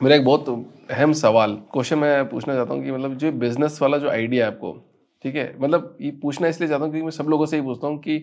मेरा 0.00 0.16
एक 0.16 0.24
बहुत 0.24 0.48
अहम 0.90 1.12
सवाल 1.12 1.52
क्वेश्चन 1.72 1.98
मैं 1.98 2.28
पूछना 2.28 2.54
चाहता 2.54 2.74
हूँ 2.74 2.84
कि 2.84 2.90
मतलब 2.90 3.14
जो 3.14 3.30
बिज़नेस 3.32 3.78
वाला 3.82 3.98
जो 3.98 4.08
आइडिया 4.10 4.46
है 4.46 4.52
आपको, 4.52 4.72
ठीक 5.24 5.34
है? 5.34 5.54
मतलब 5.60 5.96
ये 6.00 6.10
पूछना 6.22 6.48
इसलिए 6.48 6.68
चाहता 6.68 6.84
हूँ 6.84 6.92
क्योंकि 6.92 7.04
मैं 7.04 7.10
सब 7.10 7.28
लोगों 7.28 7.46
से 7.46 7.56
ही 7.56 7.62
पूछता 7.62 7.86
हूँ 7.86 7.98
कि 7.98 8.16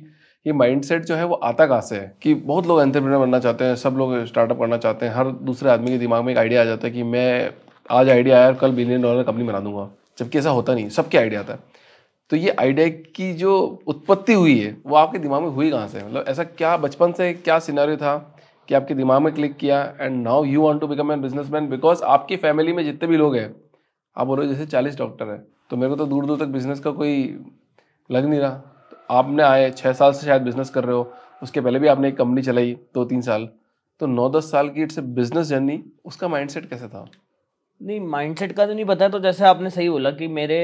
ये 0.46 0.54
माइंडसेट 0.54 1.05
जो 1.05 1.15
है 1.15 1.26
वो 1.26 1.36
आता 1.36 1.65
कहाँ 1.65 1.81
से 1.81 1.96
है? 1.96 2.18
कि 2.21 2.34
बहुत 2.34 2.68
लोग 2.68 2.81
एंटरप्रेन्योर 2.81 3.21
बनना 3.21 3.39
चाहते 3.39 3.65
हैं, 3.65 3.76
सब 3.76 3.96
लोग 3.97 4.26
स्टार्टअप 4.26 4.60
करना 4.60 4.78
चाहते 4.78 5.05
हैं, 5.05 5.13
हर 5.13 5.31
दूसरे 5.31 5.70
आदमी 5.70 5.92
के 5.92 5.97
दिमाग 5.97 6.23
में 6.23 6.31
एक 6.34 6.39
आइडिया 6.39 6.62
आ 6.62 6.65
जाता 6.65 6.87
है 6.87 6.94
कि 6.94 7.03
मैं 7.03 7.53
आज 7.92 8.10
आइडिया 8.10 8.38
आया 8.38 8.51
कल 8.53 8.72
बिलियन 8.72 9.01
डॉलर 9.01 9.24
कंपनी 9.24 9.44
बना 9.44 9.60
दूँगा, 9.60 9.90
जबकि 10.17 10.40
ऐसा 10.40 10.49
होता 10.49 10.74
नहीं, 10.74 10.90
सबके 10.90 11.17
आइडिया 11.17 11.40
आता 11.40 11.53
है। 11.53 11.60
तो 12.29 12.38
ये 12.38 12.56
आइडिया 12.60 12.88
की 13.15 13.33
जो 13.33 13.58
उत्पत्ति 13.88 14.33
हुई 14.33 14.60
है, 14.60 14.78
वो 14.85 14.96
आपके 14.96 15.19
दिमाग 15.19 15.42
में 15.42 15.49
हुई 15.49 15.72
कहाँ 15.72 15.88
से 15.88 16.03
मतलब 16.03 16.26
ऐसा 16.27 16.44
क्या 16.44 16.77
बचपन 16.77 17.12
से 17.12 17.34
क्या 17.34 17.59
सिनारियो 17.59 17.98
था? 17.98 18.16
कि 18.72 18.76
आपके 18.76 18.94
दिमाग 18.94 19.22
में 19.22 19.34
क्लिक 19.34 19.55
किया 19.58 19.77
and 20.02 20.22
now 20.23 20.44
you 20.45 20.62
want 20.62 20.80
to 20.81 20.88
become 20.88 21.12
an 21.12 21.22
businessman 21.22 21.67
because 21.70 22.04
आपकी 22.04 22.35
फैमिली 22.38 22.73
में 22.73 22.84
जितने 22.84 23.08
भी 23.09 23.18
लोग 23.18 23.36
हैं 23.36 23.50
आप 24.18 24.28
बोलो 24.28 24.45
जैसे 24.45 24.66
चालीस 24.66 24.98
डॉक्टर 24.98 25.30
हैं 25.30 25.41
तो 25.70 25.78
मेरे 25.78 25.90
को 25.90 25.95
तो 25.95 26.05
दूर 26.05 26.26
दूर 26.26 26.38
तक 26.40 26.45
बिज़नेस 26.54 26.80
का 26.80 26.92
कोई 26.92 27.18
लग 28.09 28.26
नहीं 28.26 28.40
रहा। 28.40 28.50
तो 28.50 28.98
आपने 29.12 29.44
आए 29.44 29.70
छः 29.72 29.94
साल 29.94 30.14
से 30.14 30.26
शायद 30.28 30.42
बिज़नेस 30.42 30.70
कर 30.70 30.84
रहे 30.84 30.95
हो 30.95 31.12
उसके 31.44 31.62
पहले 31.62 31.80
भी 31.80 31.88
आपने 31.88 32.08
एक 32.08 32.18
कंपनी 32.18 32.42
चलाई 32.42 32.72
दो 32.94 33.05
तीन 33.05 33.22
साल 33.22 33.50
तो 34.02 34.08
नौ 34.08 34.30
दस 34.30 34.52
साल 34.52 34.70
की 34.70 34.84
इट्स 34.84 35.00
बिज़नेस 35.20 35.48
जर्नी 35.48 35.84
उसका 36.06 36.28
माइंडसेट 36.28 36.70
कैसे 36.70 36.88
था? 36.88 37.06
नहीं 37.81 38.00
माइंडसेट 38.00 38.52
का 38.52 38.66
तो 38.67 38.73
नहीं 38.73 38.86
पता 38.86 39.09
तो 39.09 39.20
जैसे 39.20 39.45
आपने 39.45 39.70
सही 39.70 39.90
बोला 39.90 40.12
कि 40.12 40.28
मेरे 40.28 40.59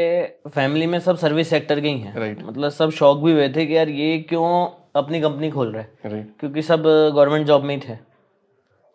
फैमिली 0.48 0.88
में 0.88 1.00
सब 1.00 1.18
सर्विस 1.18 1.50
सेक्टर 1.50 1.82
के 1.82 1.88
ही 1.88 2.00
हैं। 2.00 2.18
Right 2.18 2.36
right. 2.36 2.50
मतलब 2.50 2.70
सब 2.70 2.90
शौक 2.90 3.24
भी 3.24 3.32
हुए 3.32 3.50
थे 3.50 3.66
कि 3.66 3.78
यार 3.78 3.90
ये 3.90 4.18
क्यों 4.20 4.50
अपनी 4.98 5.22
कंपनी 5.22 5.50
खोल 5.50 5.72
रहे 5.72 5.84
हैं। 5.84 6.36
क्योंकि 6.40 6.62
सब 6.62 6.84
गवर्नमेंट 7.16 7.48
जॉब 7.48 7.64
में 7.64 7.76
ही 7.76 7.82
थे। 7.90 7.98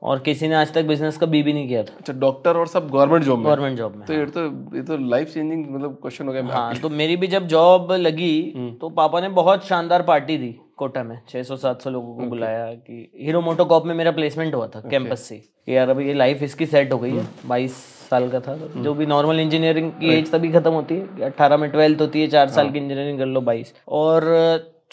और 0.02 0.18
किसी 0.18 0.48
ने 0.48 0.54
आज 0.54 0.72
तक 0.72 0.84
बिज़नेस 0.84 1.16
का 1.16 1.26
बी 1.26 1.42
भी 1.42 1.52
नहीं 1.52 1.68
किया 1.68 1.82
था। 1.82 1.94
अच्छा 1.98 2.12
डॉक्टर 2.12 2.56
और 2.56 2.66
सब 2.66 2.88
गवर्नमेंट 2.90 3.24
जॉब 3.24 3.38
में? 3.38 3.46
गवर्नमेंट 3.46 3.78
जॉब 3.78 3.96
में 3.96 4.06
तो 4.06 4.14
ये 4.14 4.24
तो 4.26 4.76
ये 4.76 4.82
तो 4.82 4.96
लाइफ 4.96 5.28
चेंजिंग 5.28 5.66
मतलब 5.70 5.92
क्वेश्चन 5.94 6.26
हो 6.26 6.32
गया 6.32 6.44
हाँ 6.44 6.74
तो 6.74 6.88
मेरी 6.88 7.16
भी 7.16 7.26
जब 7.26 7.46
जॉब 7.46 7.92
लगी 7.92 8.52
हम्म। 8.56 8.74
तो 8.74 8.88
पापा 8.88 9.20
ने 9.20 9.28
बहुत 9.28 9.66
शानदार 9.66 10.02
पार्टी 10.02 10.36
दी 10.36 10.54
कोटा 10.76 11.02
में। 11.02 11.20
600-700 11.28 11.90
लोगों 11.90 12.14
को 12.14 12.22
बुलाया 12.22 12.74
कि 12.74 13.12
हीरो 13.20 13.40
मोटोकॉप 13.40 13.86
में 13.86 13.94
मेरा 13.94 14.10
प्लेसमेंट 14.10 14.54
हुआ 14.54 14.66
था 14.66 14.80
कैंपस 14.80 15.20
से। 15.20 15.36
कि 15.36 15.76
यार 15.76 15.88
अभी 15.88 16.06
ये 16.06 16.14
लाइफ 16.14 16.42
इसकी 16.42 16.66
सेट 16.66 16.92
हो 16.92 16.98
गई 16.98 17.10
है। 17.10 17.18
हम्म। 17.18 17.48
बाईस 17.48 17.76
साल 18.10 18.28
का 18.30 18.40
था। 18.40 18.56
तो 18.56 18.82
जो 18.82 18.94
भी 18.94 19.06
नॉर्मल 19.06 19.40
इंजीनियरिंग 19.40 19.92
की 19.92 20.14
एज 20.14 20.30
तभी 20.32 20.52
खत्म 20.52 20.70
होती 20.70 20.94
है। 20.94 21.20
अट्ठारह 21.22 21.56
में 21.56 21.70
ट्वेल्थ 21.70 22.00
होती 22.00 22.20
है 22.20 22.28
चार 22.28 22.48
साल 22.48 22.64
हाँ। 22.64 22.72
की 22.72 22.78
इंजीनियरिंग 22.78 23.18
कर 23.18 23.26
लो 23.26 23.40
बाईस। 23.40 23.74
और 23.88 24.24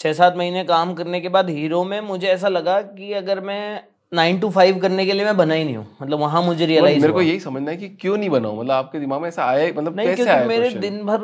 छः 0.00 0.12
सात 0.12 0.36
महीने 0.36 0.62
काम 0.64 0.92
करने 0.94 1.20
के 1.20 1.28
बाद 1.28 1.50
हीरो 1.50 1.82
में 1.84 2.00
मुझे 2.00 2.26
ऐसा 2.26 2.48
लगा 2.48 2.80
कि 2.82 3.12
अगर 3.12 3.40
मैं 3.40 3.82
नाइन 4.12 4.38
टू 4.40 4.48
फाइव 4.50 4.78
करने 4.78 5.04
के 5.06 5.12
लिए 5.12 5.24
मैं 5.24 5.36
बना 5.36 5.54
ही 5.54 5.64
नहीं 5.64 5.76
हूँ। 5.76 5.86
मतलब 6.02 6.18
वहाँ 6.18 6.42
मुझे 6.42 6.66
रियलाइज़ 6.66 7.00
मेरे 7.00 7.12
को 7.12 7.22
यही 7.22 7.40
समझना 7.40 7.70
है 7.70 7.76
कि 7.76 7.88
क्यों 8.00 8.16
नहीं 8.16 8.30
बनाऊँ? 8.30 8.58
मतलब 8.58 8.70
आपके 8.70 9.00
दिमाग 9.00 9.20
में 9.20 9.28
ऐसा 9.28 9.44
आया 9.44 9.66
मतलब 9.68 9.96
नहीं 9.96 10.08
कैसे 10.08 10.24
क्योंकि 10.24 10.48
मेरे 10.48 10.70
दिन 10.70 11.02
भर 11.06 11.20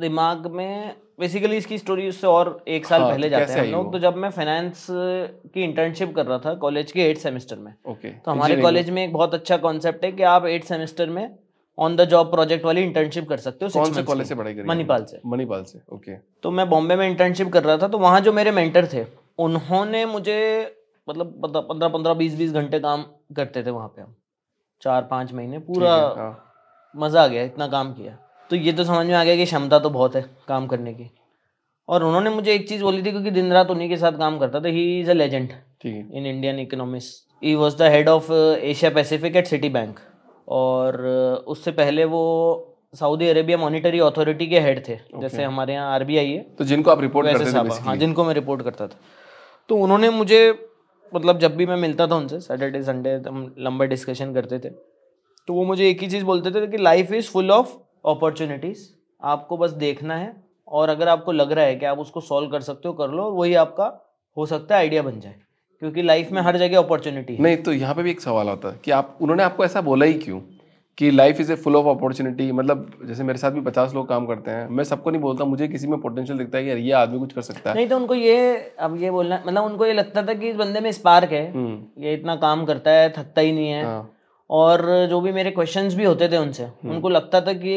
दिमाग 0.00 0.46
में 0.52 0.94
बेसिकली 1.20 1.56
इसकी 1.56 1.78
स्टोरी 1.78 2.08
उससे 2.08 2.26
और 2.26 2.64
एक 2.68 2.86
साल 2.86 3.00
हाँ, 3.00 3.10
पहले 3.10 3.28
तो 3.28 3.30
जाते 3.30 3.52
हैं 3.52 3.60
हम 3.60 3.70
लोग। 3.72 3.92
तो 3.92 3.98
जब 3.98 4.16
मैं 4.16 4.30
फाइनेंस 4.30 4.86
की 4.90 5.62
इंटर्नशिप 5.64 6.14
कर 6.16 6.26
रहा 6.26 6.38
था 6.38 6.54
कॉलेज 6.54 6.92
के 6.92 7.02
एट 7.02 7.18
सेमेस्टर 7.18 7.56
में। 7.56 7.72
ओके 7.88 8.08
तो 8.08 8.30
हमारे 8.30 8.56
कॉलेज 8.56 8.90
में। 8.90 9.02
एक 9.04 9.12
बहुत 9.12 9.34
अच्छा 9.34 9.56
कॉन्सेप्ट 9.56 10.04
है 10.04 10.12
कि 10.12 10.22
आप 10.32 10.46
एट 10.46 10.64
सेमेस्टर 10.64 11.10
में 11.10 11.28
ऑन 11.78 11.96
द 11.96 12.04
जॉब 12.08 12.30
प्रोजेक्ट 12.30 12.64
वाली 12.64 12.82
इंटर्नशिप 12.82 13.28
कर 13.28 13.36
सकते 13.38 13.64
हो 13.64 13.70
कौन 13.72 13.92
से 13.92 14.02
कॉलेज 14.02 14.28
से 14.28 14.34
पढ़ाई 14.34 14.54
करी 14.54 14.68
मणिपाल 14.68 15.04
से। 15.04 15.20
मणिपाल 15.26 15.62
से 15.64 15.80
ओके 15.92 16.16
तो 16.42 16.50
मैं 16.50 16.68
बॉम्बे 16.70 16.96
में 16.96 17.06
इंटर्नशिप 17.08 17.52
कर 17.52 17.64
रहा 17.64 17.76
था 17.78 17.88
तो 17.88 17.98
वहाँ 17.98 18.20
जो 18.20 18.32
मेरे 18.32 18.50
मेंटर 18.52 18.88
थे 18.92 19.04
उन्होंने 19.38 20.04
मुझे 20.06 20.38
मतलब 21.08 21.40
पंद्रह 21.44 21.88
पंद्रह 21.88 22.14
बीस 22.14 22.34
बीस 22.38 22.52
घंटे 22.52 22.78
काम 22.80 23.04
करते 23.36 23.62
थे 23.62 23.70
वहाँ 23.70 23.88
पे 23.88 24.02
हम। 24.02 24.14
चार 24.82 25.02
पाँच 25.10 25.32
महीने 25.32 25.58
पूरा 25.60 25.92
हाँ 26.16 26.32
मज़ा 26.94 27.22
आ 27.22 27.26
गया 27.26 27.42
इतना 27.44 27.66
काम 27.68 27.92
किया। 27.92 28.16
तो 28.50 28.56
ये 28.56 28.72
तो 28.72 28.84
समझ 28.84 29.06
में 29.06 29.14
आ 29.14 29.22
गया 29.24 29.36
कि 29.36 29.44
क्षमता 29.44 29.78
तो 29.78 29.90
बहुत 29.90 30.16
है 30.16 30.24
काम 30.48 30.66
करने 30.66 30.92
की। 30.94 31.10
और 31.88 32.04
उन्होंने 32.04 32.30
मुझे 32.30 32.52
एक 32.54 32.68
चीज़ 32.68 32.82
बोली 32.82 33.02
थी 33.02 33.10
क्योंकि 33.10 33.30
दिन 33.30 33.52
रात 33.52 33.70
उन्हीं 33.70 33.88
के 33.88 33.96
साथ 33.96 34.18
काम 34.18 34.38
करता 34.38 34.60
था 34.60 34.68
he 34.68 35.00
is 35.00 35.10
a 35.10 35.14
legend 35.14 35.52
in 35.84 36.26
Indian 36.26 36.58
economics 36.58 37.10
he 37.42 37.54
was 37.54 37.76
the 37.78 37.90
head 37.92 38.08
of 38.08 38.32
Asia 38.32 38.90
Pacific 38.92 39.36
at 39.36 39.46
Citibank 39.70 39.98
और 40.48 40.96
उससे 41.46 41.72
पहले 41.72 42.04
वो 42.04 42.20
सऊदी 42.94 43.28
अरेबिया 43.28 43.58
मॉनिटरी 43.58 43.98
अथॉरिटी 44.00 44.46
के 44.46 44.60
हेड 44.60 44.78
थे। 44.88 44.96
जैसे 45.20 45.42
हमारे 45.44 45.72
यहाँ 45.72 45.92
आरबीआई 45.94 46.30
है। 46.30 46.42
तो 46.58 46.64
जिनको 46.64 46.90
आप 46.90 47.00
रिपोर्ट 47.00 47.26
करते 47.26 47.44
थे 47.44 47.58
हाँ 47.80 47.96
जिनको 47.96 48.24
मैं 48.24 48.34
रिपोर्ट 48.34 48.62
करता 48.62 48.86
था। 48.86 48.98
तो 49.68 49.76
उन्होंने 49.76 50.10
मुझे 50.10 50.40
मतलब 51.12 51.38
जब 51.38 51.56
भी 51.56 51.66
मैं 51.66 51.76
मिलता 51.76 52.06
था 52.06 52.16
उनसे 52.16 52.40
सैटरडे 52.40 52.82
संडे 52.82 53.10
हम 53.28 53.54
लंबा 53.58 53.84
डिस्कशन 53.84 54.34
करते 54.34 54.58
थे। 54.58 54.70
तो 55.48 55.54
वो 55.54 55.64
मुझे 55.64 55.88
एक 55.90 56.00
ही 56.00 56.06
चीज़ 56.06 56.24
बोलते 56.24 56.50
थे 56.50 56.66
कि 56.66 56.78
life 56.78 57.12
is 57.12 57.30
full 57.30 57.50
of 57.50 57.76
opportunities 58.06 58.88
आपको 59.22 59.56
बस 59.56 59.70
देखना 59.70 60.16
है 60.16 60.32
और 60.68 60.88
अगर 60.88 61.08
आपको 61.08 61.32
लग 61.32 61.52
रहा 61.52 61.64
है 61.64 61.76
कि 61.76 61.86
आप 61.86 61.98
उसको 61.98 62.20
सॉल्व 62.20 62.50
कर 62.50 62.60
सकते 62.60 62.88
हो 62.88 62.94
कर 62.94 63.10
लो 63.10 63.22
और 63.22 63.32
वही 63.32 63.54
आपका 63.54 63.86
हो 64.36 64.46
सकता 64.46 64.74
है 64.74 64.80
आइडिया 64.80 65.02
बन 65.02 65.20
जाए। 65.20 65.34
क्योंकि 65.82 66.02
लाइफ 66.02 66.30
में 66.32 66.40
हर 66.42 66.56
जगह 66.56 66.78
अपॉर्चुनिटी 66.78 67.36
नहीं 67.40 67.56
तो 67.56 67.72
यहाँ 67.72 67.94
पे 67.94 68.02
भी 68.02 68.10
एक 68.10 68.20
सवाल 68.20 68.48
आता 68.48 68.68
है 68.68 68.80
कि 68.84 68.90
आप 68.90 69.18
उन्होंने 69.20 69.42
आपको 69.42 69.64
ऐसा 69.64 69.80
बोला 69.80 70.06
ही 70.06 70.14
क्यों? 70.14 70.40
कि 70.98 71.10
life 71.10 71.40
is 71.40 71.52
a 71.52 71.54
full 71.54 71.76
of 71.76 71.86
opportunity 71.88 72.50
मतलब 72.52 72.90
जैसे 73.06 73.24
मेरे 73.24 73.38
साथ 73.38 73.50
भी 73.50 73.60
पचास 73.60 73.94
लोग 73.94 74.08
काम 74.08 74.26
करते 74.26 74.50
हैं 74.50 74.68
मैं 74.68 74.84
सबको 74.84 75.10
नहीं 75.10 75.20
बोलता 75.22 75.44
मुझे 75.44 75.68
किसी 75.68 75.86
में 75.86 76.00
पोटेंशियल 76.00 76.38
दिखता 76.38 76.58
है 76.58 76.64
कि 76.64 76.70
यार 76.70 76.78
ये 76.78 76.92
आदमी 76.92 77.18
कुछ 77.18 77.32
कर 77.32 77.42
सकता 77.42 77.70
है। 77.70 77.76
नहीं 77.76 77.88
तो 77.88 77.96
उनको 77.96 78.14
ये 78.14 78.56
अब 78.80 78.96
ये 79.02 79.10
बोलना 79.10 79.42
मतलब 79.46 79.64
उनको 79.64 79.86
ये 79.86 79.92
लगता 79.92 80.22
था 80.22 80.34
कि 80.34 80.48
इस 80.48 80.56
बंदे 80.56 80.80
में 80.80 80.90
स्पार्क 80.92 81.32
है। 81.32 81.50
हम्म 81.52 82.02
ये 82.04 82.14
इतना 82.14 82.36
काम 82.36 82.64
करता 82.64 82.90
है 82.90 83.08
थकता 83.10 83.40
ही 83.40 83.52
नहीं 83.52 83.68
है। 83.68 83.84
हाँ। 83.84 84.10
और 84.50 85.06
जो 85.10 85.20
भी 85.20 85.32
मेरे 85.32 85.50
क्वेश्चंस 85.50 85.94
भी 85.94 86.04
होते 86.04 86.28
थे 86.28 86.36
उनसे 86.36 86.68
उनको 86.86 87.08
लगता 87.08 87.40
था 87.40 87.52
कि 87.52 87.76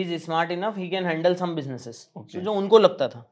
is 0.00 0.14
smart 0.24 0.50
enough 0.50 0.78
he 0.78 0.88
can 0.88 1.04
handle 1.04 1.34
some 1.34 1.54
businesses 1.54 2.08
जो 2.36 2.52
उनको 2.52 2.78
लगता 2.78 3.08
था। 3.08 3.26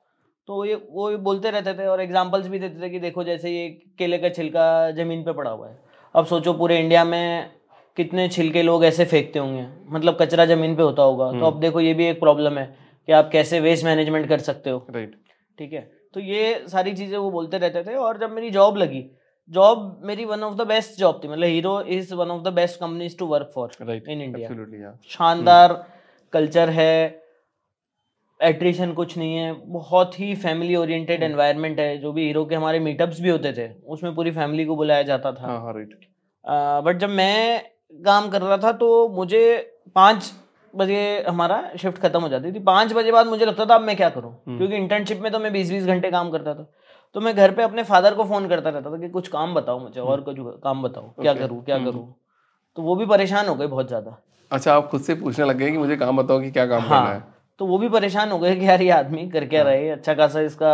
तो 0.51 0.65
ये 0.65 0.75
वो 0.91 1.11
बोलते 1.19 1.51
रहते 1.51 1.73
थे 1.75 1.87
और 1.87 2.01
एग्जाम्पल्स 2.01 2.47
भी 2.49 2.59
देते 2.59 2.81
थे 2.83 2.89
कि 2.91 2.99
देखो 3.01 3.25
जैसे 3.25 3.51
ये 3.51 3.69
केले 3.99 4.19
का 4.19 4.29
छिलका 4.29 4.91
ज़मीन 4.93 5.23
पे 5.25 5.33
पड़ा 5.33 5.51
हुआ 5.51 5.69
है। 5.69 5.79
अब 6.15 6.27
सोचो 6.27 6.53
पूरे 6.53 6.79
इंडिया 6.79 7.05
में 7.05 7.51
कितने 7.97 8.29
छिलके 8.29 8.63
लोग 8.63 8.85
ऐसे 8.85 9.05
फेंकते 9.05 9.39
होंगे। 9.39 9.67
मतलब 9.89 10.17
कचरा 10.23 10.47
ज़मीन 10.47 10.75
पे 10.77 10.83
होता 10.83 11.03
होगा। 11.03 11.31
तो 11.33 11.47
अब 11.47 11.61
देखो 11.61 11.81
ये 11.81 11.95
भी 11.95 12.07
एक 12.07 12.21
प्रॉब्लम 12.21 12.59
है 12.59 12.65
कि 13.09 13.13
आप 13.13 13.31
कैसे 13.33 13.61
वेस्ट 13.61 13.85
मैनेजमेंट 13.85 14.29
कर 14.29 14.39
सकते 14.41 14.71
हो। 14.71 14.85
राइट 14.91 15.15
ठीक 15.59 15.73
है? 15.73 15.91
तो 16.15 16.21
ये 16.21 16.65
सारी 16.69 16.93
चीज़ें 16.93 17.17
वो 17.19 17.31
बोलते 17.31 17.59
रहते 17.59 17.83
थे 17.85 17.95
और 17.95 18.19
जब 18.19 18.33
मेरी 18.33 18.51
जॉब 18.51 18.77
लगी 18.77 19.05
जॉब 19.51 20.01
मेरी 20.05 20.25
one 20.25 20.43
of 20.43 20.55
the 20.55 20.67
best 20.67 20.99
job 20.99 21.21
थी। 21.25 21.29
मतलब 21.29 21.49
Hero 21.49 21.81
is 21.81 22.15
one 22.15 22.31
of 22.31 22.43
the 22.43 22.53
best 22.55 22.81
companies 22.81 23.19
to 23.19 23.27
work 23.27 23.53
for 23.55 23.93
in 24.09 24.21
India 24.21 24.99
शानदार 25.09 25.83
कल्चर 26.33 26.71
है 26.71 27.20
एट्रिशन 28.41 28.93
कुछ 28.93 29.17
नहीं 29.19 29.37
है 29.37 29.53
बहुत 29.69 30.19
ही 30.21 30.35
फैमिली 30.35 30.77
ओरिएंटेड 30.77 31.23
एनवायरनमेंट 31.23 31.81
है 31.81 31.97
जो 31.99 32.13
भी 32.13 32.27
हीरो 32.27 32.45
के 32.45 32.55
हमारे 32.55 32.79
मीटअप्स 32.79 33.21
भी 33.21 33.29
होते 33.29 33.53
थे 33.53 33.69
उसमें 33.87 34.15
पूरी 34.15 34.31
फैमिली 34.31 34.65
को 34.65 34.77
बुलाया 34.77 35.03
जाता 35.03 35.33
था। 35.33 35.47
हाँ 35.47 35.61
हाँ 35.61 35.73
राइट 35.75 35.99
बट 36.85 36.99
जब 36.99 37.11
मैं 37.11 37.63
काम 37.93 38.29
कर 38.31 38.43
रहा 38.43 38.57
था 38.57 38.73
तो 38.73 39.09
मुझे 39.09 39.43
पाँच 39.95 40.33
बजे 40.75 41.01
हमारा 41.29 41.63
शिफ्ट 41.79 41.99
खत्म 41.99 42.21
हो 42.23 42.29
जाती 42.29 42.53
थी। 42.53 42.59
पाँच 42.61 42.93
बजे 42.93 43.13
बाद 43.13 43.27
मुझे 43.27 43.45
लगता 43.47 43.65
था 43.67 43.75
अब 43.75 43.81
मैं 43.81 43.97
क्या 43.97 44.09
करूँ? 44.11 44.33
क्योंकि 44.49 44.77
इंटर्नशिप 44.77 45.21
में 45.21 45.31
तो 45.33 45.39
मैं 45.39 45.53
बीस 45.53 45.71
बीस 45.71 45.85
घंटे 45.85 46.11
काम 46.11 46.31
करता 46.31 46.55
था। 46.55 46.67
तो 47.15 47.21
मैं 47.21 47.35
घर 47.37 47.55
पे 47.55 47.63
अपने 47.63 47.83
फादर 47.83 48.15
को 48.15 48.25
फ़ोन 48.25 48.49
करता 48.49 48.71
रहता 48.71 48.91
था 48.91 48.99
कि 48.99 49.09
कुछ 49.09 49.29
काम 49.29 49.55
बताओ 49.55 49.79
मुझे 49.79 50.01
और 50.01 50.21
कुछ 50.21 50.37
काम 50.65 50.83
बताओ 50.83 51.13
क्या 51.21 51.35
करूँ 51.35 51.63
क्या 51.65 51.79
करूँ? 51.79 52.07
तो 52.77 52.83
वो 52.83 52.97
भी 52.97 53.07
परेशान 53.07 53.49
हो 53.49 53.55
गए 53.55 53.67
बहुत 53.67 53.89
ज़्यादा। 53.89 54.17
अच्छा 54.51 54.75
आप 54.75 54.89
खुद 54.89 55.01
से 55.01 55.15
पूछने 55.15 55.45
लग 55.47 55.57
गए 55.57 55.71
कि 55.71 55.79
मुझे 55.79 55.97
काम 55.97 56.17
बताओ 56.17 56.41
कि 56.41 56.51
क्या 56.51 56.67
काम 56.67 56.83
करना 56.83 57.09
है 57.09 57.19
हाँ? 57.19 57.30
तो 57.61 57.67
वो 57.67 57.79
भी 57.79 57.89
परेशान 57.89 58.31
हो 58.31 58.39
गए 58.39 58.57
कि 58.57 58.69
यार 58.69 58.83
ये 58.83 58.91
आदमी 58.91 59.29
कर 59.29 59.45
क्या 59.47 59.63
रहा 59.63 59.73
है? 59.73 59.89
अच्छा 59.89 60.15
खासा 60.15 60.41
इसका 60.41 60.73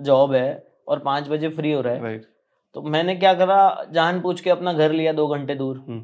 जॉब 0.00 0.32
है 0.32 0.66
और 0.88 0.98
पाँच 0.98 1.28
बजे 1.28 1.48
फ्री 1.48 1.72
हो 1.72 1.80
रहा 1.80 1.94
है। 1.94 2.18
तो 2.74 2.82
मैंने 2.82 3.16
क्या 3.16 3.34
करा? 3.34 3.86
जान 3.92 4.20
पूछ 4.20 4.40
के 4.40 4.50
अपना 4.50 4.72
घर 4.72 4.92
लिया 4.92 5.12
दो 5.12 5.26
घंटे 5.26 5.54
दूर। 5.54 5.84
हम्म। 5.88 6.02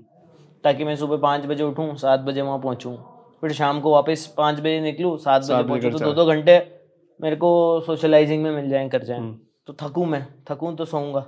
ताकि 0.64 0.84
मैं 0.84 0.96
सुबह 0.96 1.16
पाँच 1.16 1.46
बजे 1.46 1.64
उठूँ 1.64 1.96
सात 1.96 2.20
बजे 2.20 2.42
वहाँ 2.42 2.58
पहुँचूँ। 2.58 2.96
फिर 3.40 3.52
शाम 3.52 3.80
को 3.80 3.92
वापस 3.92 4.34
पाँच 4.36 4.60
बजे 4.60 4.80
निकलूँ 4.80 5.18
सात 5.18 5.42
बजे 5.42 5.62
पहुँचूँ 5.62 5.90
तो 5.90 5.98
दो 5.98 6.12
दो 6.12 6.26
घंटे 6.26 6.80
मेरे 7.20 7.36
को 7.36 7.80
सोशलाइजिंग 7.80 8.42
में 8.42 8.50
मिल 8.50 8.70
जाए 8.70 8.88
कर 8.88 9.02
जाएँ। 9.02 9.18
हम्म। 9.18 9.38
तो 9.66 9.76
थकूँ 9.82 10.06
मैं 10.06 10.26
थकूँ 10.50 10.76
तो 10.76 10.84
सोऊँगा। 10.84 11.26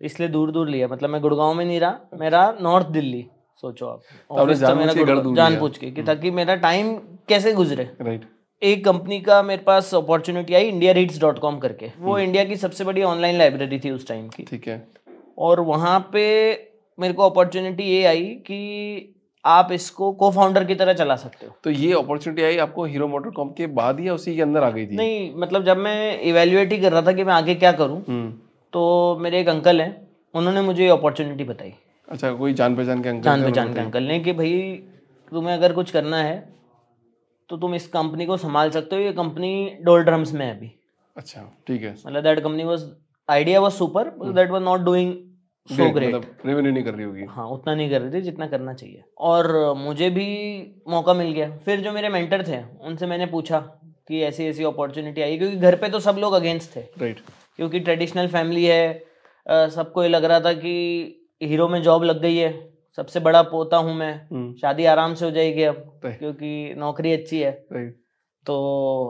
इसलिए 0.00 0.28
दूर 0.28 0.50
दूर 0.50 0.68
लिया। 0.68 0.88
मतलब 0.88 1.10
मैं 1.10 1.22
गुड़गांव 1.22 1.54
में 1.54 1.64
नहीं 1.64 1.80
रहा 1.80 1.98
मेरा 2.14 2.56
नॉर्थ 2.60 2.86
दिल्ली 2.86 3.26
सोचो 3.60 3.86
आप। 3.86 4.00
ऑफ़िस 4.30 4.62
मेरा 4.62 4.92
गुड़गांव- 4.92 5.22
दूर 5.22 5.36
जान 5.36 5.58
पूछ 5.58 5.78
के 5.78 5.90
कि 5.90 6.02
ताकि 6.02 6.30
मेरा 6.30 6.54
टाइम 6.54 7.00
कैसे 7.28 7.52
गुजरे? 7.52 7.84
राइट 8.00 8.24
एक 8.62 8.84
कंपनी 8.84 9.20
का 9.20 9.42
मेरे 9.42 9.62
पास 9.62 9.94
अपॉर्चुनिटी 9.94 10.54
आई 10.54 10.64
इंडिया 10.64 10.92
रीड्स 10.92 11.20
डॉट 11.20 11.38
कॉम 11.38 11.58
करके। 11.58 11.90
वो 12.00 12.18
इंडिया 12.18 12.44
की 12.44 12.56
सबसे 12.56 12.84
बड़ी 12.84 13.02
ऑनलाइन 13.02 13.38
लाइब्रेरी 13.38 13.78
थी 13.78 13.90
उस 13.90 14.06
टाइम 14.08 14.28
की। 14.28 14.42
ठीक 14.42 14.68
है। 14.68 14.86
और 15.38 15.60
वहाँ 15.60 15.98
पे 16.12 16.22
मेरे 16.98 17.14
को 17.14 17.28
अपॉर्चुनिटी 17.30 17.84
ये 17.84 18.04
आई 18.04 18.24
कि 18.46 19.10
आप 19.44 19.72
इसको 19.72 20.10
को 20.12 20.30
फाउंडर 20.30 20.64
की 20.64 20.74
तरह 20.74 20.92
चला 20.92 21.16
सकते 21.16 21.46
हो। 21.46 21.52
तो 21.64 21.70
ये 21.70 21.92
अपॉर्चुनिटी 21.92 22.42
आई 22.42 22.56
आपको 22.58 22.84
हीरो 22.84 23.08
मोटर 23.08 23.30
कॉम 23.30 23.50
के 23.50 23.66
बाद 23.78 24.00
ही 24.00 24.08
या 24.08 24.14
उसी 24.14 24.34
के 24.36 24.42
अंदर 24.42 24.62
आ 24.62 24.70
गई 24.70 24.86
थी? 24.86 24.96
नहीं 24.96 25.30
मतलब 25.36 25.64
जब 25.64 25.76
मैं 25.78 26.20
इवेल्युएट 26.22 26.72
ही 26.72 26.78
कर 26.78 26.92
रहा 26.92 27.02
था 27.02 27.12
कि 27.12 27.24
मैं 27.24 27.34
आगे 27.34 27.54
क्या 27.54 27.72
करूँ 27.72 28.02
हम्म 28.08 28.30
तो 28.72 29.18
मेरे 29.20 29.40
एक 29.40 29.48
अंकल 29.48 29.80
हैं 29.80 30.08
उन्होंने 30.34 30.62
मुझे 30.62 30.82
ये 30.82 30.88
अपॉर्चुनिटी 30.90 31.44
बताई। 31.44 31.72
अच्छा 32.08 32.32
कोई 32.32 32.54
जान 32.54 32.76
पहचान 32.76 33.02
के 33.02 33.08
अंकल 33.08 33.22
जान 33.22 33.42
पहचान 33.42 33.72
के 33.74 33.80
अंकल 33.80 34.02
ने 34.02 34.18
कि 34.20 34.32
भाई 34.32 34.58
तुम्हें 35.32 35.54
अगर 35.54 35.72
कुछ 35.72 35.90
करना 35.90 36.16
है 36.16 36.42
तो 37.50 37.56
तुम 37.56 37.74
इस 37.74 37.86
कंपनी 37.88 38.26
को 38.26 38.36
संभाल 38.36 38.70
सकते 38.70 38.96
हो 38.96 39.02
ये 39.02 39.12
कंपनी 39.12 39.78
डोल 39.82 40.04
ड्रम्स 40.04 40.32
में 40.32 40.44
है 40.46 40.56
अभी। 40.56 40.70
अच्छा 41.16 41.42
ठीक 41.66 41.82
है। 41.82 41.92
मतलब 42.06 42.22
that 42.22 42.40
company 42.40 42.64
was 42.64 42.90
idea 43.28 43.60
was 43.60 43.72
super 43.72 44.10
that 44.24 44.50
was 44.50 44.62
not 44.62 44.80
doing 44.80 45.14
so 45.68 45.90
great 45.90 46.14
मतलब 46.14 46.46
रेवेन्यू 46.46 46.72
नहीं 46.72 46.84
कर 46.84 46.94
रही 46.94 47.04
होगी। 47.04 47.24
हाँ 47.30 47.46
उतना 47.48 47.74
नहीं 47.74 47.90
कर 47.90 48.00
रहे 48.00 48.12
थे 48.12 48.20
जितना 48.20 48.46
करना 48.46 48.74
चाहिए। 48.74 49.02
और 49.18 49.74
मुझे 49.76 50.10
भी 50.10 50.26
मौका 50.88 51.14
मिल 51.14 51.30
गया। 51.32 51.56
फिर 51.58 51.80
जो 51.80 51.92
मेरे 51.92 52.08
मेंटर 52.08 52.46
थे 52.48 52.62
उनसे 52.80 53.06
मैंने 53.06 53.26
पूछा 53.26 53.60
कि 54.08 54.20
ऐसी 54.22 54.44
ऐसी 54.46 54.64
अपॉर्चुनिटी 54.64 55.22
आई 55.22 55.38
क्योंकि 55.38 55.56
घर 55.56 55.76
पे 55.76 55.88
तो 55.88 56.00
सब 56.00 56.16
लोग 56.20 56.32
अगेंस्ट 56.32 56.76
थे। 56.76 56.80
राइट 57.00 57.20
क्योंकि 57.56 57.80
ट्रेडिशनल 57.80 58.28
फैमिली 58.28 58.64
है 58.64 59.02
सबको 59.46 60.02
ये 60.02 60.08
लग 60.08 60.24
रहा 60.24 60.40
था 60.40 60.52
कि 60.54 60.74
हीरो 61.42 61.68
में 61.68 61.82
जॉब 61.82 62.04
लग 62.04 62.20
गई 62.22 62.36
है। 62.36 62.52
सबसे 62.96 63.20
बड़ा 63.20 63.42
पोता 63.42 63.76
हूँ 63.76 63.94
मैं। 63.94 64.28
हम्म। 64.32 64.54
शादी 64.54 64.84
आराम 64.84 65.14
से 65.14 65.24
हो 65.24 65.30
जाएगी 65.30 65.62
अब 65.62 66.00
क्योंकि 66.06 66.74
नौकरी 66.74 67.12
अच्छी 67.12 67.40
है। 67.40 67.52
तो 68.46 68.54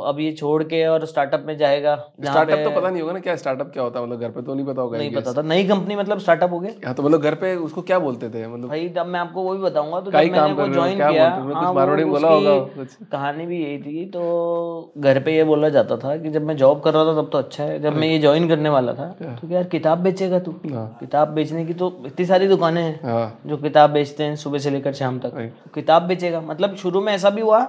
अब 0.07 0.19
ये 0.21 0.33
छोड़ 0.33 0.63
के 0.63 0.85
और 0.87 1.05
स्टार्टअप 1.07 1.45
में 1.47 1.57
जाएगा 1.59 1.95
स्टार्टअप 2.21 2.59
तो 2.65 2.71
पता 2.71 2.91
नहीं 2.91 3.01
होगा 3.03 3.13
ना 3.13 3.21
क्या 3.21 3.35
स्टार्टअप 3.37 3.71
क्या 3.73 3.83
होता 3.83 4.01
है? 4.01 4.07
मतलब 4.07 4.21
घर 4.21 4.31
पे 4.31 4.43
तो 4.43 4.55
नहीं 4.55 4.67
पता 4.67 4.83
होगा 4.83 4.99
नहीं 4.99 5.15
पता 5.15 5.33
था। 5.33 5.43
नई 5.43 5.65
कंपनी 5.69 5.97
मतलब 5.97 6.19
स्टार्टअप 6.19 6.53
हो 6.53 6.61
गया? 6.61 6.73
हाँ 6.87 6.95
तो 6.95 7.03
मतलब 7.03 7.21
घर 7.21 7.35
पे 7.35 7.55
उसको 7.57 7.83
क्या 7.83 7.99
बोलते 7.99 8.29
थे? 8.31 8.47
मतलब 8.47 8.69
भाई 8.69 8.89
तब 8.89 9.07
मैं 9.07 9.21
आपको 9.21 9.43
वो 9.43 9.55
भी 9.55 9.63
बताऊँगा 9.63 10.01
तो 10.01 10.11
जब 10.11 10.17
मैंने 10.17 10.29
काम 10.35 10.53
वो 10.53 10.69
ज्वाइन 10.69 10.97
किया 10.99 11.29
हाँ, 11.29 11.75
कुछ 11.87 12.05
बोला 12.05 12.29
होगा 12.29 12.85
कहानी 13.13 13.47
भी 13.47 13.63
यही 13.63 13.79
थी 13.79 14.05
तो 14.11 14.93
घर 14.99 15.21
पे 15.23 15.37
ये 15.37 15.45
बोला 15.45 15.69
जाता 15.69 15.97
था 15.97 16.17
कि 16.17 16.31
जब 16.31 16.47
मैं 16.47 16.57
जॉब 16.57 16.81
कर 16.81 16.95
रहा 16.95 17.05
था 17.05 17.21
तब 17.21 17.29
तो 17.33 17.39
अच्छा 17.39 17.65
है। 17.65 17.81
जब 17.83 17.97
मैं 17.97 18.09
ये 18.09 18.19
ज्वाइन 18.19 18.49
करने 18.49 18.69
वाला 18.69 18.93
था 18.95 19.09
तो 19.21 19.49
यार 19.51 19.65
किताब 19.69 19.99
बेचेगा 19.99 20.39
तू? 20.39 20.55
हाँ। 20.73 20.87
किताब 21.01 21.29
बेचने 21.35 21.65
की 21.67 21.75
तो 21.75 21.93
इतनी 22.07 22.27
सारी 22.27 22.49
दुकानें 22.49 22.83
हैं 22.83 23.01
हाँ। 23.05 23.39
जो 23.47 23.57
किताब 23.59 23.91
बेचते 23.91 24.25
हैं 24.25 24.37
सुबह 24.37 24.59
से 24.59 24.71
लेकर 24.71 24.93
शाम 24.95 25.19
तक। 25.19 25.53
किताब 25.75 26.03
बेचेगा। 26.03 26.41
मतलब 26.43 26.77
शुरू 26.77 27.01
में 27.01 27.13
ऐसा 27.13 27.31
भी 27.31 27.43
हुआ 27.43 27.67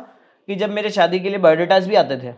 कि 0.47 0.55
जब 0.55 0.69
मेरे 0.69 0.89
शादी 0.89 1.19
के 1.19 1.29
लिए 1.29 1.37
बायोडेटास 1.37 1.87
भी 1.87 1.95
आते 1.95 2.17
थे 2.17 2.31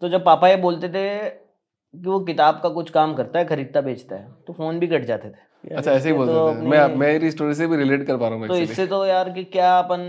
तो 0.00 0.08
जब 0.08 0.24
पापा 0.24 0.48
ये 0.48 0.56
बोलते 0.56 0.88
थे 0.88 1.30
कि 1.30 2.08
वो 2.08 2.20
किताब 2.20 2.60
का 2.62 2.68
कुछ 2.68 2.90
काम 2.90 3.14
करता 3.14 3.38
है 3.38 3.44
खरीदता 3.44 3.80
बेचता 3.80 4.16
है 4.16 4.32
तो 4.46 4.52
फ़ोन 4.52 4.78
भी 4.78 4.86
कट 4.86 5.04
जाते 5.04 5.30
थे। 5.30 5.74
अच्छा 5.74 5.92
ऐसे 5.92 6.08
ही 6.08 6.14
बोलते 6.14 6.32
तो 6.32 6.54
थे। 6.54 6.66
मैं 6.66 6.96
मेरी 6.96 7.30
स्टोरी 7.30 7.54
से 7.54 7.66
भी 7.66 7.76
रिलेट 7.76 8.06
कर 8.06 8.16
पा 8.16 8.28
रहा 8.28 8.38
हूँ 8.38 8.48
तो 8.48 8.56
इससे 8.56 8.86
तो 8.86 9.06
यार 9.06 9.30
कि 9.30 9.44
क्या 9.44 9.78
अपन 9.78 10.02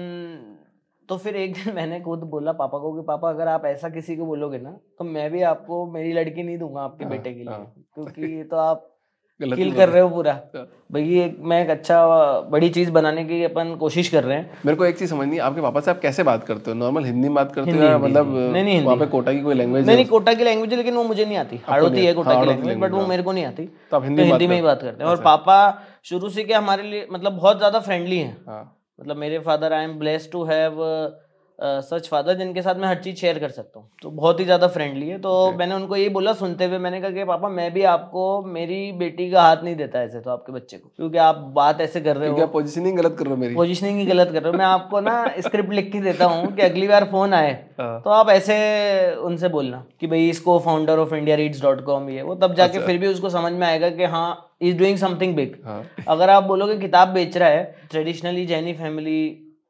तो 1.10 1.18
फिर 1.18 1.36
एक 1.36 1.54
दिन 1.54 1.74
मैंने 1.76 2.02
खुद 2.02 2.20
बोला 2.20 2.52
पापा 2.52 2.78
को 2.78 2.94
कि 2.94 3.02
पापा 3.08 3.30
अगर 3.30 3.48
आप 3.48 3.66
ऐसा 3.66 3.90
किसी 3.90 4.16
को 4.18 4.26
बोलोगे 4.26 4.58
ना 4.58 4.72
तो 4.72 5.04
मैं 5.04 5.32
भी 5.32 5.42
आपको 5.42 5.92
मेरी 5.92 6.14
लड़की 6.14 6.44
नहीं 6.44 6.58
दूँगा 6.58 6.82
आपके 6.82 7.06
हाँ, 7.06 7.12
बेटे 7.12 7.34
के 7.34 7.40
लिए 7.40 7.50
हाँ। 7.50 7.74
क्योंकि 7.94 8.22
ये 8.38 8.44
तो 8.44 8.58
आप 8.58 8.97
किल 9.40 9.72
कर 9.74 9.90
रहे 9.90 10.02
हो 10.02 10.10
पूरा। 10.10 10.32
हाँ। 10.56 10.68
भाई 10.92 11.20
एक 11.22 11.38
मैं 11.42 11.62
एक 11.64 11.70
अच्छा 11.70 11.98
बड़ी 12.52 12.70
चीज़ 12.70 12.92
बनाने 12.92 13.24
की 13.26 13.44
अपन 13.44 13.76
कोशिश 13.76 14.10
कर 14.10 14.24
रहे 14.24 14.38
हैं। 14.38 14.60
मेरे 14.66 14.78
को 14.78 14.86
एक 14.86 14.98
चीज़ 15.00 15.10
समझ 15.10 15.28
नहीं 15.28 15.40
आपके 15.40 15.62
पापा 15.62 15.80
से 15.80 15.92
आप 15.92 16.00
कैसे 16.02 16.24
बात 16.24 16.44
करते 16.44 16.72
हो? 16.72 16.78
नॉर्मल 16.78 17.06
हिंदी 17.06 17.28
में 17.28 17.36
बात 17.36 17.52
करते 17.52 17.72
हो 17.72 17.84
या 17.84 17.98
मतलब 17.98 18.34
नहीं, 18.34 18.64
नहीं, 18.64 18.84
वहाँ 18.84 18.98
पे 18.98 19.06
कोटा 19.06 19.34
की 19.34 19.42
कोई 19.42 19.56
लैंग्वेज 19.56 19.86
नहीं 19.86 19.96
नहीं 19.96 20.06
कोटा 20.06 20.34
की 20.34 20.44
लैंग्वेज 20.44 20.72
है 20.72 20.78
लेकिन 20.78 20.96
वो 20.96 21.04
मुझे 21.04 21.26
नहीं 21.26 21.38
आती। 21.38 21.60
हाड़ोती 21.68 22.06
है 22.06 22.14
कोटा 22.14 22.32
हाँ, 22.32 22.42
की 22.42 22.50
लैंग्वेज 22.50 22.78
बट 22.78 22.92
वो 22.92 23.06
मेरे 23.08 23.24
को 23.24 23.32
नहीं 23.32 23.46
आती। 23.46 23.66
तो 23.66 23.96
आप 23.98 24.02
तो 24.02 24.06
हिंदी 24.06 24.22
में 24.22 24.30
हिंदी 24.30 24.48
में 24.48 24.56
ही 24.56 24.62
बात 24.62 24.82
करते 24.82 25.04
हैं। 25.04 25.10
और 25.12 25.22
पापा 25.22 25.60
शुरू 26.04 26.30
से 26.30 26.44
क्या 26.44 26.58
हमारे 26.58 26.84
लिए 26.84 27.08
मतलब 27.12 27.34
बहुत 27.34 27.58
ज़्यादा 27.58 27.80
फ्रेंडली 27.80 28.18
हैं। 28.18 28.36
हाँ। 28.48 28.64
मतलब 29.00 29.18
मेरे 29.18 29.40
father 29.40 29.74
I 29.74 29.84
am 29.84 29.98
blessed 30.00 30.32
to 30.32 30.44
have 30.44 30.82
such 31.60 32.08
father 32.08 32.34
जिनके 32.38 32.62
साथ 32.62 32.76
मैं 32.76 32.88
हर 32.88 32.96
चीज़ 32.96 33.16
शेयर 33.16 33.40
कर 33.40 33.50
सकता 33.50 33.80
हूँ। 33.80 33.90
तो 34.02 34.10
बहुत 34.12 34.40
ही 34.40 34.46
ज़्यादा 34.46 34.68
फ्रेंडली 34.68 35.08
है। 35.10 35.18
तो 35.20 35.30
okay. 35.46 35.58
मैंने 35.60 35.76
उनको 35.76 35.96
यही 35.96 36.10
बोला 36.10 36.34
सुनते 36.34 36.66
हुए 36.66 36.78
मैंने 36.78 37.00
कहा 37.02 37.12
कि 37.12 37.24
पापा 37.24 37.50
मैं 37.50 37.72
भी 37.74 37.84
आपको 37.84 38.42
मेरी 38.48 38.92
बेटी 38.92 39.30
का 39.32 39.42
हाथ 39.42 39.64
नहीं 39.64 39.76
देता 39.76 40.02
ऐसे 40.02 40.20
तो 40.20 40.32
आपके 40.32 40.52
बच्चे 40.52 40.78
को 40.78 40.90
क्योंकि 40.96 41.18
आप 41.18 41.36
बात 41.56 41.82
ऐसे 41.82 42.02
कर 42.02 42.18
रहे 42.18 42.30
हो। 42.30 42.48
पोजिशनिंग 42.48 42.98
गलत 42.98 43.16
कर 43.20 43.26
रहे 43.26 43.34
हो 43.34 43.40
मेरी। 43.42 43.56
पोजिशनिंग 43.56 44.00
ही 44.00 44.06
गलत 44.06 44.32
कर 44.34 44.44
रहे 44.44 44.52
हो। 44.52 44.58
मैं 44.58 44.66
आपको 44.66 45.00
ना 45.00 45.16
स्क्रिप्ट 45.40 45.74
लिख 45.74 45.92
के 45.92 46.02
देता 46.02 46.26
हूँ 46.26 46.56
कि 46.56 46.62
अगली 46.62 46.88
बार 46.88 47.06
फ़ोन 47.06 47.34
आए। 47.34 47.52
हाँ। 47.80 48.02
तो 48.02 48.10
आप 48.10 48.30
ऐसे 48.30 48.56
उनसे 49.16 49.50
बोलना 49.50 49.84
कि 50.00 50.08
भाई 50.08 50.30
इसको 50.30 50.60
founder 50.60 51.00
of 51.00 51.16
India 51.16 51.36
Reads 51.36 51.62
dot 51.62 51.84
com 51.86 52.10
ये 52.10 52.22
वो 52.22 52.36
तब 52.36 52.54
जाके 52.56 52.80
फिर 52.80 52.98
भी 52.98 53.08
उसको 53.08 53.30
समझ 53.30 53.52
में 53.54 53.68
आएगा 53.68 53.90
कि 53.90 54.04
हाँ 54.06 54.30
इज़ 54.62 54.78
डूइंग 54.78 54.98
समथिंग 54.98 55.36
बिग 55.36 55.58
अगर 56.08 56.30
आप 56.30 56.44
बोलोगे 56.44 56.78
किताब 56.78 57.08
बेच 57.10 57.38
रहा 57.38 57.50
है 57.50 57.76
traditionally 57.92 58.46
जैनी 58.46 58.74
family 58.74 59.20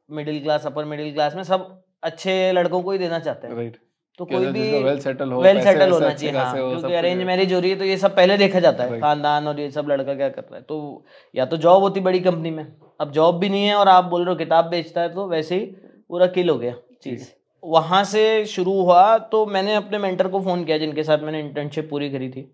middle 0.09 0.39
class 0.42 0.65
upper 0.65 0.86
middle 0.86 1.13
class 1.13 1.36
में 1.36 1.44
सब 1.44 1.68
अच्छे 2.04 2.51
लड़कों 2.51 2.81
को 2.81 2.92
ही 2.92 2.98
देना 2.98 3.19
चाहते 3.19 3.48
हैं। 3.48 3.56
राइट 3.56 3.77
तो 4.19 4.25
कोई 4.25 4.45
भी 4.48 4.62
वेल 4.83 5.00
सेटल 5.00 5.31
हो 5.31 5.42
वेल 5.42 5.59
सेटल 5.62 5.92
होना 5.92 6.09
चाहिए 6.12 6.36
हाँ 6.36 6.51
हो, 6.51 6.69
क्योंकि 6.69 6.94
अरेंज 6.94 7.24
मैरिज 7.24 7.54
हो 7.54 7.59
रही 7.59 7.71
है 7.71 7.77
तो 7.77 7.86
ये 7.86 7.98
सब 7.98 8.15
पहले 8.15 8.38
देखा 8.38 8.59
जाता 8.59 8.83
है 8.83 9.00
खानदान 9.01 9.48
और 9.48 9.59
ये 9.59 9.69
सब 9.71 9.89
लड़का 9.89 10.13
क्या 10.13 10.30
कर 10.30 10.42
रहा 10.42 10.56
है। 10.56 10.62
तो 10.62 11.06
या 11.33 11.45
तो 11.45 11.57
जॉब 11.57 11.81
होती 11.81 12.00
बड़ी 12.00 12.19
कंपनी 12.19 12.51
में 12.51 12.65
अब 13.00 13.12
जॉब 13.12 13.39
भी 13.39 13.50
नहीं 13.50 13.65
है 13.65 13.75
और 13.75 13.88
आप 13.88 14.06
बोल 14.06 14.24
रहे 14.24 14.33
हो 14.33 14.36
किताब 14.36 14.65
बेचता 14.65 15.01
है 15.01 15.13
तो 15.13 15.27
वैसे 15.27 15.56
ही 15.56 15.65
पूरा 16.10 16.27
किल 16.27 16.50
हो 16.50 16.57
गया 16.57 16.74
चीज़। 17.03 17.27
वहाँ 17.63 18.03
से 18.03 18.24
शुरू 18.45 18.74
हुआ 18.81 19.18
तो 19.18 19.45
मैंने 19.45 19.75
अपने 19.75 19.98
मेंटर 19.98 20.27
को 20.27 20.42
फ़ोन 20.42 20.63
किया 20.63 20.77
जिनके 20.77 21.03
साथ 21.03 21.18
मैंने 21.19 21.39
इंटर्नशिप 21.39 21.89
पूरी 21.89 22.10
करी 22.10 22.30
थी। 22.30 22.50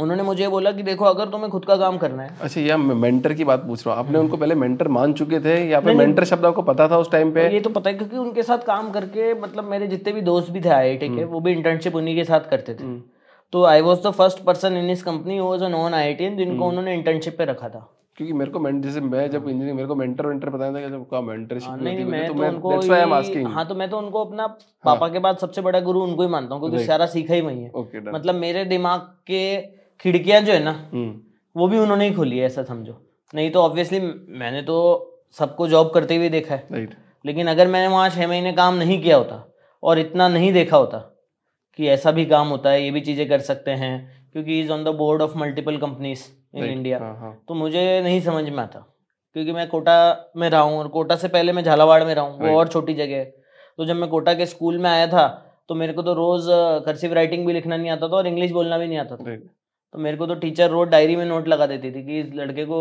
उन्होंने 0.00 0.22
मुझे 0.22 0.48
बोला 0.48 0.72
कि 0.72 0.82
देखो 0.82 1.04
अगर 1.04 1.28
तुम्हें 1.28 1.50
खुद 1.50 1.64
का 1.64 1.76
काम 1.76 1.98
करना 1.98 2.22
है। 2.22 2.36
अच्छा 2.42 2.60
या 2.60 2.76
मैं 2.76 2.94
मेंटर 2.96 3.34
की 3.34 3.44
बात 3.44 3.64
पूछ 3.66 3.86
रहा 3.86 3.94
हूँ। 3.94 4.04
आपने 4.04 4.16
हम्म। 4.16 4.24
उनको 4.24 4.36
पहले 4.36 4.54
मेंटर 4.54 4.88
मान 4.88 5.12
चुके 5.12 5.40
थे 5.40 5.56
या 5.68 5.80
फिर 5.80 5.94
मेंटर 5.94 6.24
शब्द 6.24 6.46
आपको 6.46 6.62
पता 6.62 6.88
था 6.88 6.98
उस 6.98 7.10
टाइम 7.10 7.32
पे? 7.32 7.48
ये 7.52 7.60
तो 7.60 7.70
पता 7.70 7.90
है 7.90 7.96
क्योंकि 7.96 8.16
उनके 8.16 8.42
साथ 8.42 8.66
काम 8.66 8.90
करके 8.90 9.32
मतलब 9.40 9.70
मेरे 9.70 9.86
जितने 9.86 10.12
भी 10.12 10.20
दोस्त 10.22 10.50
भी 10.50 10.60
थे 10.60 10.68
आई 10.70 10.96
के 10.96 11.06
हम्म। 11.06 11.24
वो 11.26 11.40
भी 11.40 11.52
इंटर्नशिप 11.52 11.96
उन्हीं 11.96 12.16
के 12.16 12.24
साथ 12.24 12.50
करते 12.50 12.74
थे। 12.74 12.98
तो 13.52 13.64
I 13.64 13.80
was 13.80 14.08
the 14.08 14.10
first 14.12 14.44
person 14.44 14.76
in 14.76 14.90
इस 14.90 15.02
company 15.02 15.40
was 15.40 15.64
a 15.64 15.68
non 15.68 15.94
I 15.94 16.14
जिनको 16.14 16.52
हम्म। 16.52 16.64
उन्होंने 16.64 16.94
इंटर्नशिप 16.94 17.38
पे 17.38 17.44
रखा 17.44 17.68
था। 17.68 17.88
क्योंकि 18.18 18.32
मेरे 18.34 18.50
को 18.50 18.70
जैसे 18.80 19.00
मैं 19.00 19.30
जब 19.30 19.44
इंजीनियरिंग 19.48 19.76
मेरे 19.76 19.88
को 19.88 19.94
मेंटर 19.94 20.26
वेंटर 20.26 20.48
पता 20.50 20.66
था 20.72 20.80
जब 20.80 21.04
का 21.10 21.20
मेंटरशिप 21.20 21.68
हाँ, 21.68 21.76
नहीं 21.78 21.96
है 21.96 22.04
मैं 22.04 22.26
तो 22.26 22.32
तो 22.32 22.40
मैं 22.40 22.48
उनको 22.48 22.70
that's 22.70 22.86
why 22.86 23.00
I 23.00 23.06
am 23.06 23.12
asking 23.14 23.46
हाँ 23.46 23.64
तो 23.66 23.74
मैं 23.74 23.88
तो 23.90 23.98
उनको 23.98 24.24
अपना 24.24 24.46
पापा 24.84 25.08
के 25.08 25.18
बाद 25.18 25.36
सबसे 25.38 25.60
बड़ा 25.60 25.80
गुरु 25.80 26.00
उनको 26.00 26.22
ही 26.22 26.28
मानता 26.28 26.54
हूँ 26.54 26.60
क्योंकि 26.62 26.84
सारा 26.86 27.06
सीखा 27.06 27.34
ही 27.34 27.40
वही 27.40 27.62
है। 27.62 27.70
मतलब 28.12 28.34
मेरे 28.34 28.64
दिमाग 28.64 29.00
के 29.26 29.40
खिड़कियाँ 30.00 30.40
जो 30.40 30.52
है 30.52 30.62
ना 30.64 30.70
हम्म। 30.92 31.20
वो 31.56 31.68
भी 31.68 31.78
उन्होंने 31.78 32.08
ही 32.08 32.14
खोली 32.14 32.38
है 32.38 32.46
ऐसा 32.46 32.62
समझो। 32.62 33.00
नहीं 33.34 33.50
तो 33.50 33.62
ऑब्वियसली 33.62 34.00
मैंने 34.40 34.62
तो 34.62 34.76
सबको 35.38 35.66
जॉब 35.68 35.90
करते 35.94 36.16
हुए 36.16 36.28
देखा 36.28 36.54
है। 36.54 36.66
लेकिन 37.24 37.46
अगर 37.48 37.68
मैंने 37.68 37.88
वहाँ 37.88 38.08
छः 38.10 38.26
महीने 38.28 38.52
काम 38.52 38.74
नहीं 38.74 39.00
किया 39.02 39.16
होता 39.16 39.44
और 39.82 39.98
इतना 39.98 40.28
नहीं 40.28 40.52
देखा 40.52 40.76
होता 40.76 40.98
कि 41.78 41.88
ऐसा 41.88 42.10
भी 42.12 42.24
काम 42.26 42.48
होता 42.48 42.70
है 42.70 42.82
ये 42.84 42.90
भी 42.90 43.00
चीज़ें 43.00 43.28
कर 43.28 43.40
सकते 43.40 43.70
हैं 43.82 43.92
क्योंकि 44.32 44.60
is 44.60 44.70
on 44.72 44.84
the 44.84 44.88
board 44.96 45.22
of 45.22 45.36
multiple 45.38 45.76
companies 45.78 46.24
in 46.56 46.64
India 46.64 46.98
तो 47.48 47.54
मुझे 47.54 48.00
नहीं 48.04 48.20
समझ 48.20 48.44
में 48.44 48.58
आता 48.58 48.84
क्योंकि 49.36 49.52
मैं 49.52 49.66
कोटा 49.68 49.96
में 50.36 50.48
रहा 50.50 50.60
हूँ 50.60 50.78
और 50.78 50.88
कोटा 50.88 51.16
से 51.16 51.28
पहले 51.28 51.52
मैं 51.52 51.62
झालावाड़ 51.62 52.02
में 52.04 52.14
रहा 52.14 52.24
हूँ 52.24 52.38
वो 52.40 52.56
और 52.58 52.68
छोटी 52.68 52.94
जगह 52.94 53.16
है। 53.16 53.24
तो 53.78 53.84
जब 53.84 53.96
मैं 53.96 54.08
कोटा 54.10 54.34
के 54.34 54.46
स्कूल 54.46 54.78
में 54.78 54.90
आया 54.90 55.06
था 55.06 55.26
तो 55.68 55.74
मेरे 55.74 55.92
को 55.92 56.02
तो 56.02 56.14
रोज़ 56.14 56.46
कर्सिव 56.86 57.12
राइटिंग 57.12 57.46
भी 57.46 57.52
लिखना 57.52 57.76
नहीं 57.76 57.90
आता 57.90 58.08
था 58.08 58.16
और 58.16 58.26
इंग्लिश 58.26 58.50
बोलना 58.50 58.78
भी 58.78 58.86
नहीं 58.86 58.98
आता 58.98 59.16
था। 59.16 59.24
तो 59.94 59.98
मेरे 59.98 60.16
को 60.16 60.26
तो 60.26 60.34
टीचर 60.34 60.70
रोज 60.70 60.88
डायरी 60.88 61.16
में 61.16 61.24
नोट 61.26 61.48
लगा 61.48 61.66
देती 61.66 61.90
थी 61.92 62.02
कि 62.06 62.20
इस 62.20 62.34
लड़के 62.34 62.64
को 62.64 62.76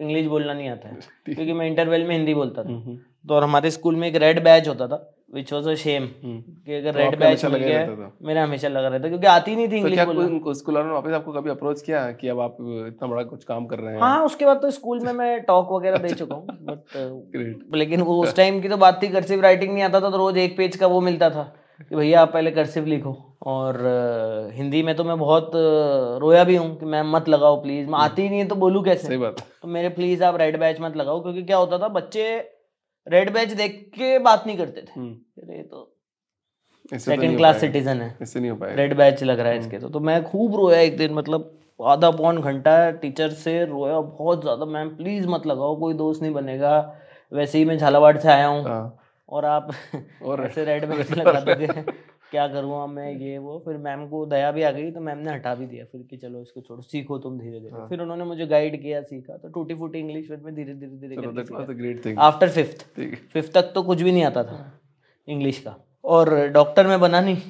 इंग्लिश 0.00 0.26
बोलना 0.26 0.54
नहीं 0.54 0.68
आता 0.68 0.88
है 0.88 0.94
क्योंकि 1.34 1.52
मैं 1.52 1.66
इंटरवेल 1.66 2.04
में 2.04 2.16
हिंदी 2.16 2.34
बोलता 2.34 2.64
था। 2.64 2.68
हम्म, 2.68 2.96
तो 3.28 3.34
और 3.34 3.42
हमारे 3.44 3.70
स्कूल 3.70 3.96
में 3.96 4.08
एक 4.08 4.16
रेड 4.16 4.42
बैच 4.44 4.68
होता 4.68 4.86
था 4.88 5.14
विच 5.34 5.52
वॉज़ 5.52 5.68
अ 5.68 5.74
शेम 5.74 6.02
हम्म। 6.22 6.40
कि 6.66 6.74
अगर 6.74 6.92
तो 6.92 6.98
रेड 6.98 7.06
आपका 7.06 7.18
बैच 7.18 7.44
मिल 7.44 7.54
लगा 7.54 7.66
गया 7.66 7.78
रहता 7.78 8.02
था। 8.02 8.12
मेरा 8.22 8.42
हमेशा 8.44 8.68
लगा 8.68 8.88
रहता 8.88 9.08
क्योंकि 9.08 9.26
आती 9.26 9.56
नहीं 9.56 9.66
थी 9.66 9.70
तो 9.70 9.76
इंग्लिश 9.76 10.26
उनको 10.26 10.54
स्कूल 10.54 10.74
वालों 10.74 10.88
ने 10.88 10.94
वापस 10.94 11.12
आपको 11.12 11.32
कभी 11.32 11.50
अप्रोच 11.50 11.82
किया 11.82 12.00
कि 12.12 12.28
अब 12.28 12.40
आप 12.40 12.56
इतना 12.60 13.08
बड़ा 13.08 13.22
कुछ 13.22 13.44
काम 13.44 13.66
कर 13.66 13.78
रहे 13.78 13.94
हैं? 13.94 14.00
हाँ 14.00 14.24
उसके 14.24 14.46
बाद 14.46 14.60
तो 14.62 14.70
स्कूल 14.70 15.00
में 15.00 15.12
मैं 15.12 15.40
टॉक 15.42 15.72
वगैरह 15.72 15.98
दे 15.98 16.14
चुका 16.14 16.34
हूँ 16.34 16.46
बट 16.62 17.76
लेकिन 17.76 18.00
वो 18.00 18.22
उस 18.22 18.36
टाइम 18.36 18.60
की 18.60 18.68
तो 18.68 18.76
बात 18.76 19.02
थी 19.02 19.08
कर्सिव 19.08 19.40
राइटिंग 19.40 19.72
नहीं 19.72 19.82
आता 19.82 20.00
था 20.00 20.10
तो 20.10 20.16
रोज 20.16 20.38
एक 20.38 20.56
पेज 20.56 20.76
का 20.76 20.86
वो 20.86 21.00
मिलता 21.00 21.30
था। 21.30 21.52
कि 21.80 21.96
भैया 21.96 22.20
आप 22.22 22.32
पहले 22.32 22.50
कर्सिव 22.50 22.86
लिखो। 22.86 23.16
और 23.46 23.76
हिंदी 24.54 24.82
में 24.82 24.94
तो 24.96 25.04
मैं 25.04 25.18
बहुत 25.18 25.50
रोया 26.22 26.44
भी 26.44 26.56
हूँ 26.56 26.76
कि 26.78 26.86
मैम 26.86 27.10
मत 27.16 27.28
लगाओ 27.28 27.60
प्लीज़ 27.62 27.88
मैं 27.88 27.98
आती 27.98 28.22
ही 28.22 28.28
नहीं 28.28 28.38
है 28.40 28.46
तो 28.48 28.54
बोलूँ 28.56 28.82
कैसे? 28.84 29.06
सही 29.08 29.16
बात। 29.16 29.40
तो 29.62 29.68
मेरे 29.68 29.88
प्लीज़ 29.90 30.24
आप 30.24 30.36
रेड 30.36 30.58
बैच 30.60 30.80
मत 30.80 30.96
लगाओ 30.96 31.20
क्योंकि 31.22 31.42
क्या 31.42 31.56
होता 31.56 31.78
था 31.78 31.88
बच्चे 31.90 32.24
रेड 33.06 33.32
बैच 33.32 33.52
देख 33.52 33.78
के 33.94 34.18
बात 34.18 34.46
नहीं 34.46 34.56
करते 34.56 34.80
थे। 34.80 34.92
हम्म। 34.96 35.12
अरे 35.42 35.62
तो 35.62 35.94
सेकंड 36.92 37.36
क्लास 37.36 37.60
सिटीजन 37.60 38.00
है 38.00 38.16
इससे 38.22 38.40
नहीं 38.40 38.50
हो 38.50 38.56
पाएगा। 38.56 38.74
रेड 38.74 38.96
बैच 38.96 39.22
लग 39.24 39.40
रहा 39.40 39.52
है 39.52 39.58
इसके 39.58 39.78
तो। 39.78 39.88
तो 39.88 40.00
मैं 40.00 40.22
खूब 40.24 40.56
रोया 40.56 40.78
एक 40.80 40.96
दिन 40.96 41.14
मतलब 41.14 41.54
आधा 41.80 42.10
पौन 42.12 42.40
घंटा 42.40 42.90
टीचर 42.92 43.30
से 43.40 43.64
रोया 43.64 44.00
बहुत 44.00 44.40
ज़्यादा। 44.42 44.64
मैम 44.66 44.88
प्लीज़ 44.96 45.26
मत 45.28 45.46
लगाओ 45.46 45.78
कोई 45.80 45.94
दोस्त 45.94 46.22
नहीं 46.22 46.32
बनेगा। 46.32 46.78
वैसे 47.32 47.58
ही 47.58 47.64
मैं 47.64 47.76
झालावाड़ 47.78 48.16
से 48.18 48.28
आया 48.28 48.46
हूँ। 48.46 48.64
हाँ। 48.64 48.98
और 49.28 49.44
आप 49.44 49.70
और 50.22 50.44
ऐसे 50.44 50.64
रेड 50.64 50.84
बैच 50.88 51.10
लगाते 51.12 51.54
थे 51.56 51.82
क्या 52.30 52.46
करूँगा 52.48 52.86
मैं 52.86 53.10
ये 53.12 53.36
वो। 53.38 53.58
फिर 53.64 53.76
मैम 53.78 54.06
को 54.08 54.24
दया 54.26 54.50
भी 54.52 54.62
आ 54.62 54.70
गई 54.70 54.90
तो 54.90 55.00
मैम 55.00 55.18
ने 55.18 55.30
हटा 55.30 55.54
भी 55.54 55.66
दिया। 55.66 55.84
फिर 55.84 56.02
कि 56.10 56.16
चलो 56.16 56.40
इसको 56.42 56.60
छोड़ो 56.60 56.82
सीखो 56.82 57.18
तुम 57.18 57.38
धीरे 57.38 57.60
धीरे 57.60 57.86
फिर 57.88 58.00
उन्होंने 58.00 58.24
मुझे 58.24 58.46
गाइड 58.46 58.80
किया 58.82 59.00
सीखा। 59.02 59.36
तो 59.36 59.48
टूटी 59.48 59.74
फूटी 59.74 59.98
इंग्लिश 59.98 60.28
फिर 60.28 60.40
मैं 60.44 60.54
धीरे 60.54 60.74
धीरे 60.74 61.08
धीरे 61.08 62.14
आफ्टर 62.20 62.48
फिफ्थ 62.50 62.86
फिफ्थ 63.32 63.52
तक 63.54 63.72
तो 63.74 63.82
कुछ 63.82 64.02
भी 64.02 64.12
नहीं 64.12 64.24
आता 64.24 64.44
था 64.44 64.60
इंग्लिश 65.28 65.58
का। 65.58 65.76
और 66.04 66.34
डॉक्टर 66.48 66.86
में 66.86 66.98
बना 67.00 67.20
नहीं। 67.20 67.40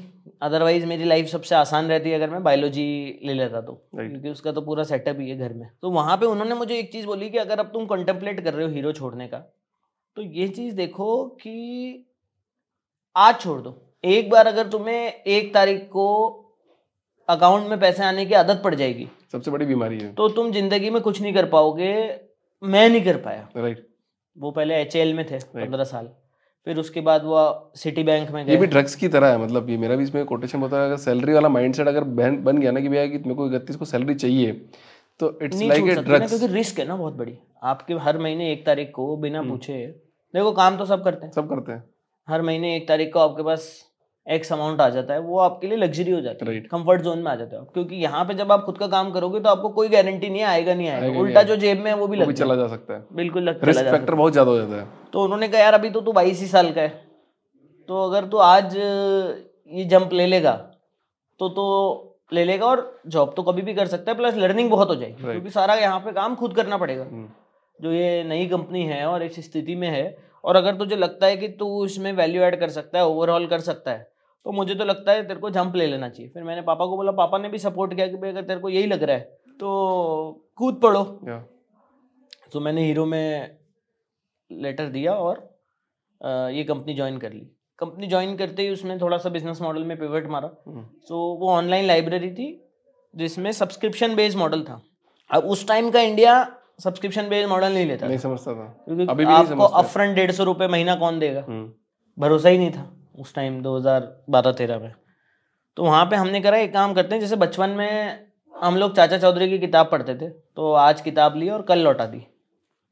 अदरवाइज़ 0.42 0.86
मेरी 0.86 1.04
लाइफ 1.04 1.26
सबसे 1.26 1.54
आसान 1.54 1.88
रहती 1.88 2.10
है 2.10 2.16
अगर 2.16 2.30
मैं 2.30 2.42
बायोलॉजी 2.42 2.86
ले 3.24 3.34
लेता 3.34 3.60
तो। 3.60 3.72
क्योंकि 3.94 4.28
उसका 4.28 4.52
तो 4.52 4.60
पूरा 4.60 4.84
सेटअप 4.84 5.20
ही 5.20 5.28
है 5.30 5.36
घर 5.38 5.52
में। 5.52 5.68
तो 5.82 5.90
वहाँ 5.90 6.16
पे 6.16 6.26
उन्होंने 6.26 6.54
मुझे 6.54 6.78
एक 6.78 6.92
चीज़ 6.92 7.06
बोली 7.06 7.30
कि 7.30 7.38
अगर 7.38 7.58
अब 7.58 7.70
तुम 7.72 7.86
कंटेम्पलेट 7.86 8.40
कर 8.40 8.54
रहे 8.54 8.66
हो 8.66 8.72
हीरो 8.72 8.92
छोड़ने 8.92 9.26
का 9.26 9.38
तो 10.18 10.22
ये 10.24 10.46
चीज़ 10.48 10.74
देखो 10.74 11.24
कि 11.40 12.04
आज 13.16 13.38
छोड़ 13.40 13.60
दो। 13.60 13.74
एक 14.04 14.30
बार 14.30 14.46
अगर 14.46 14.68
तुम्हें 14.68 15.12
एक 15.26 15.52
तारीख 15.54 15.82
को 15.92 16.06
अकाउंट 17.28 17.68
में 17.68 17.78
पैसे 17.80 18.02
आने 18.04 18.24
की 18.26 18.34
आदत 18.34 18.60
पड़ 18.64 18.74
जाएगी 18.74 19.06
सबसे 19.32 19.50
बड़ी 19.50 19.66
बीमारी 19.66 19.98
है। 19.98 20.12
तो 20.14 20.28
तुम 20.28 20.50
ज़िंदगी 20.52 20.90
में 20.90 21.00
कुछ 21.02 21.20
नहीं 21.22 21.32
कर 21.34 21.46
पाओगे 21.48 21.92
मैं 22.62 22.88
नहीं 22.88 23.04
कर 23.04 23.16
पाया। 23.18 23.48
राइट 23.56 23.86
वो 24.36 24.50
पहले 24.50 24.80
एचएल 24.80 25.14
में 25.14 25.24
थे 25.30 25.38
पंद्रह 25.54 25.84
साल। 25.84 26.10
फिर 26.66 26.78
उसके 26.78 27.00
बाद 27.00 27.24
वो 27.24 27.46
सिटी 27.76 28.02
बैंक 28.02 28.30
में 28.30 28.44
गए। 28.44 28.52
ये 28.52 28.58
भी 28.58 28.66
ड्रग्स 28.66 28.94
की 28.94 29.08
तरह 29.08 29.32
है 29.32 29.38
मतलब 29.38 29.70
ये 29.70 29.76
मेरा 29.76 29.96
भी 29.96 30.04
इसमें 30.04 30.24
कोटेशन 30.24 30.60
होता 30.60 30.80
है 30.80 30.86
अगर 30.86 30.96
सैलरी 31.04 31.32
वाला 31.32 31.48
माइंडसेट 31.50 31.88
अगर 31.88 32.04
बन 32.18 32.42
बन 32.44 32.58
गया 32.58 32.70
ना 32.70 32.80
कि 32.80 32.88
भैया 32.88 33.06
कि 33.06 33.18
मेरे 33.18 33.34
को 33.34 33.46
इकतीस 33.52 33.76
को 33.76 33.84
सैलरी 33.84 34.14
चाहिए 34.16 34.52
तो 35.20 35.38
इट्स 35.42 35.62
लाइक 35.62 35.84
ए 35.84 35.94
ड्रग्स 35.94 36.28
क्योंकि 36.28 36.54
रिस्क 36.54 36.78
है 36.78 36.86
ना 36.86 36.96
बहुत 36.96 37.14
बड़ी। 37.14 37.38
आपके 37.68 37.94
हर 38.02 38.18
महीने 38.18 38.52
एक 38.52 38.64
तारीख 38.66 38.90
को 38.94 39.16
बिना 39.16 39.38
हम्म। 39.38 39.50
पूछे 39.50 39.78
देखो 40.34 40.52
काम 40.54 40.76
तो 40.76 40.84
सब 40.86 41.04
करते 41.04 41.26
हैं। 41.26 41.32
सब 41.32 41.48
करते 41.48 41.72
हैं। 41.72 41.84
हर 42.28 42.42
महीने 42.42 42.74
एक 42.76 42.88
तारीख 42.88 43.12
को 43.12 43.20
आपके 43.20 43.42
पास 43.42 43.68
एक्स 44.26 44.52
अमाउंट 44.52 44.80
आ 44.80 44.88
जाता 44.90 45.14
है 45.14 45.20
वो 45.20 45.38
आपके 45.40 45.66
लिए 45.66 45.76
लग्जरी 45.78 46.10
हो 46.12 46.20
जाती 46.20 46.46
है। 46.46 46.60
कंफर्ट 46.62 47.02
जोन 47.02 47.18
में 47.18 47.30
आ 47.30 47.34
जाते 47.34 47.56
हो 47.56 47.62
क्योंकि 47.64 47.96
यहाँ 47.96 48.24
पे 48.24 48.34
जब 48.34 48.52
आप 48.52 48.64
खुद 48.64 48.78
का 48.78 48.86
काम 48.88 49.10
करोगे 49.12 49.40
तो 49.40 49.48
आपको 49.48 49.68
कोई 49.70 49.88
गारंटी 49.88 50.28
नहीं 50.30 50.42
आएगा 50.44 50.74
नहीं 50.74 50.88
आएगा। 50.88 51.20
उल्टा। 51.20 51.42
जो 51.42 51.56
जेब 51.58 51.78
में 51.78 51.90
है 51.90 51.96
वो 51.96 52.06
भी 52.06 52.16
वो 52.16 52.22
लग 52.22 52.28
भी 52.28 52.34
चला 52.34 52.54
जा 52.56 52.66
सकता 52.68 52.94
है। 52.94 53.04
बिल्कुल 53.14 53.42
लग 53.42 53.64
रिस्क 53.64 53.84
फैक्टर 53.86 54.14
बहुत 54.14 54.32
ज़्यादा 54.32 54.50
हो 54.50 54.56
जाता 54.58 54.76
है। 54.76 54.86
तो 55.12 55.22
उन्होंने 55.24 55.48
कहा 55.48 55.60
यार 55.60 55.74
अभी 55.74 55.90
तो 55.90 56.00
तू 56.00 56.12
बाईस 56.12 56.40
ही 56.40 56.46
साल 56.48 56.70
का 56.72 56.80
है। 56.80 56.88
तो 57.88 58.04
अगर 58.04 58.28
तू 58.28 58.36
आज 58.38 58.76
ये 58.76 59.84
जंप 59.86 60.12
ले 60.12 60.26
लेगा 60.26 60.52
तो 61.40 61.48
तो 61.50 61.64
ले 62.32 62.44
लेगा 62.44 62.66
और 62.66 63.00
जॉब 63.08 63.32
तो 63.36 63.42
कभी 63.42 63.62
भी 63.62 63.74
कर 63.74 63.86
सकता 63.86 64.10
है 64.10 64.16
प्लस 64.16 64.34
लर्निंग 64.36 64.70
बहुत 64.70 64.88
हो 64.88 64.94
जाएगी। 64.94 65.22
क्योंकि 65.22 65.50
सारा 65.50 65.74
यहाँ 65.76 66.00
पे 66.00 66.12
काम 66.12 66.34
खुद 66.36 66.54
करना 66.54 66.76
पड़ेगा। 66.78 67.02
हम्म, 67.04 67.28
जो 67.80 67.92
ये 67.92 68.22
नई 68.24 68.46
कंपनी 68.46 68.84
है 68.84 69.04
और 69.06 69.22
इस 69.22 69.38
स्थिति 69.44 69.74
में 69.76 69.88
है 69.88 70.16
और 70.44 70.56
अगर 70.56 70.76
तुझे 70.76 70.96
लगता 70.96 71.26
है 71.26 71.36
कि 71.36 71.48
तू 71.58 71.84
इसमें 71.84 72.12
वैल्यू 72.12 72.42
ऐड 72.42 72.58
कर 72.60 72.68
सकता 72.70 72.98
है 72.98 73.06
ओवरऑल 73.06 73.46
कर 73.46 73.60
सकता 73.60 73.90
है 73.90 74.10
तो 74.46 74.52
मुझे 74.52 74.74
तो 74.74 74.84
लगता 74.84 75.12
है 75.12 75.26
तेरे 75.28 75.40
को 75.40 75.50
जंप 75.50 75.76
ले 75.76 75.86
लेना 75.86 76.08
चाहिए। 76.08 76.30
फिर 76.30 76.42
मैंने 76.42 76.62
पापा 76.62 76.86
को 76.86 76.96
बोला 76.96 77.12
पापा 77.12 77.38
ने 77.38 77.48
भी 77.48 77.58
सपोर्ट 77.58 77.94
किया 77.94 78.06
कि 78.06 78.16
भाई 78.16 78.30
अगर 78.30 78.42
तेरे 78.42 78.60
को 78.60 78.68
यही 78.68 78.86
लग 78.86 79.02
रहा 79.02 79.16
है 79.16 79.38
तो 79.60 80.50
कूद 80.56 80.80
पड़ो। 80.82 81.02
या 81.28 81.38
तो 82.52 82.60
मैंने 82.60 82.84
हीरो 82.84 83.04
में 83.06 83.56
लेटर 84.50 84.86
दिया 84.88 85.14
और 85.14 85.46
ये 86.52 86.64
कंपनी 86.64 86.94
ज्वाइन 86.94 87.18
कर 87.18 87.32
ली। 87.32 87.48
कंपनी 87.78 88.06
ज्वाइन 88.06 88.36
करते 88.36 88.62
ही 88.62 88.70
उसमें 88.70 89.00
थोड़ा 89.00 89.16
सा 89.18 89.30
बिज़नेस 89.30 89.60
मॉडल 89.62 89.84
में 89.84 89.96
पिवट 89.98 90.26
मारा। 90.26 90.50
हम्म, 90.66 90.82
तो 91.08 91.18
वो 91.40 91.50
ऑनलाइन 91.50 91.84
लाइब्रेरी 91.84 92.30
थी 92.30 92.48
जिसमें 93.14 93.50
सब्सक्रिप्शन 93.52 94.14
बेस्ड 94.16 94.38
मॉडल 94.38 94.62
था। 94.62 94.80
अब 95.30 95.44
उस 95.46 95.66
टाइम 95.68 95.90
का 95.90 96.00
इंडिया 96.00 96.40
सब्सक्रिप्शन 96.78 97.28
बेस्ड 97.28 97.48
मॉडल 97.50 97.72
नहीं 97.72 97.86
लेता 97.86 98.06
नहीं 98.06 98.18
समझता 98.18 98.52
था। 98.54 98.66
क्योंकि 98.84 99.06
अभी 99.10 99.24
भी 99.26 99.32
आपको। 99.32 99.64
अपफ्रंट 99.64 100.14
डेढ़ 100.16 100.30
सौ 100.32 100.44
रुपये 100.44 100.68
महीना 100.68 100.94
कौन 100.94 101.18
देगा? 101.18 101.44
हम्म, 101.48 101.72
भरोसा 102.18 102.48
ही 102.48 102.58
नहीं 102.58 102.70
था 102.70 102.90
उस 103.18 103.34
टाइम 103.34 103.62
2012-13 103.62 104.78
में। 104.78 104.92
तो 105.76 105.84
वहाँ 105.84 106.04
पे 106.06 106.16
हमने 106.16 106.40
करा 106.40 106.58
एक 106.58 106.72
काम 106.72 106.94
करते 106.94 107.14
हैं 107.14 107.20
जैसे 107.20 107.36
बचपन 107.36 107.70
में 107.70 108.26
हम 108.54 108.76
लोग 108.76 108.94
चाचा 108.96 109.18
चौधरी 109.18 109.48
की 109.50 109.58
किताब 109.58 109.90
पढ़ते 109.90 110.14
थे 110.14 110.28
तो 110.28 110.72
आज 110.72 111.00
किताब 111.00 111.36
ली 111.36 111.48
और 111.48 111.62
कल 111.62 111.78
लौटा 111.78 112.06
दी। 112.06 112.26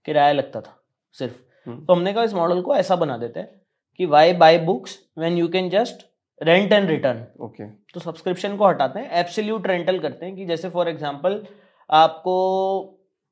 किराया 0.06 0.32
लगता 0.32 0.60
था 0.60 0.76
सिर्फ़। 1.12 1.34
हम्म। 1.66 1.84
तो 1.84 1.94
हमने 1.94 2.12
कहा 2.12 2.24
इस 2.24 2.34
मॉडल 2.34 2.60
को 2.62 2.74
ऐसा 2.74 2.96
बना 2.96 3.16
देते 3.16 3.40
हैं 3.40 3.60
कि 3.96 4.06
why 4.06 4.32
buy 4.32 4.58
books 4.58 4.98
when 5.18 5.38
you 5.38 5.48
can 5.48 5.70
just 5.70 6.06
rent 6.42 6.72
and 6.72 6.88
return 6.88 7.24
okay 7.44 7.64
तो 7.94 8.00
सब्सक्रिप्शन 8.00 8.56
को 8.56 8.66
हटाते 8.66 9.00
हैं 9.00 9.10
एब्सोल्यूट 9.10 9.66
रेंटल 9.66 9.98
करते 9.98 10.26
हैं 10.26 10.36
कि 10.36 10.46
जैसे 10.46 10.68
फॉर 10.70 10.88
एग्जांपल 10.88 11.42
आपको 11.90 12.34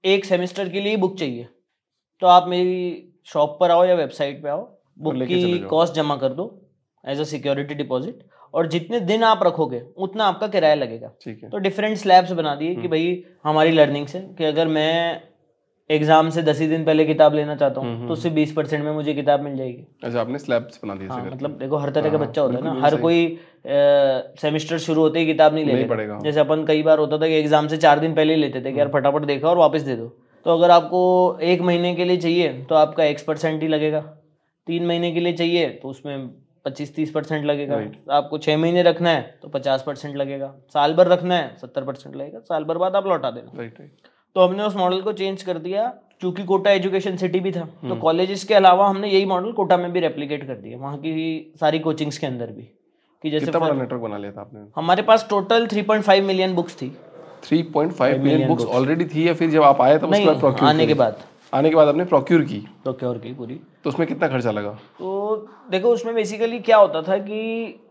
एक 0.04 0.24
सेमेस्टर 0.24 0.68
के 0.68 0.80
लिए 0.80 0.96
बुक 0.96 1.18
चाहिए। 1.18 1.46
तो 2.22 2.26
आप 2.26 2.48
मेरी 2.48 3.08
शॉप 3.26 3.56
पर 3.60 3.70
आओ 3.70 3.84
या 3.84 3.94
वेबसाइट 3.94 4.42
पर 4.42 4.48
आओ 4.48 4.62
बुक 4.98 5.22
की 5.22 5.58
कॉस्ट 5.68 5.94
जमा 5.94 6.16
कर 6.16 6.32
दो 6.32 6.46
एज 7.04 7.20
अ 7.20 7.24
सिक्योरिटी 7.24 7.74
डिपॉजिट 7.74 8.22
और 8.54 8.66
जितने 8.66 9.00
दिन 9.00 9.22
आप 9.24 9.40
रखोगे 9.42 9.80
उतना 9.96 10.24
आपका 10.24 10.46
किराया 10.46 10.74
लगेगा। 10.74 11.10
ठीक 11.22 11.42
है। 11.42 11.50
तो 11.50 11.58
डिफरेंट 11.58 11.96
स्लैब्स 11.98 12.32
बना 12.32 12.54
दिए 12.54 12.68
कि 12.68 12.74
हम्म। 12.74 12.88
भाई 12.88 13.24
हमारी 13.44 13.70
लर्निंग 13.70 14.06
से 14.06 14.20
कि 14.38 14.44
अगर 14.44 14.68
मैं 14.68 15.22
एग्ज़ाम 15.90 16.28
से 16.30 16.42
दस 16.42 16.60
ही 16.60 16.66
दिन 16.68 16.84
पहले 16.84 17.04
किताब 17.04 17.34
लेना 17.34 17.54
चाहता 17.56 17.80
हम्म, 17.80 17.90
हूँ 17.90 17.98
हम्म। 17.98 18.08
तो 18.08 18.12
उससे 18.12 18.30
बीस 18.30 18.52
परसेंट 18.52 18.84
में 18.84 18.92
मुझे 18.92 19.14
किताब 19.14 19.40
मिल 19.40 19.56
जाएगी। 19.56 19.84
अच्छा 20.04 20.20
आपने 20.20 20.38
स्लैब्स 20.38 20.80
बना 20.84 20.94
दिए 20.94 21.08
हाँ 21.08 21.24
मतलब 21.24 21.58
देखो 21.58 21.76
हर 21.76 21.90
तरह 21.90 22.10
का 22.10 22.18
हाँ, 22.18 22.26
बच्चा 22.26 22.42
होता 22.42 22.56
है 22.56 22.62
ना 22.64 22.86
हर 22.86 22.96
कोई 23.00 23.38
सेमेस्टर 24.40 24.78
शुरू 24.78 25.00
होते 25.00 25.18
ही 25.18 25.26
किताब 25.26 25.54
नहीं 25.54 25.64
नहीं 25.64 25.76
लेता। 25.78 26.18
जैसे 26.20 26.40
अपन 26.40 26.64
कई 26.66 26.82
बार 26.82 26.98
होता 26.98 27.18
था 27.18 27.26
कि 27.26 27.34
एग्ज़ाम 27.34 27.68
से 27.68 27.76
चार 27.76 28.00
दिन 28.00 28.14
पहले 28.14 28.34
ही 28.34 28.40
लेते 28.40 28.60
थे 28.60 28.72
कि 28.72 28.78
यार 28.78 28.86
हम्म। 28.86 28.98
फटाफट 28.98 29.24
देखा 29.26 29.48
और 29.48 29.58
वापस 29.58 29.82
दे 29.82 29.96
दो। 29.96 30.06
तो 30.46 30.56
अगर 30.56 30.70
आपको 30.70 31.02
एक 31.42 31.60
महीने 31.62 31.94
के 31.94 32.04
लिए 32.04 32.16
चाहिए 32.16 32.52
तो 32.68 32.74
आपका 32.74 33.04
एक्स 33.04 33.22
परसेंट 33.22 33.62
ही 33.62 33.68
लगेगा। 33.68 34.00
तीन 34.66 34.86
महीने 34.86 35.12
के 35.12 35.20
लिए 35.20 35.32
चाहिए 35.34 35.68
तो 35.82 35.88
उसमें 35.88 36.28
पच्चीस 36.64 36.94
तीस 36.96 37.10
परसेंट 37.10 37.44
लगेगा. 37.44 37.82
आपको 38.10 38.38
छः 38.38 38.56
महीने 38.56 38.82
रखना 38.82 39.10
है 39.10 39.22
तो 39.42 39.48
पचास 39.50 39.82
परसेंट 39.86 40.16
लगेगा। 40.16 40.52
साल 40.74 40.94
भर 40.94 41.08
रखना 41.08 41.36
है 41.36 41.54
सत्तर 41.58 41.84
परसेंट 41.84 42.16
लगेगा। 42.16 42.40
साल 42.40 42.64
भर 42.64 42.78
बाद 42.78 42.96
आप 42.96 43.06
लौटा 43.06 43.30
देना। 43.30 43.58
राइट 43.58 43.80
राइट 43.80 44.12
तो 44.34 44.46
हमने 44.46 44.62
उस 44.62 44.76
मॉडल 44.76 45.00
को 45.00 45.12
चेंज 45.12 45.42
कर 45.42 45.58
दिया 45.58 45.86
क्योंकि 46.20 46.44
कोटा 46.44 46.70
एजुकेशन 46.70 47.16
सिटी 47.16 47.40
भी 47.40 47.52
था 47.52 47.60
तो 47.60 47.86
हम्म। 47.86 47.98
कॉलेजेस 47.98 48.44
के 48.44 48.54
अलावा 48.54 48.88
हमने 48.88 49.08
यही 49.08 49.24
मॉडल 49.24 49.52
कोटा 49.52 49.76
में 49.76 49.92
भी 49.92 50.00
रेप्लिकेट 50.00 50.46
कर 50.46 50.54
दिया 50.54 50.78
वहाँ 50.78 50.96
की 50.96 51.52
सारी 51.60 51.78
कोचिंग्स 51.78 52.18
के 52.18 52.26
अंदर 52.26 52.46
भी 52.46 52.62
कि 53.22 53.30
जैसे 53.30 53.46
कितना 53.46 53.60
बड़ा 53.60 53.74
नेटवर्क 53.74 54.02
बना 54.02 54.18
लिया 54.18 54.32
था 54.32 54.40
आपने? 54.40 54.60
हमारे 54.76 55.02
पास 55.02 55.26
टोटल 55.30 55.66
3.5 55.66 56.20
मिलियन 56.20 56.54
बुक्स 56.54 56.76
थी। 56.82 56.88
3.5 57.48 58.18
मिलियन 58.18 58.48
बुक्स 58.48 58.64
ऑलरेडी 58.64 59.04
थी 59.04 59.28
या 59.28 59.34
फिर 59.34 59.50
जब 59.50 59.62
आप 59.62 59.80
आए 59.80 59.98
तब 59.98 60.10
उसके 60.10 60.24
बाद 60.24 60.40
प्रोक्यूर 60.40 60.68
आने 60.68 60.86
के 60.86 60.94
बाद। 60.94 61.22
आने 61.54 61.70
के 61.70 61.76
बाद 61.76 61.88
आपने 61.88 62.04
प्रोक्यूर 62.04 62.42
की? 62.42 62.58
प्रोक्योर 62.82 63.18
की 63.18 63.32
पूरी। 63.34 63.60
तो 63.84 63.90
उसमें 63.90 64.08
कितना 64.08 64.28
खर्चा 64.28 64.50
लगा? 64.50 64.70
तो 64.70 65.36
देखो 65.70 65.88
उसमें 65.88 66.14
बेसिकली 66.14 66.58
क्या 66.58 66.76
होता 66.76 67.02
था 67.02 67.18
कि 67.18 67.40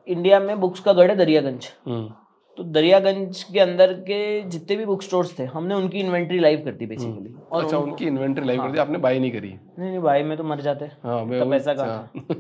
इंडिया 0.08 0.40
में 0.40 0.60
बुक्स 0.60 0.80
का 0.80 0.94
गढ़ 0.94 1.10
है 1.10 1.16
दरियागंज। 1.16 1.68
हम्म, 1.88 2.10
तो 2.58 2.64
दरियागंज 2.64 3.44
के 3.44 3.60
अंदर 3.60 3.94
के 4.08 4.20
जितने 4.50 4.76
भी 4.76 4.86
बुक 4.86 5.02
स्टोर्स 5.02 5.38
थे 5.40 5.46
हमने 5.54 5.76
उनकी 5.76 6.00
इन्वेंट्री 6.00 6.40
लाइव 6.40 6.62
कर 6.66 6.72
दी 6.72 6.86
बेसिकली 6.86 7.34
और 7.52 7.64
अच्छा 7.64 7.78
उनकी 7.78 8.06
इन्वेंट्री 8.06 8.46
लाइव 8.46 8.62
कर 8.62 8.72
दी। 8.72 8.80
आपने 8.80 8.98
बाय 8.98 9.20
नहीं 9.20 9.32
करी। 9.32 9.50
नहीं 9.80 9.90
नहीं 9.90 10.00
भाई 10.00 10.24
में 10.24 10.36
तो 10.38 10.44
मर 10.44 10.62
जाते। 10.62 10.86
हाँ 11.04 11.20
तो 11.30 11.50
पैसा 11.52 11.74
कहाँ 11.74 12.12
अच्छा। 12.16 12.36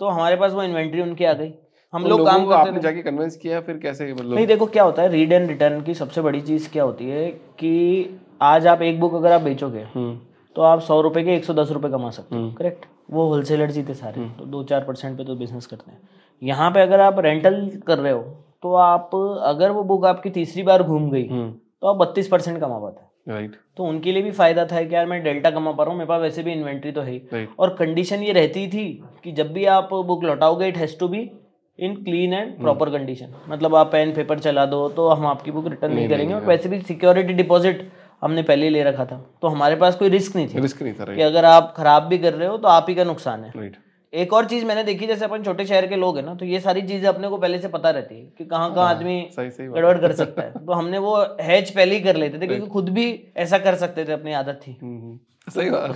तो 0.00 0.08
हमारे 0.08 0.36
पास 0.36 0.52
वो 0.52 0.62
इन्वेंट्री 0.62 1.02
उनकी 1.02 1.24
आ 1.24 1.32
गई। 1.32 1.52
हम 1.92 2.04
उन 2.04 2.10
लोग 2.10 2.24
काम 2.26 2.46
करते 2.46 2.68
आपने 2.68 2.80
जाके 2.80 3.02
कन्विंस 3.02 3.36
किया 3.36 3.60
फिर 3.60 3.78
कैसे 3.82 4.12
मतलब 4.12 4.34
नहीं 4.34 4.46
देखो 4.46 4.66
क्या 4.66 4.82
होता 4.84 5.02
है 5.02 5.08
रीड 5.08 5.32
एंड 5.32 5.48
रिटर्न 5.48 5.80
की 5.82 5.94
सबसे 5.94 6.20
बड़ी 6.22 6.40
चीज़ 6.40 6.68
क्या 6.72 6.84
होती 6.84 7.10
है 7.10 7.28
कि 7.60 8.18
आज 8.42 8.66
आप 8.66 8.82
एक 8.82 9.00
बुक 9.00 9.14
अगर 9.14 9.32
आप 9.32 9.40
बेचोगे 9.42 9.86
हम्म, 9.94 10.18
तो 10.56 10.62
आप 10.62 10.80
सौ 10.80 11.00
रुपए 11.00 11.22
के 11.24 11.34
एक 11.36 11.44
सौ 11.44 11.54
दस 11.54 11.70
रुपये 11.72 11.90
कमा 11.90 12.10
सकते 12.10 12.34
हो 12.36 12.42
हम्म। 12.42 12.52
करेक्ट 12.54 12.84
वो 13.10 13.26
होलसेलर 13.28 13.70
ही 13.70 13.82
थे 13.84 13.94
सारे 13.94 14.28
तो 14.38 14.44
दो 14.46 14.62
चार 14.64 14.84
परसेंट 14.84 15.16
पे 15.18 15.24
तो 15.24 15.34
बिज़नेस 15.36 15.66
करते 15.66 15.90
हैं। 15.90 16.00
यहाँ 16.42 16.70
पे 16.70 16.80
अगर 16.80 17.00
आप 17.00 17.18
रेंटल 17.20 17.66
कर 17.86 17.98
रहे 17.98 18.12
हो 18.12 18.22
तो 18.62 18.74
आप 18.76 19.10
अगर 19.44 19.70
वो 19.70 19.82
बुक 19.84 20.04
आपकी 20.06 20.30
तीसरी 20.30 20.62
बार 20.62 20.82
घूम 20.82 21.10
गई 21.10 21.26
हम्म, 21.28 21.50
तो 21.50 21.86
आप 21.86 21.96
बत्तीस 21.96 22.28
परसेंट 22.28 22.58
कमा 22.60 22.78
पाते। 22.78 23.00
हैं 23.00 23.06
राइट 23.28 23.56
तो 23.76 23.84
उनके 23.84 24.12
लिए 24.12 24.22
भी 24.22 24.30
फ़ायदा 24.32 24.64
था 24.66 24.82
कि 24.82 24.94
यार 24.94 25.06
मैं 25.06 25.22
डेल्टा 25.24 25.50
कमा 25.50 25.72
पा 25.72 25.82
रहा 25.82 25.90
हूँ 25.90 25.98
मेरे 25.98 26.08
पास 26.08 26.20
वैसे 26.20 26.42
भी 26.42 26.52
इन्वेंट्री 26.52 26.92
तो 26.92 27.00
है 27.00 27.10
ही। 27.10 27.18
राइट 27.32 27.50
और 27.58 27.74
कंडीशन 27.78 28.22
ये 28.22 28.32
रहती 28.32 28.66
थी 28.68 28.86
कि 29.24 29.32
जब 29.32 29.52
भी 29.52 29.64
आप 29.72 29.94
book 30.06 30.24
लौटाओगे 30.24 30.68
it 30.68 30.76
has 30.76 30.98
to 30.98 31.08
be 31.08 31.30
in 31.78 31.94
clean 32.04 32.32
and 32.32 32.58
proper 32.60 32.90
condition 32.90 33.34
मतलब 33.48 33.74
आप 33.74 33.90
पेन 33.92 34.12
पेपर 34.14 34.38
चला 34.38 34.64
दो 34.66 34.88
तो 34.88 35.08
हम 35.08 35.26
आपकी 35.26 35.50
बुक 35.50 35.68
रिटर्न 35.68 35.92
नहीं 35.92 35.98
नहीं, 35.98 36.08
करेंगे। 36.08 36.32
नहीं, 36.32 36.40
और 36.40 36.48
वैसे 36.48 36.68
भी 36.68 36.80
सिक्योरिटी 36.82 37.32
डिपॉजिट 37.34 37.88
हमने 38.22 38.42
पहले 38.42 38.66
ही 38.66 38.70
ले 38.70 38.82
रखा 38.82 39.04
था। 39.04 39.16
तो 39.42 39.48
हमारे 39.48 39.76
पास 39.76 39.96
कोई 39.96 40.08
रिस्क 40.08 40.36
नहीं 40.36 40.48
थी। 40.48 40.60
रिस्क 40.60 40.82
नहीं 40.82 40.94
था 40.94 41.14
कि 41.14 41.22
अगर 41.22 41.44
आप 41.44 41.72
खराब 41.76 42.02
भी 42.04 42.18
कर 42.18 42.34
रहे 42.34 42.48
हो 42.48 42.56
तो 42.56 42.68
आप 42.68 42.86
ही 42.88 42.94
का 42.94 43.04
नुकसान 43.04 43.44
है। 43.44 43.52
राइट 43.56 43.76
एक 44.12 44.32
और 44.32 44.44
चीज़ 44.44 44.64
मैंने 44.64 44.82
देखी 44.84 45.06
जैसे 45.06 45.24
अपन 45.24 45.42
छोटे 45.42 45.64
शहर 45.66 45.86
के 45.86 45.96
लोग 45.96 46.16
हैं 46.16 46.24
ना 46.24 46.34
तो 46.34 46.44
ये 46.44 46.60
सारी 46.60 46.82
चीज़ें 46.82 47.08
अपने 47.08 47.28
को 47.28 47.36
पहले 47.38 47.58
से 47.58 47.68
पता 47.68 47.90
रहती 47.90 48.14
है 48.14 48.24
कि 48.38 48.44
कहाँ 48.44 48.74
कहाँ 48.74 48.88
आदमी 48.90 49.28
सही 49.36 49.50
सही 49.50 49.66
गड़बड़ 49.68 49.98
कर 49.98 50.12
सकता 50.12 50.42
है। 50.42 50.66
तो 50.66 50.72
हमने 50.72 50.98
वो 50.98 51.16
हैच 51.40 51.70
पहले 51.70 51.94
ही 51.94 52.00
कर 52.00 52.16
लेते 52.16 52.38
थे 52.38 52.46
क्योंकि 52.46 52.66
खुद 52.66 52.88
भी 52.88 53.06
ऐसा 53.36 53.58
कर 53.58 53.74
सकते 53.74 54.04
थे 54.04 54.12
अपनी 54.12 54.32
आदत 54.32 54.60
थी। 54.66 54.78
हम्म, 54.82 55.00
हम्म, 55.00 55.18
सही 55.50 55.70
बात 55.70 55.90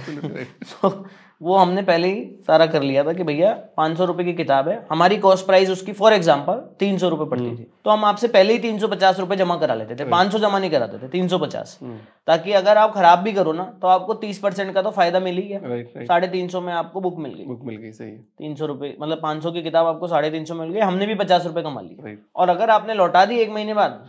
तो 0.72 1.04
वो 1.40 1.56
हमने 1.56 1.82
पहले 1.82 2.08
ही 2.08 2.20
सारा 2.46 2.66
कर 2.66 2.82
लिया 2.82 3.02
था 3.04 3.12
कि 3.12 3.24
भैया 3.24 3.52
पाँच 3.76 3.96
सौ 3.98 4.04
रुपये 4.04 4.24
की 4.26 4.32
किताब 4.34 4.68
है 4.68 4.74
हमारी 4.90 5.16
कॉस्ट 5.18 5.46
प्राइस 5.46 5.70
उसकी 5.70 5.92
फॉर 5.92 6.12
एग्ज़ाम्पल 6.12 6.60
तीन 6.80 6.98
सौ 6.98 7.08
रुपये 7.08 7.26
पड़ती 7.26 7.50
थी। 7.52 7.66
तो 7.84 7.90
हम 7.90 8.04
आपसे 8.04 8.28
पहले 8.28 8.52
ही 8.52 8.58
तीन 8.58 8.78
सौ 8.78 8.88
पचास 8.88 9.18
रुपये 9.20 9.36
जमा 9.38 9.56
करा 9.56 9.74
लेते 9.74 9.94
थे 9.94 10.04
पाँच 10.10 10.32
सौ 10.32 10.38
जमा 10.38 10.58
नहीं 10.58 10.70
कराते 10.70 10.98
थे 10.98 11.08
तीन 11.10 11.28
सौ 11.28 11.38
पचास। 11.38 11.78
हम्म, 11.82 11.96
ताकि 12.26 12.52
अगर 12.52 12.78
आप 12.78 12.94
खराब 12.94 13.18
भी 13.18 13.32
करो 13.32 13.52
ना 13.52 13.64
तो 13.82 13.88
आपको 13.88 14.14
तीस 14.16 14.38
परसेंट 14.38 14.72
का 14.74 14.82
तो 14.82 14.90
फ़ायदा 14.92 15.20
मिल 15.20 15.36
ही 15.36 15.42
गया। 15.48 16.04
साढ़े 16.04 16.28
तीन 16.28 16.48
सौ 16.48 16.60
में 16.60 16.72
आपको 16.74 17.00
बुक 17.00 17.18
मिल 17.18 17.34
गई। 17.34 17.44
बुक 17.46 17.64
मिल 17.64 17.76
गई 17.76 17.92
सही 17.92 18.10
है। 18.10 18.18
तीन 18.38 18.54
सौ 18.54 18.66
रुपये 18.66 18.96
मतलब 19.00 19.20
पाँच 19.22 19.42
सौ 19.42 19.52
की 19.52 19.62
किताब 19.62 19.86
आपको 19.86 20.08
साढ़े 20.08 20.30
तीन 20.30 20.44
सौ 20.44 20.54
मिल 20.54 20.70
गई 20.70 20.80
हमने 20.80 21.06
भी 21.06 21.14
पचास 21.16 21.46
रुपये 21.46 21.62
कमा 21.62 21.80
ली। 21.80 22.18
और 22.36 22.48
अगर 22.48 22.70
आपने 22.70 22.94
लौटा 22.94 23.24
दी 23.24 23.38
एक 23.38 23.50
महीने 23.50 23.74
बाद 23.74 24.02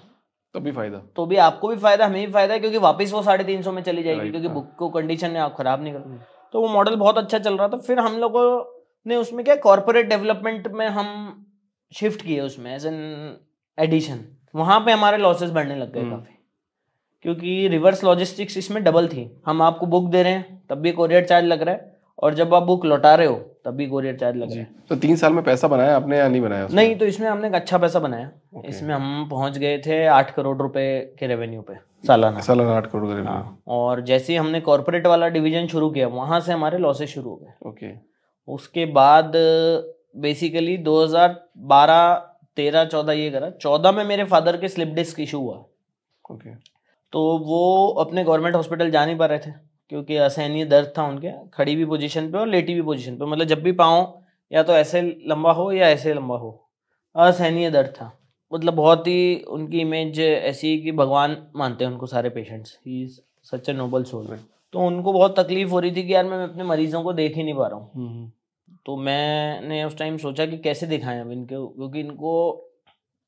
तब 0.56 0.62
भी 0.62 0.72
फ़ायदा। 0.72 0.98
तो 1.16 1.26
भी 1.26 1.38
आपको 1.40 1.68
भी 1.68 1.76
फ़ायदा 1.78 2.06
हमें 2.06 2.26
भी 2.26 2.32
फ़ायदा 2.34 2.54
है 2.54 2.60
क्योंकि 2.60 2.78
वापस 2.80 3.14
वो 3.14 3.22
साढ़े 3.24 3.44
तीन 3.44 3.62
सौ 3.62 3.72
में 3.72 3.82
चली 3.84 4.04
जाएगी 4.04 4.30
क्योंकि 4.30 4.48
हाँ। 4.48 4.56
बुक 4.56 4.76
को 4.78 4.90
कंडीशन 4.90 5.32
में 5.32 5.40
आप 5.40 5.56
खराब 5.58 5.84
नहीं 5.84 5.94
करो 5.94 6.20
तो 6.54 6.62
वो 6.62 6.68
मॉडल 6.68 6.96
बहुत 6.96 7.18
अच्छा 7.18 7.40
चल 7.40 7.58
रहा 7.58 7.68
था। 7.68 7.78
फिर 7.78 8.00
हम 8.00 8.18
लोगों 8.18 8.44
ने 9.06 9.16
उसमें 9.16 9.44
क्या 9.46 9.56
कॉर्पोरेट 9.62 10.10
डेवलपमेंट 10.10 10.68
में 10.70 10.88
हम 10.90 11.08
शिफ्ट 11.92 12.22
किए 12.22 12.40
उसमें 12.42 12.74
एज 12.76 12.86
एन 12.86 13.38
एडिशन 13.78 14.20
वहाँ 14.56 14.80
पे 14.80 14.92
हमारे 14.92 15.18
लॉसेस 15.18 15.50
बढ़ने 15.52 15.76
लग 15.76 15.94
गए 15.94 16.02
हम्म। 16.02 16.12
काफ़ी। 16.12 16.36
क्योंकि 17.26 17.68
रिवर्स 17.68 18.04
लॉजिस्टिक्स 18.04 18.58
इसमें 18.58 18.84
डबल 18.84 19.08
थी। 19.08 19.30
हम 19.46 19.62
आपको 19.62 19.86
बुक 19.86 20.10
दे 20.12 20.24
रहे 20.24 20.34
हैं 20.34 20.62
तब 20.70 20.78
भी 20.78 20.92
कोरियर 20.92 21.26
चार्ज 21.26 21.46
लग 21.46 21.62
रहा 21.62 21.76
है। 21.76 21.93
और 22.20 22.34
जब 22.34 22.54
आप 22.54 22.64
बुक 22.64 22.86
लौटा 22.86 23.14
रहे 23.16 23.28
हो 23.28 23.36
तब 23.66 23.76
भी 23.76 23.88
कोरियर 23.88 24.16
चार्ज 24.18 24.38
लग 24.38 24.52
रहा 24.52 24.60
है। 24.60 24.68
तो 24.90 24.96
तीन 24.96 25.16
साल 25.16 25.34
में 25.34 25.44
पैसा 25.44 25.68
बनाया 25.68 25.96
आपने 25.96 26.18
या 26.18 26.28
नहीं 26.28 26.42
बनाया 26.42 26.66
उसमें? 26.66 26.76
नहीं 26.76 26.96
तो 26.96 27.06
इसमें 27.06 27.28
हमने 27.30 27.48
एक 27.48 27.54
अच्छा 27.56 27.78
पैसा 27.78 28.00
बनाया। 28.00 28.30
Okay. 28.58 28.70
इसमें 28.70 28.94
हम 28.96 29.28
पहुँच 29.32 29.58
गए 29.58 29.78
थे 29.86 30.06
आठ 30.08 30.34
करोड़ 30.36 30.58
रुपए 30.58 31.16
के 31.20 31.28
रेवेन्यू 31.28 31.62
पे 31.62 31.76
सालाना। 32.08 32.40
सालाना 32.40 32.76
आठ 32.78 32.88
करोड़ 32.92 33.06
करीब 33.06 33.28
हाँ 33.28 33.58
और 33.68 34.02
जैसे 34.02 34.34
ही 34.34 34.40
हमने 34.40 34.62
कॉर्पोरेट 34.62 35.08
वाला 35.08 35.28
डिवीज़न 35.30 35.68
शुरू 35.68 35.90
किया 35.90 36.08
वहाँ 36.10 36.40
से 36.40 36.54
हमारे 36.54 36.78
लॉसेस 36.78 37.10
शुरू 37.10 37.30
हो 37.30 37.36
गए। 37.36 37.70
ओके। 37.70 37.92
उसके 38.48 38.86
बाद 38.94 39.32
बेसिकली 40.18 40.78
2012 40.80 42.14
13 42.58 42.86
14 42.86 43.14
ये 43.14 43.30
करा 43.32 43.52
14 43.58 43.92
में 43.92 44.04
मेरे 44.06 44.24
फादर 44.26 44.58
के 44.58 44.68
स्लिप 44.68 44.94
डिस्क 44.96 45.20
इशू 45.20 45.40
हुआ। 45.40 45.56
ओके। 46.26 46.56
तो 47.14 47.22
वो 47.40 47.88
अपने 48.00 48.24
गवर्नमेंट 48.24 48.56
हॉस्पिटल 48.56 48.92
जा 48.92 49.06
नहीं 49.06 49.18
पा 49.18 49.26
रहे 49.26 49.40
थे। 49.40 49.52
क्योंकि 49.94 50.16
असहनीय 50.18 50.66
दर्द 50.66 50.94
था 50.98 51.04
उनके 51.04 51.32
खड़ी 51.54 51.76
भी 51.76 51.86
पोजीशन 51.86 52.32
पे 52.32 52.38
और 52.38 52.48
लेटी 52.48 52.74
भी 52.74 52.82
पोजीशन 52.82 53.18
पे। 53.18 53.26
मतलब 53.26 53.48
जब 53.48 53.62
भी 53.64 53.72
पाँव 53.72 54.22
या 54.52 54.64
तो 54.64 54.74
ऐसे 54.74 55.02
लंबा 55.28 55.52
हो 55.52 55.72
या 55.72 55.90
ऐसे 55.90 56.14
लंबा 56.14 56.38
हो। 56.38 56.50
असहनीय 57.16 57.70
दर्द 57.72 57.90
था। 57.92 58.12
मतलब 58.52 58.74
बहुत 58.74 59.08
ही 59.08 59.36
उनकी 59.50 59.80
इमेज 59.80 60.20
ऐसी 60.20 60.78
कि 60.82 60.92
भगवान 60.92 61.38
मानते 61.56 61.86
हैं 61.86 61.92
उनको 61.92 62.06
सारे 62.06 62.30
पेशेंट्स 62.30 62.78
ही 62.88 63.06
सच 63.52 63.70
ए 63.70 63.74
नोबल 63.74 64.04
सोल 64.04 64.38
तो 64.74 64.80
उनको 64.80 65.14
बहुत 65.14 65.40
तकलीफ़ 65.40 65.70
हो 65.70 65.80
रही 65.80 65.92
थी 65.92 66.04
कि 66.04 66.14
यार 66.14 66.26
मैं 66.26 66.44
अपने 66.44 66.64
मरीजों 66.64 67.04
को 67.04 67.14
देख 67.14 67.36
ही 67.36 67.44
नहीं 67.44 67.54
पा 67.54 67.68
रहा 67.68 67.80
हूँ। 67.80 67.92
हम्म, 67.96 68.30
तो 68.86 68.98
मैंने 68.98 69.84
उस 69.84 69.98
टाइम 69.98 70.18
सोचा 70.18 70.46
कि 70.46 70.58
कैसे 70.60 70.88
दिखाएँ 70.88 71.22
अब 71.22 71.32
इनको 71.32 71.68
क्योंकि 71.68 72.00
इनको 72.00 72.34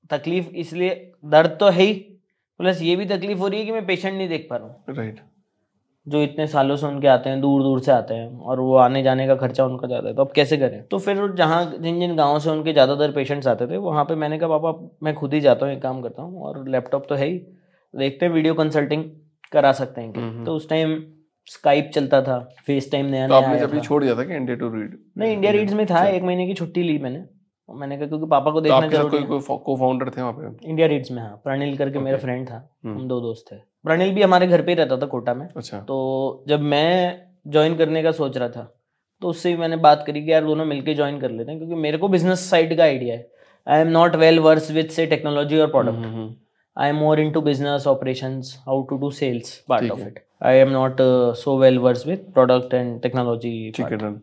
तकलीफ़ 0.09 0.49
इसलिए 0.57 0.89
दर्द 1.25 1.57
तो 1.59 1.69
है 1.69 1.83
ही। 1.83 1.93
प्लस 2.59 2.81
ये 2.81 2.95
भी 2.95 3.05
तकलीफ़ 3.05 3.39
हो 3.39 3.47
रही 3.47 3.59
है 3.59 3.65
कि 3.65 3.71
मैं 3.71 3.85
पेशेंट 3.85 4.13
नहीं 4.17 4.27
देख 4.29 4.47
पा 4.49 4.57
रहा 4.57 4.67
हूँ। 4.67 4.95
राइट 4.97 5.19
जो 6.07 6.21
इतने 6.21 6.45
सालों 6.47 6.75
से 6.75 6.85
उनके 6.87 7.07
आते 7.07 7.29
हैं 7.29 7.39
दूर 7.41 7.61
दूर 7.63 7.79
से 7.81 7.91
आते 7.91 8.13
हैं 8.13 8.39
और 8.39 8.59
वो 8.59 8.75
आने 8.77 9.01
जाने 9.03 9.27
का 9.27 9.35
खर्चा 9.35 9.65
उनका 9.65 9.87
ज़्यादा 9.87 10.07
है। 10.09 10.15
तो 10.15 10.21
अब 10.21 10.31
कैसे 10.31 10.57
करें? 10.57 10.81
तो 10.83 10.97
फिर 10.99 11.31
जहाँ 11.37 11.63
जिन 11.73 11.99
जिन 11.99 12.15
गाँव 12.15 12.39
से 12.39 12.49
उनके 12.49 12.73
ज़्यादातर 12.73 13.11
पेशेंट्स 13.11 13.47
आते 13.47 13.67
थे 13.67 13.77
वहाँ 13.79 14.03
पे 14.05 14.15
मैंने 14.15 14.37
कहा 14.39 14.57
पापा 14.57 14.73
मैं 15.03 15.13
खुद 15.15 15.33
ही 15.33 15.39
जाता 15.41 15.65
हूँ 15.65 15.73
एक 15.73 15.81
काम 15.81 16.01
करता 16.01 16.21
हूँ। 16.21 16.41
और 16.41 16.67
लैपटॉप 16.69 17.05
तो 17.09 17.15
है 17.15 17.27
ही। 17.27 17.37
देखते 17.93 18.25
हैं 18.25 18.33
वीडियो 18.33 18.53
कंसल्टिंग 18.53 19.03
करा 19.51 19.71
सकते 19.73 20.01
हैं 20.01 20.07
हम्म, 20.07 20.27
हम्म। 20.27 20.45
तो 20.45 20.55
उस 20.55 20.69
टाइम 20.69 20.95
स्काइप 21.47 21.89
चलता 21.93 22.21
था 22.21 22.39
फेस 22.65 22.91
टाइम 22.91 23.05
नया 23.05 23.27
तो 23.27 23.33
नया 23.33 23.41
आपने 23.41 23.57
आया 23.57 23.65
जब। 23.65 23.79
छोड़ 23.81 24.03
दिया 24.03 24.15
था 24.15 24.23
कि 24.23 24.35
इंडिया 24.35 24.57
टू 24.57 24.69
रीड 24.69 24.97
नहीं 25.17 25.33
इंडिया 25.33 25.51
रीड्स 25.51 25.73
में 25.73 25.85
था 25.85 25.95
अच्छा। 25.95 26.07
एक 26.07 26.23
महीने 26.23 26.47
की 26.47 26.53
छुट्टी 26.53 26.83
ली 26.83 26.97
मैंने। 26.99 27.23
मैंने 27.69 27.97
कहा 27.97 28.07
क्योंकि 28.07 28.25
पापा 28.27 28.51
को 28.51 28.59
तो 28.59 28.63
देखना 28.63 28.87
ज़रूरी 28.87 29.09
कोई 29.09 29.21
है। 29.21 29.27
कोई 29.39 29.57
को 29.59 29.75
फाउंडर 29.77 30.09
थे 30.09 30.21
वहाँ 30.21 30.33
पे? 30.33 30.69
इंडिया 30.69 30.87
रीड्स 30.87 31.11
में 31.11 31.21
हाँ। 31.21 31.35
प्रणिल 31.43 31.77
करके 31.77 31.99
मेरा 31.99 32.17
फ्रेंड 32.17 32.47
था 32.49 32.55
हम्म। 32.85 32.95
हम 32.95 33.07
दो 33.07 33.19
दोस्त 33.21 33.51
थे। 33.51 33.55
प्रणिल 33.85 34.13
भी 34.13 34.21
हमारे 34.21 34.47
घर 34.47 34.61
पे 34.61 34.71
ही 34.71 34.75
रहता 34.75 34.97
था 34.97 35.05
कोटा 35.07 35.33
में। 35.33 35.47
अच्छा। 35.47 35.79
तो 35.79 36.43
जब 36.47 36.61
मैं 36.63 37.21
ज्वाइन 37.47 37.75
करने 37.75 38.03
का 38.03 38.11
सोच 38.13 38.37
रहा 38.37 38.49
था 38.49 38.71
तो 39.21 39.27
उससे 39.27 39.51
भी 39.51 39.57
मैंने 39.57 39.77
बात 39.79 40.03
करी 40.07 40.23
कि 40.23 40.31
यार 40.31 40.43
दोनों 40.43 40.65
मिलके 40.65 40.93
ज्वाइन 40.93 41.19
कर 41.19 41.31
लेते 41.31 41.51
हैं 41.51 41.59
क्योंकि 41.59 41.75
मेरे 41.81 41.97
को 41.97 42.07
बिज़नेस 42.07 42.49
साइड 42.49 42.75
का 42.77 42.83
आइडिया 42.83 43.15
है। 43.15 43.27
I 43.67 43.81
am 43.81 43.87
not 43.89 44.15
well 44.15 44.39
versed 44.39 44.71
with 44.71 44.89
से 44.89 45.05
टेक्नोलॉजी 45.07 45.59
और 45.59 45.67
product 45.71 46.35
I 46.77 46.89
am 46.89 46.95
more 46.95 47.19
into 47.19 47.41
business 47.41 47.87
operations 47.87 48.55
how 48.65 48.81
to 48.83 48.97
do 48.97 49.11
sales 49.11 49.57
part 49.69 49.91
of 49.91 49.99
it 49.99 50.19
I 50.43 50.57
am 50.57 50.69
not 50.69 50.97
so 51.37 51.57
well 51.57 51.79
versed 51.79 52.05
with 52.07 52.25
product 52.33 52.73
and 52.73 53.01
technology 53.01 53.71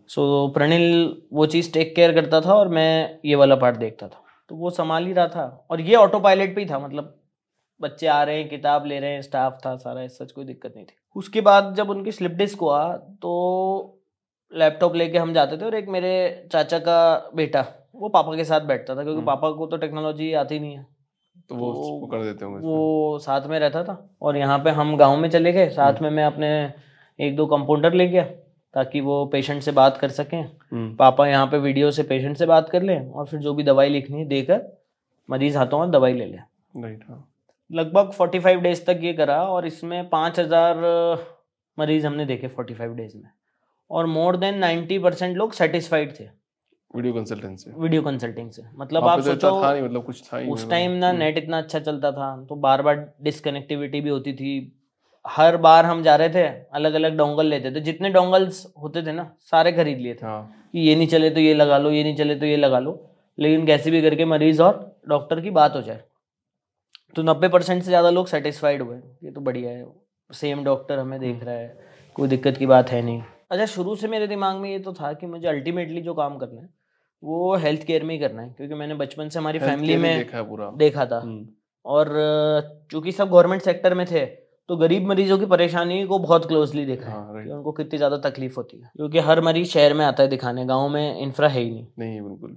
so 0.09 0.47
Pranil 0.55 0.85
वो 1.33 1.47
चीज़ 1.47 1.73
take 1.75 1.95
care 1.97 2.13
करता 2.15 2.41
था 2.41 2.55
और 2.55 2.69
मैं 2.69 3.19
ये 3.25 3.35
वाला 3.35 3.57
पार्ट 3.57 3.77
देखता 3.77 4.09
था। 4.09 4.23
तो 4.51 4.57
वो 4.57 4.71
संभाल 4.73 5.07
ही 5.07 5.13
रहा 5.13 5.27
था। 5.29 5.67
और 5.71 5.81
ये 5.81 5.95
ऑटो 5.97 6.21
पायलट 6.21 6.55
भी 6.57 6.65
था 6.67 6.79
मतलब 6.79 7.15
बच्चे 7.83 8.07
आ 8.07 8.23
रहे 8.23 8.37
हैं 8.37 8.49
किताब 8.49 8.87
ले 8.87 8.99
रहे 9.01 9.11
हैं 9.11 9.23
स्टाफ 9.23 9.59
था 9.65 9.77
सारा 9.79 10.03
ऐसा 10.03 10.25
कोई 10.35 10.45
दिक्कत 10.45 10.73
नहीं 10.77 10.85
थी। 10.87 10.95
उसके 11.17 11.41
बाद 11.41 11.75
जब 11.77 11.91
उनकी 11.91 12.13
स्लिप 12.13 12.33
डिस्क 12.33 12.61
हुआ 12.61 12.81
तो 13.23 13.33
लैपटॉप 14.53 14.95
लेके 14.97 15.19
हम 15.19 15.33
जाते 15.35 15.57
थे 15.57 15.65
और 15.65 15.75
एक 15.75 15.89
मेरे 15.89 16.13
चाचा 16.53 16.79
का 16.79 17.31
बेटा 17.35 17.65
वो 17.95 18.09
पापा 18.09 18.37
के 18.37 18.45
साथ 18.45 18.61
बैठता 18.67 18.95
था 18.97 19.03
क्योंकि 19.03 19.17
हम्म। 19.17 19.27
पापा 19.27 19.51
को 19.51 19.67
तो 19.67 19.77
टेक्नोलॉजी 19.77 20.33
आती 20.35 20.59
नहीं 20.59 20.77
है। 20.77 20.87
तो 21.51 21.55
वो 21.55 21.73
तो 21.73 21.81
वो 21.93 22.07
कर 22.07 22.23
देते 22.25 22.45
होंगे 22.45 22.61
वो 22.61 23.19
साथ 23.19 23.47
में 23.47 23.59
रहता 23.59 23.83
था 23.85 23.97
और 24.23 24.37
यहाँ 24.37 24.59
पे 24.59 24.71
हम 24.71 24.97
गाँव 24.97 25.17
में 25.17 25.29
चले 25.31 25.53
गए 25.53 25.69
साथ 25.71 26.01
में 26.03 26.09
मैं 26.11 26.25
अपने 26.25 26.51
एक 27.19 27.37
दो 27.37 27.47
कंपाउंडर 27.47 27.95
ले 27.95 28.07
गया 28.09 28.25
ताकि 28.75 29.01
वो 29.01 29.25
पेशेंट 29.27 29.63
से 29.63 29.73
बात 29.73 29.97
कर 29.97 30.11
सकें। 30.11 30.41
हम्म, 30.41 30.95
पापा 30.97 31.27
यहाँ 31.27 31.47
पे 31.47 31.59
वीडियो 31.59 31.91
से 31.91 32.03
पेशेंट 32.03 32.37
से 32.37 32.47
बात 32.47 32.69
कर 32.71 32.83
लें 32.83 33.11
और 33.11 33.27
फिर 33.27 33.41
जो 33.41 33.55
भी 33.55 33.63
दवाई 33.63 33.89
लिखनी 33.89 34.19
है 34.19 34.25
देकर 34.29 34.63
मरीज़ 35.29 35.59
हाथों 35.59 35.81
हाथ 35.81 35.93
दवाई 35.93 36.15
ले 36.15 36.27
लें। 36.27 36.43
राइट 36.77 37.05
हाँ। 37.09 37.29
लगभग 37.73 38.13
45 38.13 38.57
डेज़ 38.57 38.85
तक 38.85 39.01
ये 39.03 39.13
करा 39.13 39.43
और 39.45 39.67
इसमें 39.67 40.09
5000 40.09 40.77
मरीज़ 41.79 42.07
हमने 42.07 42.25
देखे 42.25 42.49
45 42.49 42.95
डेज़ 42.95 43.17
में। 43.17 43.31
और 43.91 44.07
मोर 44.07 44.37
देन 44.37 44.65
90 44.65 44.99
परसेंट 44.99 45.37
लोग 45.37 45.53
सेटिस्फाइड 45.53 46.21
थे। 46.21 46.25
वीडियो 46.97 47.13
कंसल्टेंसी 47.13 47.71
वीडियो 47.79 48.03
कंसल्टिंग 48.03 48.51
से। 48.51 48.63
मतलब 48.77 49.05
आप 49.05 49.19
तो 49.19 49.25
सोचो 49.25 49.63
था 49.65 49.73
नहीं 49.73 49.83
मतलब 49.83 50.05
कुछ 50.05 50.23
था 50.33 50.39
ही 50.39 50.51
उस 50.51 50.71
टाइम 50.71 50.91
ना 50.91 51.09
हम्म, 51.09 51.19
नेट 51.19 51.39
इतना 51.39 51.59
अच्छा 51.59 51.79
चलता 51.79 52.13
था 52.13 52.45
तो 52.49 52.55
बार 52.55 52.83
बार 52.83 53.15
डिसकनेक्टिविटी 53.23 54.01
भी 54.01 54.11
होती 54.11 54.33
थी। 54.33 54.79
हर 55.27 55.57
बार 55.57 55.87
हम 55.87 56.03
जा 56.03 56.17
रहे 56.17 56.29
थे 56.29 56.47
अलग 56.75 56.95
अलग 56.95 57.17
डोंगल 57.17 57.47
लेते 57.47 57.71
थे। 57.71 57.81
जितने 57.81 58.11
डोंगल्स 58.11 58.73
होते 58.83 59.03
थे 59.03 59.13
ना 59.13 59.37
सारे 59.41 59.73
खरीद 59.73 59.99
लिए 59.99 60.15
थे। 60.15 60.27
हाँ। 60.27 60.69
कि 60.73 60.81
ये 60.81 60.97
नहीं 60.97 61.07
चले 61.07 61.31
तो 61.31 61.41
ये 61.41 61.55
लगा 61.55 61.79
लो 61.79 61.91
ये 61.91 62.05
नहीं 62.05 62.17
चले 62.17 62.35
तो 62.35 62.47
ये 62.47 62.57
लगा 62.57 62.79
लो। 62.79 63.09
लेकिन 63.39 63.67
कैसे 63.67 63.91
भी 63.91 64.03
करके 64.03 64.25
मरीज़ 64.25 64.63
और 64.63 65.01
डॉक्टर 65.09 65.41
की 65.41 65.51
बात 65.51 65.77
हो 65.77 65.83
जाए। 65.83 66.01
तो 67.17 67.23
नब्बे 67.23 67.49
परसेंट 67.49 67.83
से 67.83 67.89
ज़्यादा 67.89 68.11
लोग 68.11 68.27
सेटिस्फाइड 68.27 68.83
हुए 68.83 68.97
ये 69.25 69.31
तो 69.31 69.41
बढ़िया 69.41 69.71
है। 69.71 69.85
सेम 70.31 70.63
डॉक्टर 70.65 70.99
हमें 70.99 71.19
देख 71.21 71.43
रहा 71.45 71.55
है। 71.55 71.77
कोई 72.17 72.29
दिक्कत 72.29 72.57
की 72.57 72.67
बात 72.67 72.91
है 72.91 73.01
नहीं। 73.03 73.23
अच्छा 73.51 73.67
शुरू 73.67 73.95
से 73.97 74.09
मेरे 74.09 74.27
दिमाग 74.27 74.57
में 74.57 74.71
ये 74.71 74.79
तो 74.79 74.93
था 74.93 75.13
कि 75.13 75.27
मुझे 75.27 75.47
अल्टीमेटली 75.49 76.01
जो 76.03 76.15
काम 76.15 76.37
करना 76.39 76.61
है 76.61 76.69
वो 77.23 77.55
हेल्थ 77.57 77.83
केयर 77.87 78.05
में 78.05 78.15
ही 78.15 78.21
करना 78.21 78.43
है। 78.43 78.49
क्योंकि 78.51 78.75
मैंने 78.75 78.95
बचपन 78.95 79.29
से 79.29 79.39
हमारी 79.39 79.59
फैमिली 79.59 79.97
में 79.97 80.17
देखा 80.19 80.43
पूरा। 80.43 80.71
देखा 80.77 81.07
था। 81.07 81.19
हम्म, 81.21 81.47
और 81.85 82.09
चूँकि 82.93 83.13
सब 83.13 83.29
गवर्नमेंट 83.31 83.63
सेक्टर 83.63 83.95
में 83.95 84.07
थे 84.07 84.25
तो 84.69 84.77
गरीब 84.77 85.07
मरीजों 85.07 85.39
की 85.39 85.47
परेशानी 85.47 86.05
को 86.07 86.19
बहुत 86.19 86.47
क्लोजली 86.49 86.85
देखा 86.87 87.07
है 87.07 87.13
हाँ 87.13 87.43
कि 87.45 87.51
उनको 87.51 87.73
कितनी 87.73 87.99
ज़्यादा 87.99 88.17
तकलीफ़ 88.21 88.57
होती 88.57 88.79
है। 88.81 88.91
क्योंकि 88.97 89.19
हर 89.21 89.41
मरीज़ 89.41 89.69
शहर 89.69 89.95
में 89.95 90.05
आता 90.05 90.23
है 90.23 90.29
दिखाने। 90.29 90.65
गाँव 90.67 90.89
में 90.89 91.19
इंफ्रा 91.21 91.49
है 91.49 91.61
ही 91.61 91.71
नहीं। 91.71 91.87
नहीं 91.99 92.21
बिल्कुल 92.21 92.57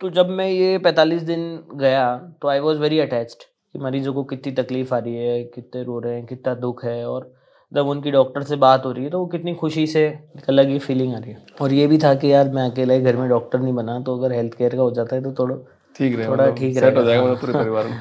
तो 0.00 0.10
जब 0.10 0.28
मैं 0.30 0.48
ये 0.48 0.76
45 0.78 1.22
दिन 1.22 1.40
गया 1.74 2.04
तो 2.42 2.48
आई 2.48 2.58
वॉज़ 2.58 2.78
वेरी 2.78 2.98
अटैच्ड 3.00 3.42
कि 3.74 3.78
मरीजों 3.78 4.12
को 4.12 4.24
कितनी 4.24 4.52
तकलीफ़ 4.52 4.94
आ 4.94 4.98
रही 4.98 5.14
है 5.16 5.42
कितने 5.44 5.82
रो 5.82 5.98
रहे 5.98 6.14
हैं 6.14 6.24
कितना 6.26 6.54
दुख 6.56 6.84
है 6.84 7.04
और 7.08 7.32
जब 7.72 7.88
उनकी 7.88 8.10
डॉक्टर 8.10 8.42
से 8.42 8.56
बात 8.56 8.84
हो 8.86 8.92
रही 8.92 9.04
है 9.04 9.10
तो 9.10 9.18
वो 9.20 9.26
कितनी 9.26 9.54
खुशी 9.54 9.86
से 9.86 10.04
एक 10.06 10.48
अलग 10.48 10.68
ही 10.68 10.78
फीलिंग 10.78 11.14
आ 11.14 11.18
रही 11.18 11.30
है। 11.30 11.44
और 11.60 11.72
ये 11.72 11.86
भी 11.86 11.98
था 11.98 12.14
कि 12.14 12.32
यार 12.32 12.48
मैं 12.50 12.70
अकेला 12.70 12.94
ही 12.94 13.00
घर 13.00 13.16
में 13.16 13.28
डॉक्टर 13.28 13.60
नहीं 13.60 13.74
बना 13.74 13.98
तो 14.00 14.16
अगर 14.18 14.32
हेल्थ 14.32 14.54
केयर 14.54 14.76
का 14.76 14.82
हो 14.82 14.90
जाता 14.90 15.16
है 15.16 15.22
तो 15.22 15.32
थोड़ा 15.32 15.56
ठीक 15.96 16.16
रहे 16.16 16.26
थोड़ा 16.26 16.44
मतलब 16.44 16.56
ठीक 16.56 16.78
रहे 16.78 16.90
हो 16.90 17.02
जाएगा 17.04 17.22
हाँ। 17.22 17.30
मतलब 17.30 17.40
पूरे 17.40 17.52
परिवार 17.52 17.86
में। 17.86 18.00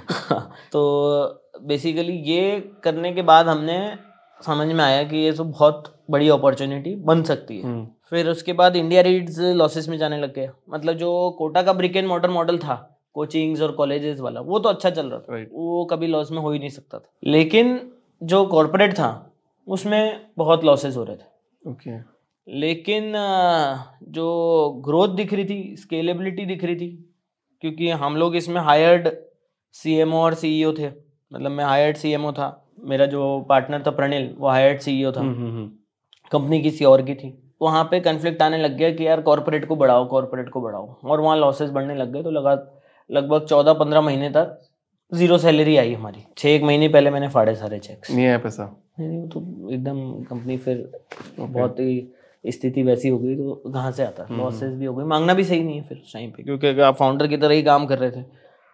तो 0.71 1.61
बेसिकली 1.65 2.13
ये 2.25 2.59
करने 2.83 3.11
के 3.13 3.21
बाद 3.21 3.47
हमने 3.47 3.77
समझ 4.39 4.67
में 4.67 4.83
आया 4.83 5.03
कि 5.03 5.17
ये 5.17 5.33
सब 5.33 5.51
बहुत 5.51 5.93
बड़ी 6.11 6.29
अपॉर्चुनिटी 6.29 6.95
बन 6.95 7.23
सकती 7.23 7.57
है। 7.57 7.63
हम्म, 7.63 7.87
फिर 8.09 8.29
उसके 8.29 8.53
बाद 8.53 8.75
इंडिया 8.75 9.01
रीड्स 9.01 9.39
लॉसेस 9.39 9.89
में 9.89 9.97
जाने 9.97 10.17
लग 10.17 10.33
गया। 10.35 10.51
मतलब 10.69 10.93
जो 10.95 11.29
कोटा 11.39 11.61
का 11.61 11.73
ब्रिक 11.73 11.95
एंड 11.97 12.07
मॉडर्न 12.07 12.33
मॉडल 12.33 12.57
था 12.57 12.75
कोचिंग्स 13.17 13.61
और 13.61 13.71
कॉलेजेस 13.71 14.19
वाला 14.19 14.41
वो 14.41 14.59
तो 14.59 14.69
अच्छा 14.69 14.89
चल 14.89 15.09
रहा 15.09 15.19
था। 15.19 15.33
राइट 15.33 15.49
वो 15.53 15.85
कभी 15.85 16.07
लॉस 16.07 16.31
में 16.31 16.39
हो 16.39 16.51
ही 16.51 16.59
नहीं 16.59 16.69
सकता 16.69 16.99
था। 16.99 17.09
लेकिन 17.23 17.79
जो 18.21 18.45
कॉरपोरेट 18.45 18.93
था 18.93 19.09
उसमें 19.67 20.25
बहुत 20.37 20.63
लॉसेस 20.63 20.97
हो 20.97 21.03
रहे 21.03 21.15
थे। 21.15 21.71
ओके 21.71 21.97
लेकिन 22.47 23.13
जो 24.09 24.27
ग्रोथ 24.85 25.15
दिख 25.15 25.33
रही 25.33 25.45
थी 25.45 25.75
स्केलेबिलिटी 25.75 26.45
दिख 26.45 26.63
रही 26.63 26.75
थी 26.75 26.89
क्योंकि 27.63 27.89
हम 28.01 28.15
लोग 28.15 28.35
इसमें 28.35 28.59
हायर्ड 28.61 29.09
सीएमओ 29.75 30.17
और 30.17 30.33
सीईओ 30.33 30.71
थे। 30.73 30.87
मतलब 31.31 31.51
मैं 31.51 31.65
हायर्ड 31.65 31.97
सीएमओ 31.97 32.31
था। 32.31 32.47
मेरा 32.83 33.05
जो 33.05 33.39
पार्टनर 33.49 33.83
था 33.87 33.91
प्रणिल 33.91 34.33
वो 34.37 34.47
हायर्ड 34.47 34.79
सीईओ 34.79 35.11
था। 35.11 35.19
हम्म, 35.19 35.35
हम्म, 35.35 35.51
हम्म, 35.51 35.69
कंपनी 36.31 36.61
किसी 36.61 36.85
और 36.85 37.01
की 37.01 37.15
थी। 37.15 37.37
वहाँ 37.61 37.83
पे 37.83 37.99
कन्फ्लिक्ट 37.99 38.41
आने 38.41 38.57
लग 38.57 38.77
गया 38.77 38.91
कि 38.91 39.07
यार 39.07 39.21
कॉर्पोरेट 39.21 39.67
को 39.67 39.75
बढ़ाओ 39.75 40.07
कॉर्पोरेट 40.07 40.49
को 40.49 40.61
बढ़ाओ। 40.61 40.95
और 41.05 41.21
वहाँ 41.21 41.37
लॉसेस 41.37 41.69
बढ़ने 41.69 41.95
लग 41.95 42.13
गए 42.13 42.23
तो 42.23 42.31
लगा 42.31 42.55
लगभग 43.09 43.45
चौदह 43.45 43.73
पंद्रह 43.73 44.01
महीने 44.01 44.29
तक 44.29 44.59
ज़ीरो 45.11 45.37
सैलरी 45.37 45.75
आई 45.77 45.93
हमारी। 45.93 46.23
छह 46.37 46.49
एक 46.49 46.63
महीने 46.63 46.87
पहले 46.89 47.09
मैंने 47.09 47.27
फाड़े 47.29 47.55
सारे 47.55 47.79
चेक 47.79 48.01
नहीं 48.11 48.25
आया 48.27 48.37
पैसा? 48.37 48.63
नहीं 48.99 49.09
नहीं 49.09 49.27
तो 49.29 49.69
एकदम 49.71 49.99
कंपनी 50.23 50.57
फिर 50.57 50.89
बहुत 51.39 51.79
ही 51.79 52.07
स्थिति 52.43 52.83
वैसी 52.83 53.09
हो 53.09 53.17
गई 53.19 53.35
तो 53.35 53.53
कहाँ 53.67 53.91
से 53.91 54.03
आता? 54.03 54.25
हम्म, 54.29 54.41
लॉसेस 54.41 54.73
भी 54.73 54.85
हो 54.85 54.93
गई 54.95 55.03
मांगना 55.05 55.33
भी 55.33 55.43
सही 55.43 55.63
नहीं 55.63 55.77
है 55.77 55.83
फिर 55.83 56.01
टाइम 56.13 56.31
पे। 56.31 56.43
क्योंकि 56.43 56.79
आप 56.81 56.95
फाउंडर 56.95 57.27
की 57.27 57.37
तरह 57.37 57.53
ही 57.53 57.63
काम 57.63 57.85
कर 57.85 57.99
रहे 57.99 58.11
थे 58.11 58.23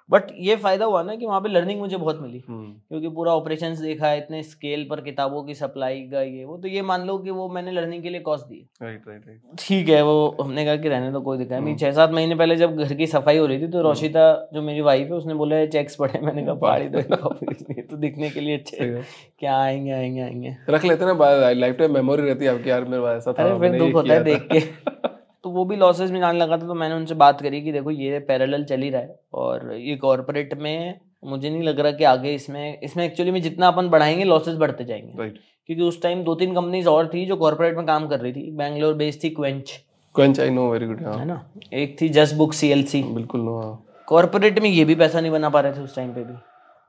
बट 0.09 0.23
ये 0.39 0.55
फ़ायदा 0.55 0.85
हुआ 0.85 1.01
ना 1.03 1.15
कि 1.15 1.25
वहाँ 1.25 1.39
पे 1.41 1.49
लर्निंग 1.49 1.79
मुझे 1.79 1.97
बहुत 1.97 2.19
मिली। 2.21 2.41
हम्म, 2.47 2.71
क्योंकि 2.89 3.09
पूरा 3.09 3.31
ऑपरेशंस 3.33 3.79
देखा 3.79 4.07
है 4.07 4.17
इतने 4.17 4.41
स्केल 4.43 4.85
पर 4.89 5.01
किताबों 5.01 5.43
की 5.43 5.53
सप्लाई 5.55 5.99
का 6.11 6.21
ये 6.21 6.43
वो 6.45 6.57
तो 6.57 6.67
ये 6.67 6.81
मान 6.81 7.05
लो 7.07 7.17
कि 7.17 7.31
वो 7.31 7.47
मैंने 7.49 7.71
लर्निंग 7.71 8.03
के 8.03 8.09
लिए 8.09 8.21
कॉस्ट 8.21 8.45
दी 8.45 8.65
राइट 8.81 9.07
राइट 9.07 9.27
राइट 9.27 9.39
ठीक 9.59 9.89
है 9.89 10.01
वो 10.03 10.15
हमने 10.41 10.65
कहा 10.65 10.75
कि 10.75 10.89
रहने 10.89 11.11
तो 11.11 11.21
कोई 11.21 11.37
दिक्कत 11.37 11.53
नहीं। 11.53 11.63
हम्म। 11.63 11.77
छह 11.77 11.91
सात 11.91 12.11
महीने 12.11 12.35
पहले 12.35 12.55
जब 12.55 12.75
घर 12.77 12.93
की 12.93 13.07
सफ़ाई 13.07 13.37
हो 13.37 13.45
रही 13.45 13.61
थी 13.61 13.67
तो 13.67 13.81
रोशिता 13.81 14.25
जो 14.53 14.61
मेरी 14.61 14.81
वाइफ 14.81 15.07
है 15.07 15.13
उसने 15.13 15.33
बोला 15.33 15.65
चेक्स 15.67 15.95
पड़े 15.95 16.19
मैंने 16.19 16.43
कहा 16.45 16.53
पहाड़ी 16.55 16.89
तो 16.89 17.01
तो 17.89 17.97
दिखने 17.97 18.29
के 18.29 18.39
लिए 18.41 18.57
अच्छे 18.57 18.91
क्या 19.39 19.57
आएँगे 19.57 19.91
आएँगे 19.91 20.21
आएँगे। 20.21 20.55
रख 20.69 20.85
लेते 20.85 21.05
ना 21.05 21.51
लाइफ 21.51 21.75
टाइम 21.77 21.93
मेमोरी 21.93 22.23
रहती 22.23 22.45
है 22.45 22.51
आपकी 22.51 22.69
यार 22.69 22.85
मेरे 22.85 23.15
ऐसा 23.15 23.33
था 23.33 23.43
अरे 23.43 23.59
फिर 23.59 23.79
दुख 23.79 23.93
होता 23.93 24.13
है 24.13 24.23
देख 24.23 24.47
के। 24.51 24.59
तो 25.43 25.49
वो 25.49 25.63
भी 25.65 25.75
लॉसेस 25.75 26.11
में 26.11 26.19
जाने 26.19 26.39
लगा 26.39 26.57
था 26.57 26.67
तो 26.67 26.73
मैंने 26.73 26.95
उनसे 26.95 27.15
बात 27.15 27.41
करी 27.41 27.61
कि 27.61 27.71
देखो 27.71 27.91
ये 27.91 28.19
पैरेलल 28.19 28.63
चल 28.63 28.81
ही 28.81 28.89
रहा 28.89 29.01
है 29.01 29.15
और 29.33 29.71
ये 29.73 29.95
कॉर्पोरेट 29.95 30.53
में 30.53 30.99
मुझे 31.25 31.49
नहीं 31.49 31.63
लग 31.63 31.79
रहा 31.79 31.91
कि 31.91 32.03
आगे 32.03 32.33
इसमें 32.33 32.79
इसमें 32.79 33.03
एक्चुअली 33.05 33.31
में 33.31 33.41
जितना 33.41 33.67
अपन 33.67 33.89
बढ़ाएँगे 33.89 34.23
लॉसेस 34.23 34.55
बढ़ते 34.55 34.85
जाएँगे। 34.85 35.17
राइट 35.19 35.39
क्योंकि 35.69 35.83
उस 35.83 36.01
टाइम 36.01 36.23
दो 36.23 36.35
तीन 36.35 36.53
कंपनीज़ 36.55 36.87
और 36.87 37.07
थी 37.07 37.25
जो 37.25 37.35
कॉर्पोरेट 37.35 37.77
में 37.77 37.85
काम 37.85 38.07
कर 38.07 38.19
रही 38.19 38.33
थी। 38.33 38.49
बैंगलोर 38.51 38.93
बेस्ड 38.93 39.23
थी 39.23 39.29
quench 39.29 39.71
quench 40.15 40.39
I 40.39 40.49
know 40.49 40.69
very 40.71 40.85
good 40.85 41.03
हाँ। 41.05 41.25
ना? 41.25 41.43
एक 41.73 41.95
थी 42.01 42.09
जस्ट 42.09 42.35
बुक 42.35 42.53
सीएलसी 42.53 43.03
बिल्कुल 43.03 43.41
नो 43.41 43.57
हाँ। 43.61 43.83
कॉर्पोरेट 44.07 44.59
में 44.59 44.69
ये 44.69 44.85
भी 44.85 44.95
पैसा 44.95 45.21
नहीं 45.21 45.31
बना 45.31 45.49
पा 45.49 45.59
रहे 45.59 45.73
थे 45.73 45.81
उस 45.81 45.95
टाइम 45.95 46.13
पे 46.13 46.23
भी। 46.23 46.33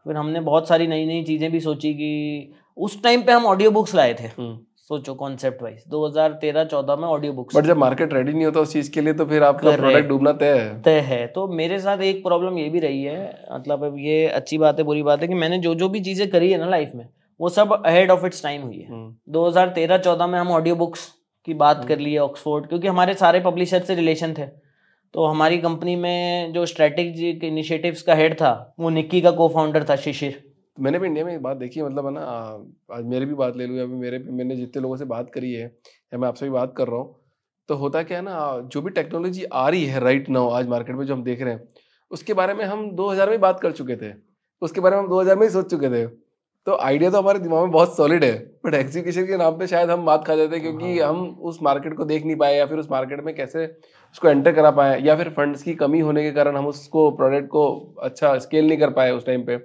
फिर 0.07 0.17
हमने 0.17 0.41
बहुत 0.41 0.69
सारी 0.69 0.87
नई 0.87 1.07
नई 1.07 1.23
चीज़ें 1.25 1.51
भी 1.53 1.61
सोची 1.61 1.93
कि 1.95 2.55
उस 2.77 3.03
टाइम 3.03 3.23
पे 3.23 3.33
हम 3.33 3.47
ऑडियो 3.47 3.71
बुक्स 3.71 3.95
लाए 3.95 4.15
थे। 4.15 4.27
हम्म। 4.27 4.59
सोचो 4.91 5.15
कॉन्सेप्ट 5.15 5.63
वाइज 5.63 5.85
2013-14 5.89 6.97
में 6.97 7.07
ऑडियो 7.09 7.33
बुक्स 7.33 7.57
बट 7.57 7.65
जब 7.65 7.77
मार्केट 7.77 8.13
रेडी 8.15 8.33
नहीं 8.33 8.45
होता 8.45 8.61
उस 8.61 8.73
चीज़ 8.73 8.91
के 8.93 9.01
लिए 9.01 9.13
तो 9.13 9.25
फिर 9.27 9.43
आपका 9.43 9.77
प्रोडक्ट 9.77 10.09
डूबना 10.09 10.33
तय 10.33 10.53
है। 10.59 10.83
तय 10.83 10.99
है। 11.01 11.27
तो 11.27 11.47
मेरे 11.49 11.79
साथ 11.81 11.99
एक 12.03 12.23
प्रॉब्लम 12.23 12.59
ये 12.59 12.69
भी 12.69 12.81
रही 12.81 13.03
है 13.03 13.47
मतलब 13.53 13.85
अब 13.85 13.97
ये 13.99 14.27
अच्छी 14.31 14.59
बात 14.59 14.79
है 14.79 14.85
बुरी 14.85 15.03
बात 15.03 15.23
है 15.23 15.29
कि 15.29 15.35
मैंने 15.35 15.59
जो 15.59 15.75
जो 15.75 15.89
भी 15.89 16.01
चीज़ें 16.01 16.29
करी 16.31 16.51
है 16.53 16.59
ना 16.59 16.69
लाइफ 16.69 16.93
में 16.95 17.09
वो 17.41 17.49
सब 17.49 17.73
अहेड 17.77 18.11
ऑफ़ 18.11 18.27
इट्स 18.27 18.43
टाइम 18.43 18.63
हुई 18.63 18.77
है। 18.77 18.89
हम्म, 18.89 19.15
2013-14 19.33 20.27
में 20.27 20.39
हम 20.39 20.51
ऑडियो 20.51 20.77
बुक्स 20.77 21.09
की 21.47 21.55
बात 21.55 21.85
कर 21.85 21.99
लिए 21.99 22.19
ऑक्सफोर्ड 22.19 22.67
क्योंकि 22.67 22.89
हमारे 22.89 23.15
सारे 23.15 23.41
पब्लिशर 23.41 23.83
से 23.83 23.95
रिलेशन 23.95 24.35
थे। 24.39 24.47
तो 25.15 25.25
हमारी 25.27 25.59
कंपनी 25.59 25.95
में 25.97 26.53
जो 26.53 26.67
स्ट्रेटेजिक 26.67 27.45
इनिशिएटिव्स 27.45 28.03
का 28.03 28.15
हेड 28.15 28.35
था 28.35 28.75
वो 28.81 28.91
निक्की 28.91 29.21
का 29.21 29.31
को 29.31 29.49
फाउंडर 29.49 29.85
था 29.85 29.97
शिशिर 29.97 30.43
मैंने 30.77 30.99
भी 30.99 31.07
इंडिया 31.07 31.25
में 31.25 31.43
बात 31.43 31.57
देखी 31.57 31.81
है 31.81 31.87
मतलब 31.87 32.07
है 32.07 32.13
ना 32.13 32.21
आज 32.93 33.05
मेरे 33.07 33.27
भी 33.27 33.35
बात 33.35 33.57
ले 33.57 33.67
लूँ 33.67 33.79
अभी 33.81 33.95
मेरे 33.97 34.19
भी, 34.19 34.31
मैंने 34.31 34.57
जितने 34.57 34.83
लोगों 34.83 34.97
से 34.97 35.05
बात 35.05 35.31
करी 35.35 35.53
है, 35.53 35.65
या 35.65 36.19
मैं 36.19 36.29
आपसे 36.29 36.47
भी 36.47 36.51
बात 36.53 36.75
कर 36.77 36.89
रहा 36.89 36.97
हूँ 36.97 37.15
तो 37.69 37.75
होता 37.77 38.03
क्या 38.03 38.19
है 38.19 38.25
ना 38.25 38.61
जो 38.73 38.81
भी 38.83 38.91
टेक्नोलॉजी 38.91 39.45
आ 39.45 39.69
रही 39.69 39.85
है 39.85 40.01
राइट 40.01 40.29
नाउ 40.29 40.49
आज 40.51 40.69
मार्केट 40.69 40.97
में 40.97 41.05
जो 41.07 41.15
हम 41.15 41.23
देख 41.25 41.43
रहे 41.43 41.53
हैं, 41.55 41.69
उसके 42.11 42.35
बारे 42.35 42.55
में 42.55 42.65
हम 42.65 42.91
2000 42.93 43.31
में 43.31 43.41
बात 43.41 43.61
कर 43.61 43.73
चुके 43.73 43.97
थे, 43.97 44.13
उसके 44.63 44.81
बारे 44.81 44.97
में 44.97 45.03
हम 45.03 45.09
2000 45.09 45.37
में 45.37 45.47
ही 45.47 45.53
सोच 45.53 45.71
चुके 45.71 45.89
थे। 45.91 46.05
तो 46.67 46.77
आइडिया 46.83 47.09
तो 47.11 47.19
हमारे 47.19 47.39
दिमाग 47.39 47.63
में 47.63 47.71
बहुत 47.71 47.97
सॉलिड 47.97 48.25
है 48.25 48.33
बट 48.65 48.75
एग्जीक्यूशन 48.75 49.27
के 49.27 49.37
नाम 49.37 49.59
पे 49.59 49.67
शायद 49.67 49.91
हम 49.91 50.05
बात 50.05 50.25
खा 50.27 50.35
जाते 50.37 50.57
हैं 50.57 50.63
क्योंकि 50.63 50.99
हाँ। 50.99 51.09
हम 51.09 51.25
उस 51.43 51.59
मार्केट 51.63 51.97
को 51.97 52.05
देख 52.05 52.25
नहीं 52.25 52.37
पाए 52.37 52.57
या 52.57 52.67
फिर 52.67 52.79
उस 52.79 52.91
मार्केट 52.91 53.25
में 53.25 53.35
कैसे 53.35 53.67
उसको 53.67 54.29
एंटर 54.29 54.53
करा 54.53 54.71
पाए 54.71 55.01
या 55.01 55.17
फिर 55.17 55.29
फंड्स 55.29 55.63
की 55.63 55.75
कमी 55.75 56.01
होने 56.01 56.23
के 56.23 56.31
कारण 56.33 56.57
हम 56.57 56.67
उसको 56.67 57.11
प्रोडक्ट 57.11 57.49
को 57.49 57.67
अच्छा 58.03 58.37
स्केल 58.39 58.69
नहीं 58.69 58.79
कर 58.79 58.91
पाए 58.91 59.11
उस 59.11 59.27
टाइम 59.27 59.43
पे। 59.43 59.57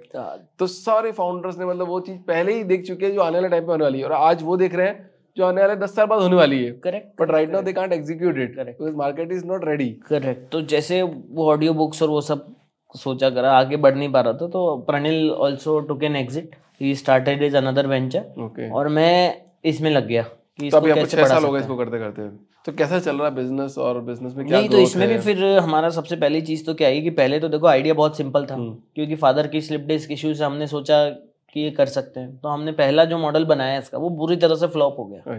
तो 0.58 0.66
सारे 0.66 1.12
फाउंडर्स 1.12 1.58
ने 1.58 1.66
मतलब 1.66 1.88
वो 1.88 2.00
चीज़ 2.00 2.18
पहले 2.28 2.54
ही 2.54 2.64
देख 2.64 2.86
चुके 2.86 3.06
हैं 3.06 3.14
जो 3.14 3.20
आने 3.20 3.38
वाले 3.38 3.48
टाइम 3.48 3.66
पे 3.66 3.72
होने 3.72 3.84
वाली 3.84 3.98
है 3.98 4.04
और 4.04 4.12
आज 4.12 4.42
वो 4.42 4.56
देख 4.56 4.74
रहे 4.74 4.86
हैं 4.86 5.10
जो 5.36 5.46
आने 5.46 5.60
वाले 5.60 5.76
दस 5.76 5.96
साल 5.96 6.06
बाद 6.06 6.22
होने 6.22 6.36
वाली 6.36 6.64
है। 6.64 6.70
Correct 6.84 7.20
but 7.20 7.30
right 7.30 7.50
now 7.50 7.62
they 7.62 7.72
can't 7.72 7.92
execute 7.92 8.38
it. 8.38 8.58
Because 8.58 8.94
market 8.96 9.32
is 9.32 9.44
not 9.46 9.64
ready 9.64 9.88
correct 10.08 10.50
तो 10.52 10.62
जैसे 10.72 11.02
वो 11.02 11.50
ऑडियो 11.50 11.74
बुक्स 11.74 12.02
और 12.02 12.08
वो 12.08 12.20
सब 12.20 12.54
सोचा 12.94 13.30
करा 13.30 13.52
आगे 13.52 13.76
बढ़ 13.76 13.94
नहीं 13.94 14.10
पा 14.12 14.20
रहा 14.20 14.32
था 14.32 14.46
तो 14.48 14.76
Pranil 14.86 15.30
also 15.30 15.78
took 15.88 16.02
an 16.04 16.16
exit 16.16 16.54
he 16.80 16.94
started 16.96 17.42
is 17.42 17.56
another 17.56 17.86
venture 17.86 18.42
okay 18.44 18.70
और 18.70 18.88
मैं 18.90 19.42
इसमें 19.64 19.90
लग 19.90 20.06
गया 20.06 20.22
कि 20.22 20.60
तो 20.60 20.66
इसको 20.66 20.76
अभी 20.76 20.90
आपको 20.90 21.00
कैसे 21.00 21.16
छह 21.16 21.22
बढ़ा 21.22 21.34
साल 21.34 21.44
हो 21.44 21.52
गए 21.52 21.60
इसको 21.60 21.76
करते 21.76 21.98
करते। 21.98 22.28
तो 22.66 22.72
कैसा 22.72 22.98
चल 22.98 23.16
रहा 23.16 23.28
है 23.28 23.34
बिज़नेस 23.34 23.76
और 23.78 24.00
बिज़नेस 24.02 24.34
में 24.36 24.46
क्या 24.46 24.58
नहीं 24.58 24.68
तो 24.68 24.78
इसमें 24.78 25.06
भी 25.08 25.18
फिर 25.18 25.44
हमारा 25.58 25.90
सबसे 25.90 26.16
पहली 26.16 26.40
चीज़ 26.42 26.64
तो 26.66 26.74
क्या 26.74 26.88
है 26.88 27.00
कि 27.00 27.10
पहले 27.12 27.38
तो 27.40 27.48
देखो 27.48 27.66
आइडिया 27.66 27.94
बहुत 27.94 28.16
सिंपल 28.16 28.46
था 28.46 28.54
हम्म, 28.54 28.74
क्योंकि 28.94 29.16
फादर 29.16 29.46
की 29.46 29.60
स्लिप 29.60 29.86
डिस्क 29.86 30.10
इश्यू 30.12 30.34
से 30.34 30.44
हमने 30.44 30.66
सोचा 30.66 31.08
कि 31.08 31.60
ये 31.60 31.70
कर 31.70 31.86
सकते 31.88 32.20
हैं। 32.20 32.36
तो 32.36 32.48
हमने 32.48 32.72
पहला 32.72 33.04
जो 33.04 33.18
मॉडल 33.18 33.44
बनाया 33.44 33.78
इसका 33.78 33.98
वो 33.98 34.10
बुरी 34.18 34.36
तरह 34.36 34.54
से 34.54 34.66
फ्लॉप 34.68 34.98
हो 34.98 35.04
गया। 35.04 35.38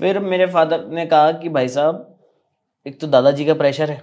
फिर 0.00 0.18
मेरे 0.20 0.46
फादर 0.46 0.86
ने 0.88 1.06
कहा 1.06 1.30
कि 1.32 1.48
भाई 1.48 1.68
साहब 1.68 2.16
एक 2.86 3.00
तो 3.00 3.06
दादाजी 3.06 3.44
का 3.44 3.54
प्रेशर 3.54 3.90
है। 3.90 4.00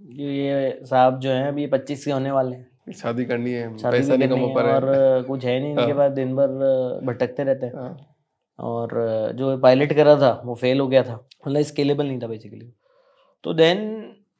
ये 0.00 0.78
साहब 0.84 1.18
जो 1.20 1.30
हैं 1.30 1.46
अभी 1.48 1.66
पच्चीस 1.68 2.04
के 2.04 2.10
होने 2.10 2.30
वाले 2.30 2.56
हैं। 2.56 2.92
शादी 2.96 3.24
करनी 3.24 3.52
है 3.52 3.76
शादी 3.78 3.96
पैसा 3.96 4.16
नहीं 4.16 4.28
कमा 4.28 4.40
है 4.40 4.54
पा 4.54 4.60
रहे 4.60 4.74
और 4.74 5.22
कुछ 5.24 5.44
है 5.44 5.58
नहीं 5.60 5.70
इनके 5.70 5.82
हाँ। 5.82 5.94
पास 5.94 6.12
दिन 6.12 6.34
भर 6.36 7.00
भटकते 7.06 7.44
रहते 7.44 7.66
हैं। 7.66 7.72
हाँ, 7.74 7.96
और 8.58 9.32
जो 9.36 9.56
पायलट 9.58 9.92
करा 9.92 10.16
था 10.16 10.30
वो 10.44 10.54
फेल 10.54 10.80
हो 10.80 10.86
गया 10.88 11.02
था। 11.02 11.14
मतलब 11.46 11.62
स्केलेबल 11.62 12.06
नहीं 12.06 12.20
था 12.20 12.26
बेसिकली 12.26 12.72
तो 13.44 13.54
then 13.54 13.84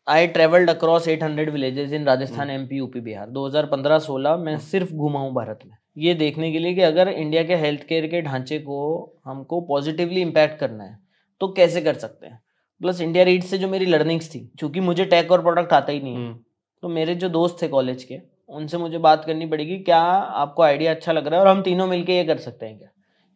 I 0.07 0.27
travelled 0.29 0.71
across 0.71 1.09
800 1.09 1.51
villages 1.51 1.93
in 1.93 2.07
Rajasthan 2.07 2.51
MP 2.51 2.77
UP 2.77 3.01
Bihar 3.01 3.29
2015-16 3.31 4.37
मैं 4.39 4.57
सिर्फ़ 4.61 4.93
घूमा 4.93 5.21
हूँ 5.21 5.33
भारत 5.35 5.59
में। 5.67 5.77
ये 5.99 6.15
देखने 6.15 6.53
के 6.53 6.59
लिए 6.59 6.75
कि 6.75 6.83
अगर 6.83 7.09
इंडिया 7.09 7.43
के 7.43 7.57
हेल्थ 7.57 7.83
केयर 7.89 8.07
के 8.07 8.23
ढांचे 8.23 8.59
को 8.61 8.79
हमको 9.25 9.61
पॉजिटिवली 9.69 10.21
इम्पैक्ट 10.23 10.59
करना 10.61 10.85
है 10.85 10.99
तो 11.41 11.49
कैसे 11.49 11.81
कर 11.81 11.95
सकते 11.97 12.27
हैं? 12.27 12.41
प्लस 12.81 13.01
इंडिया 13.01 13.25
रीड 13.25 13.43
से 13.43 13.59
जो 13.59 13.69
मेरी 13.69 13.87
लर्निंग्स 13.87 14.35
थी 14.35 14.39
क्योंकि 14.59 14.81
मुझे 14.81 15.05
टेक 15.05 15.33
और 15.33 15.43
प्रोडक्ट 15.43 15.73
आता 15.73 15.93
ही 15.93 16.01
नहीं 16.01 16.15
है 16.15 16.19
हम्म, 16.19 16.39
तो 16.83 16.89
मेरे 16.89 17.15
जो 17.15 17.29
दोस्त 17.29 17.63
थे 17.63 17.69
कॉलेज 17.69 18.05
के 18.05 18.19
उनसे 18.49 18.79
मुझे 18.79 18.99
बात 18.99 19.25
करनी 19.25 19.47
पड़ेगी 19.47 19.79
क्या 19.79 20.01
आपको 20.43 20.63
आइडिया 20.63 20.93
अच्छा 20.95 21.13
लग 21.13 21.27
रहा 21.27 21.41
है 21.41 21.47
और 21.47 21.51
हम 21.51 21.63
तीनों 21.63 21.87
मिलके 21.87 22.17
ये 22.17 22.25
कर 22.25 22.39
सकते 22.39 22.67
हैं 22.67 22.79
क्या? 22.79 22.89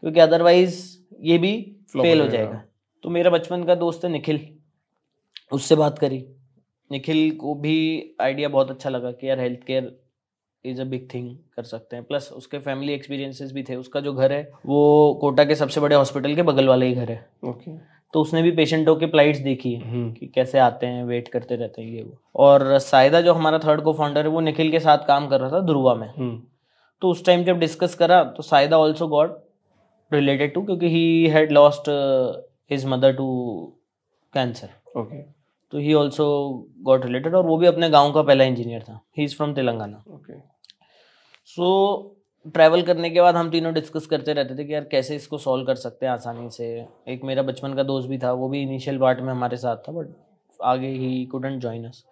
क्योंकि 0.02 0.20
अदरवाइज़ 0.20 0.76
ये 1.20 1.38
भी 1.38 1.52
फेल 1.92 2.20
हो 2.20 2.26
जाएगा। 2.26 2.62
तो 3.04 3.10
मेरा 3.10 3.30
बचपन 3.30 3.64
का 3.64 3.74
दोस्त 3.74 4.04
है 4.04 4.10
निखिल 4.10 4.40
उससे 5.52 5.74
बात 5.74 5.98
करी। 5.98 6.24
निखिल 6.90 7.30
को 7.36 7.54
भी 7.54 7.76
आइडिया 8.20 8.48
बहुत 8.48 8.70
अच्छा 8.70 8.90
लगा 8.90 9.10
कि 9.12 9.28
यार 9.28 9.40
health 9.40 9.64
care 9.66 9.92
is 10.64 10.80
a 10.80 10.84
big 10.84 11.08
thing 11.14 11.36
कर 11.56 11.62
सकते 11.64 11.96
हैं। 11.96 12.04
प्लस 12.04 12.30
उसके 12.32 12.58
फैमिली 12.58 12.92
एक्सपीरियंसेस 12.92 13.52
भी 13.52 13.62
थे 13.62 13.76
उसका 13.76 14.00
जो 14.00 14.12
घर 14.12 14.32
है 14.32 14.42
वो 14.66 15.18
कोटा 15.20 15.44
के 15.44 15.54
सबसे 15.54 15.80
बड़े 15.80 15.96
हॉस्पिटल 15.96 16.34
के 16.34 16.42
बगल 16.42 16.68
वाले 16.68 16.86
ही 16.86 16.94
घर 16.94 17.10
है। 17.10 17.26
ओके 17.44 17.70
तो 18.14 18.20
उसने 18.20 18.42
भी 18.42 18.50
पेशेंटों 18.52 18.94
के 18.96 19.06
फ्लाइट्स 19.06 19.38
देखी 19.40 19.72
है 19.74 19.90
हम्म, 19.90 20.12
कि 20.12 20.26
कैसे 20.26 20.58
आते 20.58 20.86
हैं 20.86 21.04
वेट 21.04 21.28
करते 21.28 21.56
रहते 21.56 21.82
हैं 21.82 21.88
ये 21.88 22.02
वो। 22.02 22.18
और 22.36 22.78
सायदा 22.80 23.20
जो 23.20 23.32
हमारा 23.34 23.58
थर्ड 23.58 23.82
को 23.82 23.92
फाउंडर 23.92 24.26
है 24.26 24.30
वो 24.30 24.40
निखिल 24.40 24.70
के 24.70 24.80
साथ 24.80 25.06
काम 25.06 25.28
कर 25.28 25.40
रहा 25.40 25.50
था 25.50 25.60
ध्रुवा 25.66 25.94
में। 25.94 26.08
हम्म, 26.08 26.40
तो 27.02 27.10
उस 27.10 27.24
टाइम 27.26 27.44
जब 27.44 27.58
डिस्कस 27.58 27.94
करा 27.94 28.22
तो 28.26 28.42
Saida 28.42 28.78
also 28.78 29.08
got 29.08 29.38
related 30.10 30.54
to 30.54 30.62
क्योंकि 30.62 30.88
he 30.88 31.28
had 31.28 31.52
lost 31.52 31.88
his 32.70 32.84
mother 32.86 33.12
to 33.12 33.28
cancer 34.32 34.98
okay 35.00 35.22
तो 35.72 35.78
ही 35.78 35.94
ऑल्सो 35.94 36.26
गॉट 36.82 37.04
रिलेटेड 37.06 37.34
और 37.34 37.46
वो 37.46 37.56
भी 37.56 37.66
अपने 37.66 37.88
गाँव 37.90 38.12
का 38.12 38.22
पहला 38.22 38.44
इंजीनियर 38.44 38.82
था। 38.82 39.00
He 39.18 39.24
is 39.24 39.36
from 39.36 39.54
Telangana 39.54 40.02
okay 40.14 40.38
so 41.48 41.68
travel 42.46 42.82
करने 42.82 43.10
के 43.10 43.20
बाद 43.20 43.36
हम 43.36 43.50
तीनों 43.50 43.72
डिस्कस 43.74 44.06
करते 44.06 44.32
रहते 44.32 44.56
थे 44.58 44.64
कि 44.64 44.74
यार 44.74 44.84
कैसे 44.90 45.16
इसको 45.16 45.38
सॉल्व 45.38 45.66
कर 45.66 45.74
सकते 45.74 46.06
हैं 46.06 46.12
आसानी 46.12 46.48
से। 46.50 46.66
एक 47.08 47.24
मेरा 47.24 47.42
बचपन 47.42 47.74
का 47.74 47.82
दोस्त 47.82 48.08
भी 48.08 48.18
था 48.18 48.32
वो 48.32 48.48
भी 48.48 48.62
इनिशियल 48.62 48.98
पार्ट 48.98 49.20
में 49.20 49.30
हमारे 49.32 49.56
साथ 49.56 49.76
था 49.76 49.92
बट 49.92 50.08
आगे 50.60 50.88
ही 50.88 51.24
कुडेंट 51.26 51.60
जॉइन 51.62 51.84
अस 51.84 52.02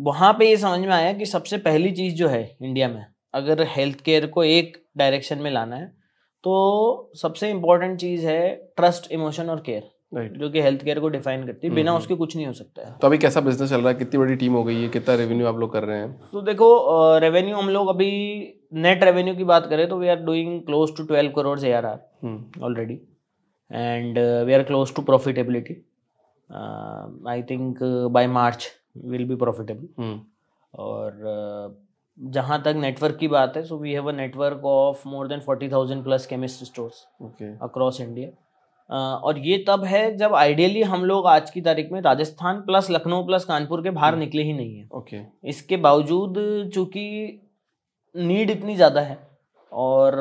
वहाँ 0.00 0.32
पे 0.32 0.48
ये 0.48 0.56
समझ 0.56 0.80
में 0.80 0.94
आया 0.94 1.12
कि 1.12 1.26
सबसे 1.26 1.58
पहली 1.58 1.90
चीज़ 1.92 2.14
जो 2.14 2.28
है 2.28 2.44
इंडिया 2.62 2.88
में 2.88 3.04
अगर 3.34 3.62
हेल्थ 3.68 4.00
केयर 4.00 4.26
को 4.26 4.44
एक 4.44 4.76
डायरेक्शन 4.96 5.38
में 5.38 5.50
लाना 5.50 5.76
है 5.76 5.86
तो 6.44 7.10
सबसे 7.14 7.50
इम्पोर्टेंट 7.50 7.98
चीज़ 8.00 8.26
है 8.26 8.54
ट्रस्ट 8.76 9.10
इमोशन 9.12 9.50
और 9.50 9.60
केयर 9.60 9.90
राइट 10.14 10.36
जो 10.38 10.48
कि 10.50 10.60
हेल्थ 10.60 10.82
केयर 10.84 10.98
को 11.00 11.08
डिफाइन 11.08 11.46
करती 11.46 11.66
है। 11.66 11.74
बिना 11.74 11.90
हम्म। 11.90 12.00
उसके 12.00 12.14
कुछ 12.14 12.34
नहीं 12.36 12.46
हो 12.46 12.52
सकता 12.52 12.86
है। 12.86 12.94
तो 13.00 13.06
अभी 13.06 13.18
कैसा 13.18 13.40
बिज़नेस 13.40 13.70
चल 13.70 13.80
रहा 13.80 13.88
है? 13.88 13.94
कितनी 13.94 14.18
बड़ी 14.18 14.34
टीम 14.36 14.52
हो 14.52 14.62
गई 14.64 14.82
है? 14.82 14.88
कितना 14.88 15.14
रेवेन्यू 15.14 15.46
आप 15.46 15.58
लोग 15.58 15.72
कर 15.72 15.84
रहे 15.84 15.98
हैं? 15.98 16.12
तो 16.32 16.42
देखो 16.42 17.18
रेवेन्यू 17.18 17.56
हम 17.56 17.68
लोग 17.68 17.88
अभी 17.88 18.10
नेट 18.72 19.04
रेवेन्यू 19.04 19.34
की 19.36 19.44
बात 19.44 19.66
करें 19.70 19.88
तो 19.88 19.98
we 19.98 20.08
are 20.08 20.20
doing 20.24 20.60
close 20.62 20.96
to 20.96 21.04
twelve 21.04 21.32
crore 21.32 21.58
a 21.60 21.72
are 21.72 21.86
are 21.86 21.98
are 24.56 24.64
close 24.64 24.90
to 24.90 25.02
profitability. 25.02 25.74
Uh, 26.50 27.06
i 27.26 27.40
think 27.42 27.80
uh, 27.80 28.08
by 28.08 28.26
march 28.28 28.68
will 29.12 29.26
be 29.26 29.36
profitable. 29.36 29.88
Hmm, 29.98 30.20
और 30.74 31.12
uh, 31.32 31.74
जहाँ 32.18 32.60
तक 32.62 32.74
नेटवर्क 32.76 33.16
की 33.16 33.28
बात 33.28 33.56
है 33.56 33.62
so 33.64 33.76
we 33.78 33.92
have 33.92 34.08
a 34.08 34.12
network 34.12 34.64
of 34.64 35.06
more 35.08 35.28
than 35.28 35.40
forty 35.40 35.68
thousand 35.68 36.02
plus 36.04 36.26
chemist 36.26 36.64
stores 36.64 37.06
okay 37.22 37.44
across 37.64 38.00
India 38.00 38.28
और 39.24 39.38
ये 39.38 39.56
तब 39.68 39.84
है 39.84 40.04
जब 40.16 40.34
आइडियली 40.34 40.82
हम 40.82 41.04
लोग 41.04 41.26
आज 41.26 41.50
की 41.50 41.60
तारीख 41.60 41.92
में 41.92 42.00
राजस्थान 42.00 42.60
प्लस 42.60 42.90
लखनऊ 42.90 43.24
प्लस 43.26 43.44
कानपुर 43.44 43.82
के 43.82 43.90
बाहर 43.90 44.12
हम्म। 44.12 44.20
निकले 44.20 44.42
ही 44.42 44.52
नहीं 44.52 44.76
है। 44.78 44.88
Okay 44.92 45.16
okay. 45.16 45.28
इसके 45.44 45.76
बावजूद 45.76 46.34
चूँकि 46.74 47.06
नीड 48.14 48.50
इतनी 48.50 48.74
ज़्यादा 48.76 49.00
है। 49.00 49.18
और 49.72 50.16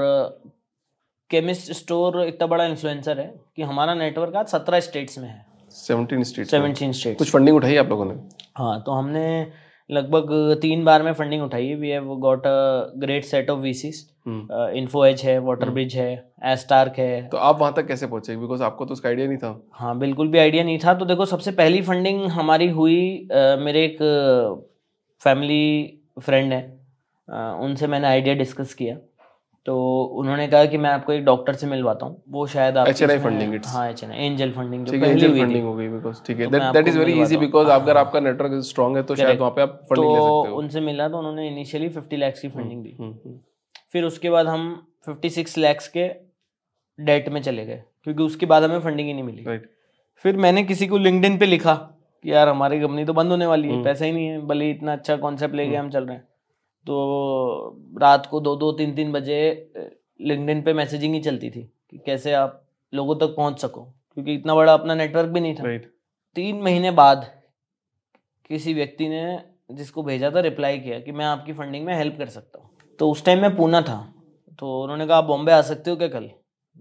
केमिस्ट 1.32 1.72
स्टोर 1.72 2.22
इतना 2.26 2.48
बड़ा 2.48 2.66
इन्फ्लुएंसर 2.66 3.20
है 3.20 3.34
कि 3.56 3.64
हमारा 3.64 3.94
नेटवर्क 3.96 4.36
आज 4.36 4.48
सत्रह 4.48 4.80
स्टेट्स 4.80 5.18
में 5.20 5.28
है। 5.30 5.46
सेवनटीन 5.72 6.24
स्ट्रीट 6.24 6.48
सेवनटीन 6.48 6.92
स्टेट्स 6.92 7.18
कुछ 7.18 7.32
फंडिंग 7.32 7.58
उठाई 7.58 7.76
आप 7.78 7.90
लोगों 7.90 8.06
ने? 8.06 8.14
हाँ 8.58 8.82
तो 8.84 8.92
हमने 8.92 9.48
लगभग 9.90 10.60
तीन 10.62 10.84
बार 10.86 11.04
में 11.04 11.12
फंडिंग 11.14 11.44
उठाई। 11.44 11.68
है 11.68 11.76
we 11.76 11.90
have 11.90 12.16
got 12.20 12.46
a 12.48 12.92
great 12.98 13.26
set 13.26 13.50
of 13.50 13.60
VCs 13.60 14.08
hmm. 14.28 14.68
Info 14.78 15.06
Edge 15.06 15.22
है 15.22 15.38
वाटर 15.40 15.64
हम्म। 15.64 15.74
ब्रिज 15.74 15.96
है 15.96 16.12
एस्टार्क 16.46 16.98
है। 16.98 17.28
तो 17.30 17.38
आप 17.38 17.60
वहाँ 17.60 17.74
तक 17.74 17.88
कैसे 17.88 18.08
पहुँचे? 18.08 18.36
बिकॉज़ 18.38 18.64
आपको 18.64 18.86
तो 18.86 18.94
उसका 18.94 19.10
आइडिया 19.10 19.28
नहीं 19.28 19.38
था। 19.38 19.62
हाँ 19.74 19.98
बिल्कुल 20.00 20.28
भी 20.28 20.38
आइडिया 20.38 20.64
नहीं 20.64 20.80
था। 20.80 20.94
तो 20.94 21.06
देखो 21.06 21.26
सबसे 21.26 21.52
पहली 21.52 21.82
फंडिंग 21.82 22.26
हमारी 22.32 22.68
हुई 22.70 23.28
अ, 23.32 23.56
मेरे 23.60 23.86
एक 23.86 23.98
फैमिली 25.22 26.00
uh, 26.18 26.24
फ्रेंड 26.24 26.54
है। 26.54 26.81
उनसे 27.30 27.88
मैंने 27.88 28.08
आइडिया 28.08 28.36
डिस्कस 28.36 28.74
किया। 28.74 28.98
तो 29.66 30.04
उन्होंने 30.04 30.48
कहा 30.48 30.66
कि 30.66 30.78
मैं 30.78 30.90
आपको 30.90 31.14
एक 31.14 31.26
डॉक्टर 31.26 31.54
से 31.54 31.68
मिलवाता 31.68 32.06
हूँ। 32.06 32.24
वो 32.30 32.48
शायद 32.48 32.78
आप 32.78 32.88
HNI 32.88 33.18
funding, 33.18 33.48
it's- 33.48 33.68
हाँ 33.68 33.90
एच 33.90 34.04
एंजल 34.04 34.52
फंडिंग 34.52 34.86
जो 34.86 35.00
पहली 35.02 35.28
हुई 35.28 35.42
फंडिंग 35.42 35.66
हो 35.66 35.76
गई 35.76 35.88
बिकॉज़ 35.88 36.24
ठीक 36.28 36.40
है। 36.40 36.48
That 36.48 36.62
that 36.62 36.88
is 36.88 37.00
very 37.00 37.22
easy 37.22 37.38
because 37.38 37.68
अगर 37.68 37.98
हाँ। 37.98 38.06
आपका 38.06 38.20
नेटवर्क 38.20 38.52
स्ट्रांग 38.64 38.98
है 38.98 39.04
तो 39.04 39.16
शायद 39.16 39.40
वहाँ 39.40 39.52
पे 39.52 39.62
आप 39.62 39.82
फंडिंग 39.84 40.12
ले 40.12 40.20
तो 40.20 40.44
सकते 40.44 40.54
हो। 40.54 40.60
उनसे 40.60 40.80
मिला 40.80 41.10
तो 41.10 41.18
उन्होंने 41.18 41.48
इनिशियली 41.48 41.90
फिफ्टी 41.90 42.18
लैक्स 42.18 42.42
की 42.42 42.50
फंडिंग 42.50 42.84
दी। 42.84 42.98
हम्म, 43.00 43.12
हम्म, 43.12 43.40
फिर 43.94 44.04
उसके 44.04 44.30
बाद 44.30 44.48
हम 44.48 44.88
फिफ्टी 45.06 45.30
सिक्स 45.30 45.58
लैक्स 45.58 45.88
के 45.88 46.08
डेट 47.00 47.30
में 47.30 47.42
चले 47.42 47.66
गए 47.66 47.84
क्योंकि 48.04 48.24
उसके 48.24 48.46
बाद 48.46 48.64
हमें 48.64 48.80
फंडिंग 48.80 49.08
ही 49.08 49.14
नहीं 49.14 49.24
मिली। 49.24 49.58
फिर 50.16 50.38
मैंने 50.38 50.64
किसी 50.64 50.88
को 50.88 50.98
लिंक्डइन 50.98 51.38
पे 51.38 51.46
लिखा 51.46 51.76
कि 52.24 52.32
यार 52.32 52.50
हमारी 52.50 52.80
कंपनी 52.80 53.06
तो 53.06 53.14
बंद 53.14 53.32
होने 53.32 53.46
वाली 53.46 53.68
है 53.68 53.74
हम्म। 53.74 53.84
पैसा 53.84 54.06
ही 54.06 54.12
नहीं 54.12 54.28
है 54.28 54.42
भले 54.42 54.66
ही 54.66 54.72
इतना 54.72 54.94
अच्छा 54.94 55.16
कॉन्सेप्ट 55.16 55.56
लेके 55.56 55.76
हम्म। 55.76 55.86
हम 55.86 55.92
चल 55.92 56.06
रहे 56.06 56.18
हैं। 56.18 56.28
तो 56.88 57.78
रात 58.02 58.26
को 58.26 58.40
दो 58.40 58.56
दो 58.56 58.72
तीन 58.72 58.96
तीन 58.96 59.12
बजे 59.12 59.40
लिंक्डइन 60.22 60.62
पे 60.62 60.74
मैसेजिंग 60.74 61.14
ही 61.14 61.20
चलती 61.22 61.50
थी 61.50 61.62
कि 61.92 61.98
कैसे 61.98 62.34
आप 62.34 62.62
लोगों 62.94 63.16
तक 63.16 63.36
पहुँच 63.38 63.60
सको। 63.60 63.82
क्योंकि 64.14 64.34
इतना 64.34 64.56
बड़ा 64.56 64.74
अपना 64.74 64.96
नेटवर्क 64.96 65.30
भी 65.30 65.40
नहीं 65.40 65.56
था। 65.56 65.64
राइट 65.64 65.92
तीन 66.36 66.62
महीने 66.62 66.92
बाद 66.92 67.26
किसी 68.50 68.74
व्यक्ति 68.74 69.08
ने 69.10 69.40
जिसको 69.72 70.04
भेजा 70.04 70.32
था 70.32 70.40
रिप्लाई 70.40 70.80
किया 70.80 71.00
कि 71.00 71.12
मैं 71.12 71.26
आपकी 71.26 71.54
फंडिंग 71.54 71.86
में 71.86 71.94
हेल्प 71.96 72.18
कर 72.18 72.30
सकता 72.30 72.60
हूँ। 72.60 72.70
तो 73.00 73.10
उस 73.10 73.24
टाइम 73.26 73.42
मैं 73.42 73.56
पूना 73.56 73.82
था। 73.82 74.14
तो 74.60 74.82
उन्होंने 74.82 75.08
कहा 75.08 75.18
आप 75.18 75.24
बॉम्बे 75.24 75.52
आ 75.52 75.62
सकते 75.62 75.90
हो 75.92 75.98
क्या 75.98 76.08
कल? 76.08 76.30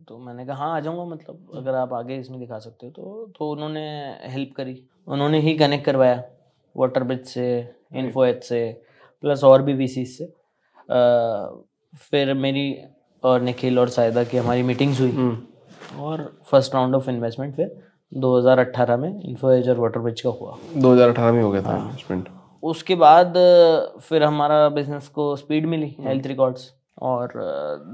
तो 0.08 0.18
मैंने 0.18 0.46
कहा 0.46 0.56
हाँ 0.56 0.76
आ 0.76 0.80
जाऊँगा 0.80 1.04
मतलब 1.04 1.50
अगर 1.54 1.74
आप 1.74 1.92
आगे 1.92 2.16
इसमें 2.16 2.38
दिखा 2.40 2.58
सकते 2.58 2.86
हो। 2.86 2.92
तो 2.92 3.26
तो 3.38 3.50
उन्होंने 3.50 3.86
हेल्प 4.24 4.52
करी। 4.56 4.82
उन्होंने 5.08 5.40
ही 5.40 5.54
कनेक्ट 5.54 5.84
करवाया। 5.84 6.22
वाटर 6.76 7.04
ब्रिज 7.04 7.24
से 7.24 7.74
इन्फो 7.94 8.24
एच 8.24 8.44
से। 8.44 8.60
प्लस 9.22 9.44
और 9.44 9.62
भी 9.62 9.72
वी 9.72 9.86
से। 9.88 10.24
अ, 10.24 10.34
फिर 12.10 12.34
मेरी 12.34 12.78
और 13.24 13.40
निखिल 13.40 13.78
और 13.78 13.88
सायदा 13.88 14.24
की 14.24 14.36
हमारी 14.36 14.62
मीटिंग्स 14.62 15.00
हुई। 15.00 15.10
हम्म। 15.10 16.02
और 16.02 16.40
फ़र्स्ट 16.44 16.74
राउंड 16.74 16.94
ऑफ़ 16.94 17.10
इन्वेस्टमेंट 17.10 17.56
फिर 17.56 17.82
2018 18.12 18.96
में 18.96 19.22
इन्फोएज 19.22 19.68
और 19.68 19.78
वाटर 19.78 20.00
ब्रिज 20.00 20.20
का 20.20 20.30
हुआ। 20.30 20.56
2018 20.76 21.32
में 21.32 21.42
हो 21.42 21.50
गया 21.50 21.62
था 21.62 21.70
हाँ। 21.70 21.80
इन्वेस्टमेंट 21.80 22.28
उसके 22.62 22.94
बाद 22.94 23.34
फिर 24.00 24.22
हमारा 24.22 24.68
बिज़नेस 24.68 25.08
को 25.08 25.36
स्पीड 25.36 25.66
मिली 25.66 25.96
हेल्थ 26.00 26.26
रिकॉर्ड्स 26.26 26.74
और 27.02 27.32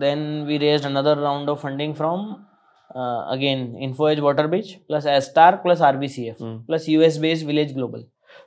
then 0.01 0.45
we 0.47 0.59
raise 0.59 0.87
another 0.87 1.19
round 1.19 1.49
of 1.49 1.59
funding 1.59 1.95
from 1.95 2.21
again 2.97 3.77
Info Edge 3.77 4.21
Water 4.21 4.47
Bridge 4.47 4.75
plus 4.75 5.07
Astarc 5.07 5.57
plus 5.57 5.83
RBCF 5.83 6.43
hmm. 6.43 6.63
Plus 6.63 6.89
US 6.89 7.19
based 7.19 7.47
village 7.47 7.75
global 7.75 8.05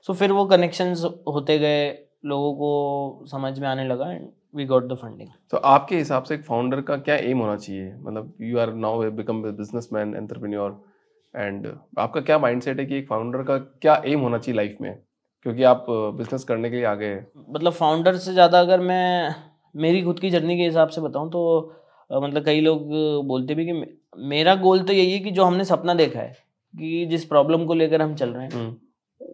so 0.08 0.14
फिर 0.14 0.32
वो 0.32 0.46
कनेक्शंस 0.46 1.04
होते 1.06 1.60
गए 1.60 2.09
लोगों 2.24 2.54
को 2.54 3.26
समझ 3.28 3.58
में 3.60 3.68
आने 3.68 3.88
लगा 3.88 4.12
and 4.12 4.28
we 4.56 4.66
got 4.66 4.88
the 4.88 4.96
funding 4.98 5.30
तो 5.52 5.58
आपके 5.58 5.98
हिसाब 5.98 6.24
से 6.24 6.36
एक 6.36 6.44
फाउंडर 6.46 6.82
का 6.82 6.98
क्या 7.00 7.16
एम 7.18 7.40
होना 7.40 7.56
चाहिए? 7.58 7.94
मतलब 7.96 8.34
you 8.42 8.58
are 8.60 8.74
now 8.76 9.10
become 9.12 9.42
businessman 9.44 10.16
entrepreneur 10.16 10.82
and 11.34 11.68
आपका 12.00 12.22
क्या 12.22 12.38
माइंडसेट 12.40 12.80
है 12.80 12.86
कि 12.86 12.98
एक 12.98 13.08
फाउंडर 13.10 13.44
का 13.44 13.58
क्या 13.58 14.02
एम 14.06 14.20
होना 14.20 14.38
चाहिए 14.38 14.56
लाइफ 14.58 14.78
में? 14.82 14.98
क्योंकि 15.46 15.64
आप 15.66 15.86
बिज़नेस 15.90 16.44
करने 16.44 16.70
के 16.70 16.76
लिए 16.76 16.86
आगे 16.86 17.06
हैं। 17.06 17.28
मतलब 17.50 17.74
फाउंडर 17.74 18.16
से 18.18 18.34
ज़्यादा 18.34 18.60
अगर 18.60 18.80
मैं 18.82 19.36
मेरी 19.76 20.02
खुद 20.04 20.20
की 20.20 20.30
जर्नी 20.30 20.58
के 20.58 20.64
हिसाब 20.64 20.90
से 20.90 21.02
बताऊँ 21.02 21.30
तो 21.32 21.42
मतलब 22.10 22.46
कई 22.46 22.62
लोग 22.62 22.88
बोलते 23.28 23.56
भी 23.56 23.66
कि 23.66 23.74
मेरा 24.28 24.56
गोल 24.58 24.84
तो 24.84 24.94
यही 24.94 25.12
है 25.12 25.20
कि 25.20 25.32
जो 25.32 25.44
हमने 25.44 25.66
सपना 25.66 25.94
देखा 25.94 26.20
है 26.20 26.32
कि 26.74 27.06
जिस 27.06 27.26
प्रॉब्लम 27.26 27.66
को 27.66 27.74
लेकर 27.74 28.02
हम 28.02 28.16
चल 28.16 28.30
रहे 28.30 28.44
हैं। 28.44 28.52
हम्म, 28.52 28.76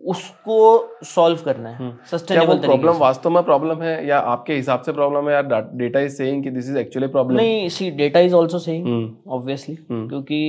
उसको 0.05 0.57
सॉल्व 1.05 1.39
करना 1.45 1.69
है 1.69 1.77
हम्म। 1.77 2.05
सस्टेनेबल 2.11 2.57
प्रॉब्लम 2.59 2.97
वास्तव 2.97 3.29
में 3.29 3.41
प्रॉब्लम 3.43 3.81
है 3.81 4.05
या 4.07 4.19
आपके 4.33 4.55
हिसाब 4.55 4.81
से 4.81 4.91
प्रॉब्लम 4.91 5.29
है 5.29 5.33
या 5.33 5.41
डेटा 5.73 5.99
इज़ 5.99 6.15
सेइंग 6.15 6.43
कि 6.43 6.49
दिस 6.49 6.69
इज़ 6.69 6.77
एक्चुअली 6.77 7.07
प्रॉब्लम 7.07 7.37
नहीं 7.37 7.67
see 7.69 7.89
data 7.93 8.19
is 8.19 8.35
also 8.35 8.59
saying 8.59 8.87
hmm. 8.87 9.31
Obviously 9.31 9.77
hmm. 9.89 10.07
क्योंकि 10.09 10.39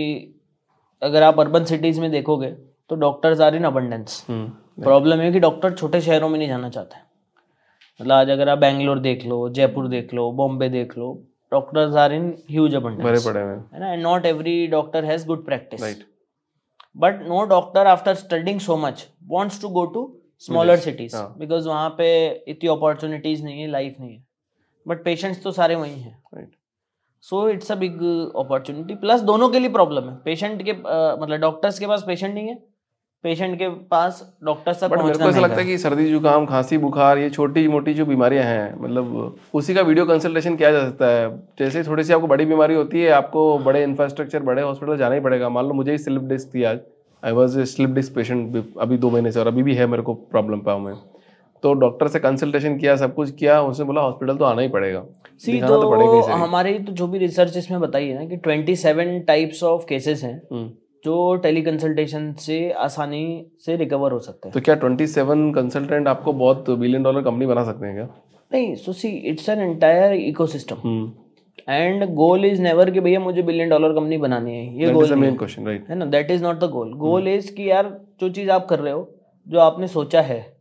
अगर 1.03 1.23
आप 1.23 1.41
अर्बन 1.41 1.65
सिटीज़ 1.65 2.01
में 2.01 2.11
देखोगे 2.11 2.51
तो 2.91 2.97
doctors 2.97 3.41
are 3.41 3.55
in 3.55 3.65
abundance 3.65 4.25
hmm. 4.29 4.83
Problem 4.83 5.21
है 5.21 5.31
कि 5.33 5.41
डॉक्टर 5.41 5.73
छोटे 5.73 6.01
शहरों 6.01 6.29
में 6.29 6.39
नहीं 6.39 6.49
जाना 6.49 6.69
चाहते। 6.69 7.05
मतलब 8.01 8.13
आज 8.13 8.31
अगर 8.31 8.49
आप 8.49 8.59
बैंगलोर 8.59 8.99
देख 8.99 9.25
लो 9.27 9.49
जयपुर 9.51 9.89
देख 9.89 10.13
लो 10.15 10.31
बॉम्बे 10.33 10.69
देख 10.69 10.97
लो 10.99 11.13
doctors 11.53 11.97
are 11.97 12.13
in 12.13 12.29
huge 12.51 12.75
abundance 12.75 13.27
है। 13.27 13.35
ना? 13.81 13.93
And 13.93 14.03
not 14.03 14.27
every 14.27 14.67
doctor 14.67 15.05
has 15.05 15.27
good 15.27 15.45
practice 15.47 15.83
right 15.83 16.05
but 16.97 17.23
no 17.23 17.45
doctor 17.47 17.87
after 17.87 18.15
studying 18.15 18.61
so 18.61 18.77
much 18.77 19.07
wants 19.29 19.61
to 19.63 19.69
go 19.69 19.85
to 19.95 20.03
smaller 20.41 20.77
cities. 20.79 21.17
Because 21.39 21.69
वहाँ 21.69 21.89
पे 21.99 22.07
इतनी 22.49 22.69
अपॉर्चुनिटीज़ 22.71 23.43
नहीं 23.45 23.61
है 23.61 23.67
लाइफ 23.71 23.97
नहीं 24.01 24.15
है। 24.15 24.25
बट 24.87 25.05
पेशेंट्स 25.05 25.43
तो 25.43 25.53
सारे 25.53 25.75
वहीं 25.75 25.97
हैं 25.97 26.49
so 27.25 27.49
it's 27.49 27.73
a 27.73 27.75
big 27.75 28.03
opportunity 28.37 28.95
plus 28.95 29.21
दोनों 29.23 29.49
के 29.49 29.59
लिए 29.59 29.71
प्रॉब्लम 29.73 30.09
है। 30.09 30.17
पेशेंट 30.25 30.63
के 30.63 30.73
uh, 30.73 31.23
मतलब 31.23 31.37
डॉक्टर्स 31.41 31.79
के 31.79 31.87
पास 31.87 32.05
पेशेंट 32.07 32.35
नहीं 32.35 32.49
है। 32.49 32.59
पेशेंट 33.27 33.59
के 33.59 33.69
पास 33.91 34.23
डॉक्टर्स 34.45 34.81
तक 34.81 34.89
बट 34.89 35.03
मेरे 35.03 35.19
को 35.19 35.25
ऐसा 35.25 35.41
लगता 35.41 35.57
है 35.57 35.65
कि 35.67 35.79
सर्दी 35.79 36.09
जुकाम 36.11 36.47
खांसी 36.47 36.79
बुखार 36.79 37.19
ये 37.19 37.31
छोटी 37.31 37.67
मोटी 37.69 37.95
जो 37.95 38.07
बीमारियाँ 38.07 38.45
हैं 38.45 38.75
मतलब 38.81 39.37
उसी 39.55 39.75
का 39.75 39.83
वीडियो 39.83 40.05
कंसल्टेशन 40.07 40.57
किया 40.57 40.71
जा 40.73 40.85
सकता 40.85 41.07
है। 41.09 41.29
जैसे 41.59 41.83
थोड़ी 41.85 42.05
सी 42.05 42.13
आपको 42.13 42.27
बड़ी 42.27 42.45
बीमारी 42.47 42.75
होती 42.75 43.01
है 43.01 43.11
आपको 43.13 43.59
बड़े 43.61 43.83
इंफ्रास्ट्रक्चर 43.83 44.43
बड़े 44.43 44.63
हॉस्पिटल 44.63 44.97
जाना 44.99 45.15
ही 45.15 45.21
पड़ेगा। 45.21 45.49
मान 45.49 45.67
लो 45.67 45.75
मुझे 45.75 45.91
ही 45.91 45.99
स्लिप 45.99 46.23
डिस्क 46.25 46.55
थी 46.55 46.63
आज। 46.65 46.79
I 47.23 47.33
was 47.33 47.59
a 47.61 47.65
slip 47.67 47.91
disc 47.91 48.15
patient 48.15 48.65
अभी 48.81 48.99
दो 48.99 49.11
महीने 49.11 49.33
से 49.33 49.41
और 49.41 49.47
अभी 49.47 49.63
भी 49.63 49.75
है 49.75 49.87
मेरे 49.87 50.03
को 50.03 50.15
प्रॉब्लम 50.15 50.61
पाऊँ 50.61 50.85
मैं। 50.85 50.95
तो 51.63 51.73
डॉक्टर 51.75 52.09
से 52.09 52.19
कंसल्टेशन 52.21 52.77
किया 52.79 52.97
सब 52.97 53.15
कुछ 53.15 53.31
किया 53.37 53.61
उसने 53.63 53.85
बोला 53.87 54.01
हॉस्पिटल 54.01 54.37
तो 54.37 54.45
आना 54.45 54.63
ही 54.63 54.69
पड़ेगा। 54.69 55.03
सी 55.39 55.61
तो 55.61 55.91
पड़ेगा 55.91 56.13
तो 56.13 56.27
ही 56.27 56.41
हमारे 56.41 56.79
तो 56.79 56.93
जो 56.93 57.07
भी 57.07 57.19
रिसर्च 57.19 57.57
इसमें 57.57 57.81
बताई 57.81 58.09
है 58.09 58.19
ना 58.19 58.25
कि 58.27 58.37
27 58.39 59.21
टाइप्स 59.27 59.63
ऑफ़ 59.65 59.85
केसेस 59.89 60.23
हैं। 60.25 60.37
हम्म, 60.53 60.69
जो 61.07 61.35
टेली 61.43 61.63
कंसल्टेशन 61.63 62.33
से 62.41 62.71
आसानी 62.85 63.25
से 63.67 63.77
रिकवर 63.77 64.13
हो 64.13 64.19
सकते 64.21 64.49
हैं। 64.49 64.53
तो 64.55 64.61
क्या 64.61 64.75
ट्वेंटी 64.75 65.07
सेवन 65.07 65.51
कंसल्टेंट 65.53 66.09
आपको 66.09 66.33
बहुत 66.33 66.71
बिलियन 66.71 67.03
डॉलर 67.03 67.23
कंपनी 67.23 67.47
बना 67.47 67.65
सकते 67.65 67.87
हैं 67.87 67.95
क्या? 67.95 68.09
नहीं 68.53 68.75
so 68.77 68.93
see 68.93 69.09
it's 69.09 69.49
an 69.49 69.61
entire 69.61 70.13
ecosystem 70.15 71.13
and 71.69 72.05
goal 72.15 72.45
is 72.45 72.61
never 72.63 72.91
कि 72.91 73.01
भैया 73.01 73.21
मुझे 73.21 73.43
बिलियन 73.43 73.69
डॉलर 73.69 73.93
कंपनी 73.93 74.17
बनानी 74.19 74.53
है। 74.53 74.81
ये 74.81 74.93
गोल 74.93 75.15
मेन 75.15 75.37
क्वेश्चन 75.37 75.67
राइट 75.67 75.89
है। 75.89 75.97
ना? 75.97 76.05
That 76.07 76.31
is 76.31 76.43
not 76.43 76.57
the 76.57 76.71
goal 76.71 76.93
goal 76.99 77.29
is 77.29 77.55
कि 77.55 77.71
यार 77.71 77.97
जो 78.21 78.29
चीज़ 78.31 78.51
आप 78.51 78.67
कर 78.67 78.79
रहे 78.79 78.93
हो 78.93 79.09
जो 79.47 79.59
आपने 79.61 79.89
सोचा 79.89 80.21
है 80.23 80.56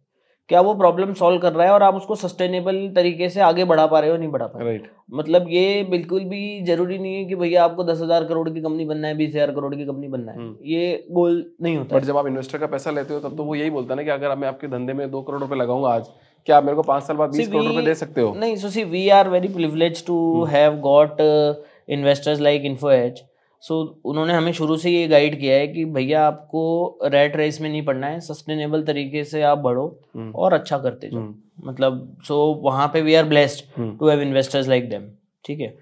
क्या 0.49 0.59
वो 0.61 0.73
प्रॉब्लम 0.75 1.13
सॉल्व 1.13 1.39
कर 1.41 1.53
रहा 1.53 1.65
है 1.67 1.73
और 1.73 1.83
आप 1.83 1.95
उसको 1.95 2.15
सस्टेनेबल 2.15 2.75
तरीके 2.95 3.29
से 3.29 3.41
आगे 3.41 3.63
बढ़ा 3.65 3.85
पा 3.87 3.99
रहे 3.99 4.09
हो 4.09 4.17
नहीं 4.17 4.29
बढ़ा 4.31 4.47
पा 4.47 4.59
रहे 4.59 4.75
हो? 4.77 4.83
मतलब 5.13 5.45
ये 5.49 5.83
बिल्कुल 5.91 6.23
भी 6.23 6.61
ज़रूरी 6.65 6.97
नहीं 6.97 7.15
है 7.15 7.23
कि 7.25 7.35
भैया 7.35 7.63
आपको 7.63 7.83
दस 7.83 8.01
हज़ार 8.01 8.23
करोड़ 8.23 8.49
की 8.49 8.61
कंपनी 8.61 8.85
बनना 8.85 9.07
है 9.07 9.17
बीस 9.17 9.29
हज़ार 9.29 9.51
करोड़ 9.51 9.73
की 9.75 9.85
कंपनी 9.85 10.07
बनना 10.07 10.31
है। 10.31 10.37
हम्म। 10.37 10.55
ये 10.65 11.05
गोल 11.11 11.43
नहीं 11.61 11.77
होता 11.77 11.95
बट 11.95 12.03
जब 12.03 12.17
आप 12.17 12.27
इन्वेस्टर 12.27 12.57
का 12.57 12.67
पैसा 12.67 12.91
लेते 12.91 13.13
हो 13.13 13.19
तब 13.19 13.37
तो 13.37 13.43
वो 13.43 13.55
यही 13.55 13.69
बोलता 13.69 13.93
है 13.93 13.97
ना 13.97 14.03
कि 14.03 14.09
अगर 14.09 14.35
मैं 14.35 14.47
आपके 14.47 14.67
धंधे 14.67 14.93
में 14.93 15.09
दो 15.11 15.21
करोड़ 15.21 15.41
रुपए 15.41 15.55
लगाऊँगा 15.55 15.89
आज 15.89 16.07
क्या 16.47 16.57
आप 16.57 16.63
मेरे 16.63 16.75
को 16.75 16.83
पाँच 16.83 17.03
साल 17.03 17.17
बाद 17.17 17.35
बीस 17.35 17.47
करोड़ 17.47 17.65
रुपए 17.65 17.85
दे 17.85 17.95
सकते 17.95 18.21
हो? 18.21 18.33
नहीं 18.35 18.55
so 18.57 18.75
see 18.75 18.89
we 18.95 19.05
are 19.11 19.27
very 19.29 19.55
privileged 19.55 20.05
to 20.07 20.17
have 20.55 20.81
got 20.81 21.21
uh, 21.21 21.53
investors 21.97 22.49
like 22.49 22.67
InfoEdge. 22.71 23.23
सो 23.65 23.77
उन्होंने 24.05 24.33
हमें 24.33 24.51
शुरू 24.53 24.75
से 24.77 24.91
ये 24.91 25.07
गाइड 25.07 25.39
किया 25.39 25.55
है 25.55 25.67
कि 25.67 25.85
भैया 25.85 26.25
आपको 26.27 26.63
रैट 27.03 27.35
रेस 27.35 27.59
में 27.61 27.69
नहीं 27.69 27.85
पड़ना 27.85 28.07
है। 28.07 28.19
सस्टेनेबल 28.19 28.83
तरीके 28.83 29.23
से 29.23 29.41
आप 29.41 29.57
बढ़ो 29.57 29.87
हम्म, 30.15 30.31
और 30.31 30.53
अच्छा 30.53 30.77
करते 30.77 31.09
जाओ। 31.09 31.19
हम्म, 31.19 31.69
मतलब 31.69 32.17
सो 32.27 32.37
वहाँ 32.63 32.87
पे 32.93 33.01
we 33.01 33.15
are 33.15 33.25
blessed 33.25 33.63
to 33.99 34.07
have 34.09 34.21
investors 34.21 34.67
like 34.67 34.89
them 34.89 35.09
ठीक 35.45 35.59
है? 35.59 35.73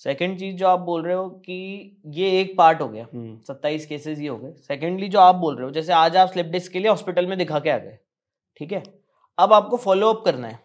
सेकंड 0.00 0.38
चीज़ 0.38 0.56
जो 0.56 0.66
आप 0.66 0.80
बोल 0.80 1.02
रहे 1.02 1.14
हो 1.14 1.28
कि 1.28 1.96
ये 2.06 2.30
एक 2.40 2.56
पार्ट 2.58 2.80
हो 2.80 2.88
गया। 2.88 3.06
हम्म, 3.14 3.38
सत्ताईस 3.48 3.86
केसेस 3.86 4.18
ये 4.20 4.28
हो 4.28 4.36
गए। 4.36 4.52
सेकेंडली 4.68 5.08
जो 5.08 5.18
आप 5.20 5.34
बोल 5.34 5.56
रहे 5.56 5.64
हो 5.64 5.70
जैसे 5.70 5.92
आज 5.92 6.16
आप 6.16 6.28
स्लिप 6.28 6.46
डिस्क 6.46 6.72
के 6.72 6.78
लिए 6.78 6.88
हॉस्पिटल 6.88 7.26
में 7.26 7.36
दिखा 7.38 7.58
के 7.58 7.70
आ 7.70 7.78
गए 7.78 7.98
ठीक 8.60 8.72
है? 8.72 8.82
अब 9.38 9.52
आपको 9.52 9.76
फॉलो 9.78 10.12
अप 10.12 10.24
करना 10.24 10.48
है। 10.48 10.58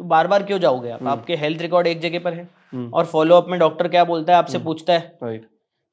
तो 0.00 0.04
बार 0.04 0.26
बार 0.26 0.42
क्यों 0.42 0.58
जाओगे 0.58 0.90
आप। 0.90 1.06
आपके 1.08 1.36
हेल्थ 1.36 1.62
रिकॉर्ड 1.62 1.86
एक 1.86 2.00
जगह 2.00 2.18
पर 2.18 2.34
है 2.34 2.48
और 2.90 3.04
फॉलो 3.06 3.36
अप 3.36 3.48
में 3.48 3.58
डॉक्टर 3.60 3.88
क्या 3.88 4.04
बोलता 4.04 4.32
है? 4.32 4.38
आपसे। 4.38 4.58
पूछता 4.58 4.92
है। 4.92 5.44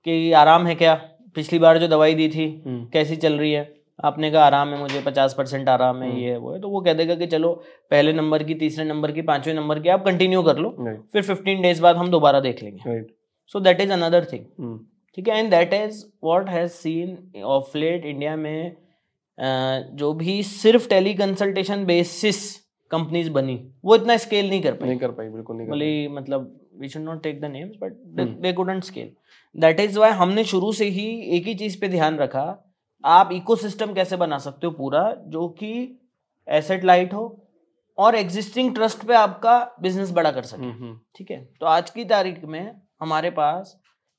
कि 0.06 0.32
आराम 0.34 0.66
है 0.68 0.76
क्या? 0.76 0.96
पिछली 1.36 1.60
बार 1.60 1.78
जो 1.80 1.88
दवाई 1.88 2.14
दी 2.16 2.28
थी 2.30 2.46
हम्म, 2.66 2.86
कैसी 2.94 3.16
चल 3.18 3.38
रही 3.40 3.52
है? 3.52 3.70
आपने 4.00 4.30
कहा 4.32 4.44
आराम 4.46 4.70
है 4.70 4.80
मुझे 4.80 5.02
पचास 5.02 5.34
परसेंट 5.38 5.70
आराम 5.70 6.02
है 6.02 6.10
हम्म। 6.10 6.20
ये 6.20 6.30
है 6.32 6.38
वो 6.38 6.54
है। 6.54 6.60
तो 6.62 6.70
वो 6.70 6.82
कह 6.82 6.94
देगा 6.94 7.16
कि 7.16 7.26
चलो 7.28 7.54
पहले 7.92 8.14
नंबर 8.14 8.44
की 8.44 8.56
तीसरे 8.56 8.86
नंबर 8.86 9.12
की 9.12 9.22
पाँचवें 9.24 9.54
नंबर 9.54 9.80
की 9.80 9.90
आप 9.90 10.06
कंटिन्यू 10.06 10.42
कर 10.44 10.58
लो 10.58 10.70
फिर 11.14 11.22
फिफ्टीन 11.24 11.62
डेज़ 11.62 11.82
बाद 11.82 11.96
हम 11.96 12.10
दोबारा 12.12 12.40
देख 12.40 12.64
लेंगे। 12.64 13.02
So 13.56 13.60
that 13.60 13.82
is 13.82 13.92
another 13.92 14.26
thing 14.32 14.80
ठीक 15.18 15.28
है? 15.28 15.38
And 15.38 15.50
that 15.52 15.74
is 15.74 16.04
what 16.24 16.50
has 16.50 16.72
seen 16.72 17.44
of 17.44 17.78
late 17.78 18.06
India 18.06 18.36
में 18.36 18.76
जो 19.98 20.14
भी 20.14 20.42
सिर्फ़ 20.44 20.88
टेली 20.90 21.14
कंसल्टेशन 21.14 21.86
बेसिस 21.86 22.40
कंपनीज़ 22.92 23.30
बनी 23.32 23.60
वो 23.86 23.96
इतना 23.96 24.18
स्केल 24.18 24.50
नहीं 24.50 24.62
कर 24.62 24.74
पाई। 24.74 24.90
नहीं 24.90 25.00
कर 25.00 25.12
पाई 25.12 25.30
बिल्कुल 25.30 25.58
नहीं 25.58 25.68
कर 25.68 25.84
ही 25.84 26.08
मतलब 26.10 26.52
we 26.82 26.90
should 26.90 27.02
not 27.02 27.22
take 27.24 27.40
the 27.42 27.46
names 27.46 27.76
but 27.82 27.94
they 28.42 28.54
couldn't 28.54 28.84
scale 28.84 29.12
that 29.56 29.80
is 29.80 30.00
why 30.00 30.12
हमने 30.14 30.44
शुरू 30.44 30.72
से 30.74 30.86
ही 30.90 31.08
एक 31.38 31.46
ही 31.48 31.56
चीज़ 31.56 31.80
पे 31.80 31.88
ध्यान 31.90 32.18
रखा। 32.18 32.44
आप 33.04 33.30
इकोसिस्टम 33.34 33.94
कैसे 33.94 34.18
बना 34.18 34.38
सकते 34.38 34.68
हो 34.68 34.74
पूरा? 34.74 35.04
जो 35.28 35.48
कि 35.50 36.00
एसेट 36.48 36.84
लाइट 36.84 37.14
हो 37.14 37.24
और 37.98 38.16
एग्जिस्टिंग 38.16 38.74
ट्रस्ट 38.76 39.06
पे 39.06 39.14
आपका 39.16 39.60
बिज़नेस 39.82 40.12
बड़ा 40.12 40.32
कर 40.32 40.44
सके। 40.44 40.64
हम्म, 40.64 40.74
हम्म, 40.74 40.98
ठीक 41.16 41.32
है? 41.32 41.44
तो 41.60 41.66
आज 41.68 41.90
की 41.90 42.06
तारीख 42.06 42.44
में 42.46 42.76
हमारे 43.02 43.30
पास 43.32 43.76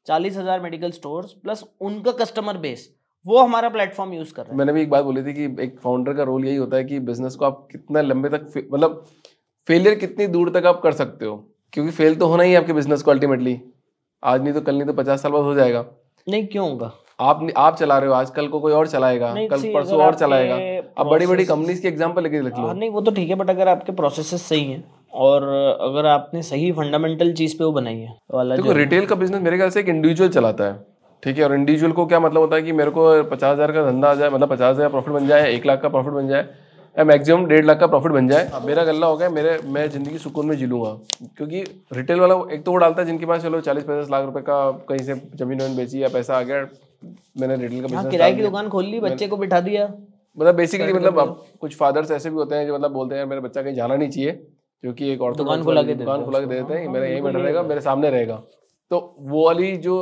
चालीस 0.07 0.37
हज़ार 0.37 0.61
मेडिकल 0.61 0.91
स्टोर्स 0.91 1.33
प्लस 1.35 1.65
उनका 1.81 2.13
कस्टमर 2.15 2.57
बेस 2.59 2.89
वो 3.27 3.39
हमारा 3.39 3.69
प्लेटफॉर्म 3.69 4.13
यूज़ 4.13 4.33
कर 4.35 4.43
रहे 4.43 4.51
हैं। 4.51 4.59
मैंने 4.59 4.73
भी 4.73 4.81
एक 4.83 4.91
बात 4.91 5.05
बोली 5.05 5.23
थी 5.23 5.33
कि 5.35 5.45
एक 5.65 5.79
फाउंडर 5.81 6.15
का 6.15 6.23
रोल 6.23 6.45
यही 6.45 6.57
होता 6.57 6.77
है 6.77 6.85
कि 6.85 6.99
बिज़नेस 7.01 7.35
को 7.35 7.45
आप 7.45 7.67
कितना 7.73 8.01
लंबे 8.01 8.29
तक 8.29 8.47
मतलब 8.73 9.05
फेलियर 9.69 9.95
कितनी 9.95 10.27
दूर 10.29 10.51
तक 10.51 10.67
आप 10.67 10.81
कर 10.83 10.93
सकते 10.93 11.25
हो 11.25 11.37
क्योंकि 11.73 11.93
फेल 11.93 12.15
तो 12.15 12.27
होना 12.27 12.43
ही 12.43 12.53
है 12.53 12.59
आपके 12.59 12.73
बिज़नेस 12.73 13.03
को 13.03 13.11
अल्टीमेटली 13.11 13.55
आज 14.23 14.43
नहीं 14.43 14.53
तो 14.55 14.61
कल 14.61 14.75
नहीं 14.75 14.87
तो 14.87 14.93
पचास 14.95 15.23
साल 15.23 15.33
बाद 15.33 15.43
हो 15.43 15.55
जाएगा। 15.55 15.85
नहीं 16.27 16.47
क्यों 16.47 16.69
होगा? 16.69 16.91
आप 17.21 17.47
आप 17.57 17.77
चला 17.77 17.99
रहे 17.99 18.09
हो 18.09 18.15
आज 18.15 18.31
कल 18.31 18.47
को 18.49 18.61
कोई 18.61 18.73
और 18.73 18.89
चलाएगा। 18.89 19.33
कल 19.51 19.63
परसों 19.75 20.01
और 20.03 20.15
चलाएगा। 20.15 20.57
अब 20.99 21.09
बड़ी 21.09 21.27
बड़ी 21.27 21.45
कंपनीज़ 21.45 21.83
की 21.83 21.89
एग्ज़ाम्पल 21.89 22.23
लेके 22.23 22.41
लिख 22.41 22.55
लो। 22.55 22.67
हाँ, 22.67 22.75
नहीं 22.75 22.91
वो 22.91 23.01
तो 23.01 23.11
ठीक 23.11 23.29
है 23.29 23.35
बट 23.35 23.51
अगर 23.51 23.69
आपके 23.69 23.93
प्रोसेसेस 23.93 24.43
सही 24.43 24.65
हैं 24.65 24.83
और 25.15 25.43
अगर 25.83 26.07
आपने 26.07 26.43
सही 26.43 26.71
फंडामेंटल 26.73 27.33
चीज़ 27.35 27.57
पे 27.59 27.65
वो 27.65 27.73
बनाई 27.73 27.99
है 27.99 28.17
वाला 28.35 28.57
देखो 28.57 28.73
रिटेल 28.75 29.07
का 29.07 29.15
बिज़नेस 29.17 29.43
मेरे 29.43 29.57
ख्याल 29.57 29.71
से 29.71 29.81
एक 29.81 29.89
इंडिविजुअल 29.89 30.31
चलाता 30.31 30.65
है 30.65 30.81
ठीक 31.23 31.39
है? 31.39 31.45
और 31.45 31.55
इंडिविजुअल 31.55 31.93
को 31.93 32.07
क्या 32.07 32.21
मतलब 32.21 32.41
होता 32.41 32.57
है 32.57 32.63
कि 32.63 32.73
मेरे 32.75 32.91
को 32.91 33.23
पचास 33.25 33.53
हज़ार 33.53 33.73
का 33.73 33.91
धंधा 33.91 34.11
आ 34.11 34.15
जाए 34.15 34.31
मतलब 34.31 34.49
पचास 34.49 34.75
हज़ार 34.75 34.89
प्रॉफिट 34.89 35.15
बन 35.15 35.27
जाए 35.27 35.53
एक 35.53 35.67
लाख 35.67 35.83
का 35.83 35.89
प्रॉफिट 35.89 36.13
बन 36.13 36.29
जाए 36.29 36.49
या 36.97 37.05
मैक्सिमम 37.05 37.45
डेढ़ 37.47 37.65
लाख 37.65 37.79
का 37.81 37.87
प्रॉफिट 37.87 38.13
बन 38.13 38.29
जाए। 38.29 38.61
मेरा 38.65 38.85
गल्ला 38.85 39.07
हो 39.07 39.17
गया 39.17 39.29
मेरे 39.31 39.59
मैं 39.67 39.89
ज़िंदगी 39.91 40.19
सुकून 40.19 40.47
में 40.47 40.57
जी 40.57 40.67
लूँगा। 40.67 40.91
क्योंकि 41.37 41.63
रिटेल 41.93 42.21
वाला 42.21 42.35
एक 42.55 42.65
तो 42.65 42.73
वो 42.73 42.77
डालता 42.79 43.03
है 43.03 43.07
जिनके 43.07 43.27
पास 43.27 43.43
चलो 43.43 43.61
चालीस 43.63 43.85
पचास 43.85 44.11
लाख 44.11 44.25
रुपए 44.25 44.41
का 44.43 44.71
कहीं 44.89 45.05
से 45.05 45.15
ज़मीन 45.15 45.61
वमीन 45.61 45.77
बेची 45.77 46.03
या 46.03 46.09
पैसा 46.09 46.37
आ 46.37 46.43
गया 46.43 46.67
मैंने 47.37 47.57
रिटेल 47.57 47.81
का 47.81 47.81
हाँ 47.81 47.91
बिज़नेस 47.91 48.11
किराए 48.11 48.35
की 48.35 48.43
दुकान 48.43 48.69
खोल 48.69 48.85
ली 48.85 49.01
बच्चे 49.01 49.29
को 49.29 49.37
बिठा 49.37 49.61
दिया। 49.63 49.87
मतलब 50.37 50.55
बेसिकली 50.55 50.93
मतलब 50.93 51.45
कुछ 51.61 51.77
फादर्स 51.77 52.11
ऐसे 52.11 52.31
भी 52.31 52.37
होते 52.37 52.55
हैं 52.55 52.67
जो 52.67 52.75
मतलब 52.75 52.93
बोलते 52.93 53.15
हैं 53.15 53.25
मेरा 53.27 53.41
बच्चा 53.41 53.63
कहीं 53.63 53.75
जाना 53.75 53.97
नहीं 53.97 54.11
चाहिए 54.11 54.33
क्योंकि 54.33 55.11
एक 55.13 55.23
और 55.23 55.37
दुकान 55.37 55.63
खुला 55.65 55.83
के 55.83 55.95
दुकान 55.97 56.25
खुला 56.25 56.41
के 56.41 56.47
दे 56.47 56.55
देते 56.55 56.75
हैं 56.75 56.89
मेरा 56.89 57.07
यहीं 57.07 57.23
बैठा 57.23 57.39
रहेगा 57.39 57.63
मेरे 57.65 57.81
सामने 57.81 58.11
रहेगा। 58.11 58.37
तो 58.91 58.99
वो 59.21 59.45
वाली 59.47 59.77
जो 59.79 59.97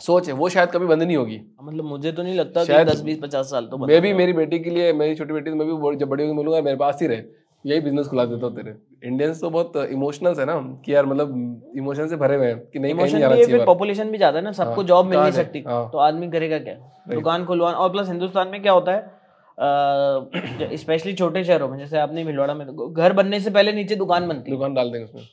सोच 0.00 0.26
है 0.28 0.34
वो 0.34 0.48
शायद 0.48 0.70
कभी 0.70 0.86
बंद 0.86 1.02
नहीं 1.02 1.16
होगी। 1.16 1.40
मतलब 1.62 1.84
मुझे 1.84 2.12
तो 2.12 2.22
नहीं 2.22 2.34
लगता 2.34 2.60
कि 2.60 2.72
शायद- 2.72 2.90
दस 2.90 3.00
बीस 3.02 3.18
पचास 3.22 3.50
साल 3.50 3.66
तो 3.66 3.78
मैं 3.78 4.00
भी 4.02 4.12
मेरी 4.14 4.32
बेटी 4.32 4.58
के 4.58 4.70
लिए 4.70 4.92
मेरी 4.92 5.14
छोटी 5.14 5.32
बेटी 5.32 5.50
तो 5.50 5.56
मैं 5.56 5.66
भी 5.68 5.96
जब 5.96 6.08
बड़ी 6.08 6.24
होगी 6.24 6.36
बोलूँगा 6.36 6.60
मेरे 6.62 6.76
पास 6.76 6.98
ही 7.02 7.06
रहे। 7.06 7.22
यही 7.64 7.80
बिज़नेस 7.80 8.06
खुला 8.06 8.24
देता 8.24 8.46
हूँ 8.46 8.54
तेरे। 8.56 8.74
इंडियंस 9.04 9.40
तो 9.40 9.50
बहुत 9.50 9.76
इमोशनल्स 9.76 10.38
है 10.38 10.44
ना 10.46 10.54
कि 10.84 10.94
यार 10.94 11.06
मतलब 11.06 11.72
इमोशन 11.76 12.08
से 12.08 12.16
भरे 12.16 12.36
हुए 12.36 12.46
हैं 12.46 12.58
कि 12.58 12.78
नहीं 12.78 12.94
नहीं 12.94 13.06
इमोशन 13.06 13.28
भी 13.28 13.40
है 13.40 13.46
फिर 13.46 13.64
पॉपुलेशन 13.64 14.10
भी 14.10 14.18
ज़्यादा 14.18 14.38
है 14.38 14.44
ना 14.44 14.52
सबको 14.52 14.84
जॉब 14.84 15.06
मिल 15.06 15.18
नहीं 15.18 15.32
सकती। 15.32 15.62
हाँ। 15.66 15.88
तो 15.92 15.98
आदमी 15.98 16.28
करेगा 16.30 16.58
क्या? 16.58 16.74
दुकान 17.08 17.44
खुलवाना 17.44 17.76
और 17.76 17.90
प्लस 17.90 18.08
हिंदुस्तान 18.08 18.48
में 18.48 18.60
क्या 18.62 18.72
होता 18.72 18.92
है 18.92 20.76
स्पेशली 20.76 21.12
छोटे 21.12 21.44
शहरों 21.44 21.68
में 21.68 21.78
जैसे 21.78 21.98
आपने 21.98 22.24
भिलवाड़ा 22.24 22.54
में 22.54 22.66
तो 22.66 22.88
घर 22.88 23.12
बनने 23.12 23.40
से 23.40 23.50
पहले 23.50 23.72
नीचे 23.72 23.96
दुकान 23.96 24.28
बनती 24.28 24.50
दुकान 24.50 24.74
डाल 24.74 24.90
देंगे 24.90 25.04
उसमें। 25.04 25.24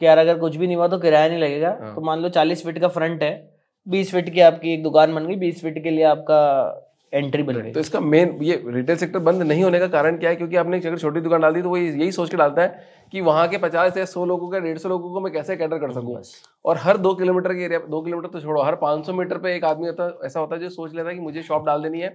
कि 0.00 0.06
यार 0.06 0.18
अगर 0.18 0.38
कुछ 0.38 0.56
भी 0.56 0.66
नहीं 0.66 0.76
हुआ 0.76 0.88
तो 0.88 0.98
किराया 0.98 1.28
नहीं 1.28 1.38
लगेगा। 1.38 1.76
हाँ। 1.80 1.94
तो 1.94 2.00
मान 2.00 2.20
लो 2.20 2.28
चालीस 2.28 2.64
फीट 2.64 2.78
का 2.78 2.88
फ्रंट 2.88 3.22
है 3.22 3.32
बीस 3.86 4.12
फीट 4.12 4.32
की 4.34 4.40
आपकी 4.40 4.72
एक 4.74 4.82
दुकान 4.82 5.14
बन 5.14 5.26
गई 5.26 5.36
बीस 5.36 5.62
फीट 5.62 5.82
के 5.82 5.90
लिए 5.90 6.04
आपका 6.06 6.38
एंट्री 7.12 7.42
बन 7.42 7.54
गई। 7.54 7.70
तो 7.72 7.80
इसका 7.80 8.00
मेन 8.00 8.38
ये 8.42 8.62
रिटेल 8.66 8.96
सेक्टर 8.96 9.18
बंद 9.20 9.42
नहीं 9.42 9.62
होने 9.62 9.78
का 9.78 9.86
कारण 9.88 10.16
क्या 10.18 10.30
है? 10.30 10.36
क्योंकि 10.36 10.56
आपने 10.56 10.78
अगर 10.78 10.98
छोटी 10.98 11.20
दुकान 11.20 11.40
डाल 11.40 11.54
दी 11.54 11.62
तो 11.62 11.68
वो 11.68 11.76
यही 11.76 12.12
सोच 12.12 12.30
के 12.30 12.36
डालता 12.36 12.62
है 12.62 12.84
कि 13.12 13.20
वहाँ 13.20 13.46
के 13.48 13.58
पचास 13.58 13.96
या 13.96 14.04
सौ 14.06 14.24
लोगों 14.26 14.48
का 14.48 14.58
डेढ़ 14.58 14.78
सौ 14.78 14.88
लोगों 14.88 15.12
को 15.12 15.20
मैं 15.20 15.32
कैसे 15.32 15.56
कैटर 15.56 15.78
कर 15.78 15.92
सकूँ? 15.92 16.16
और 16.64 16.78
हर 16.78 16.98
दो 16.98 17.14
किलोमीटर 17.14 17.54
के 17.54 17.64
एरिया 17.64 17.78
दो 17.80 18.00
किलोमीटर 18.02 18.28
तो 18.28 18.40
छोड़ो 18.40 18.62
हर 18.62 18.74
500 18.76 19.12
मीटर 19.14 19.38
पर 19.38 19.48
एक 19.48 19.64
आदमी 19.64 19.86
होता 19.86 20.10
ऐसा 20.26 20.40
होता 20.40 20.54
है 20.54 20.60
जो 20.60 20.68
सोच 20.70 20.94
लेता 20.94 21.08
है 21.08 21.14
कि 21.14 21.20
मुझे 21.20 21.42
शॉप 21.42 21.66
डाल 21.66 21.82
देनी 21.82 22.00
है। 22.00 22.08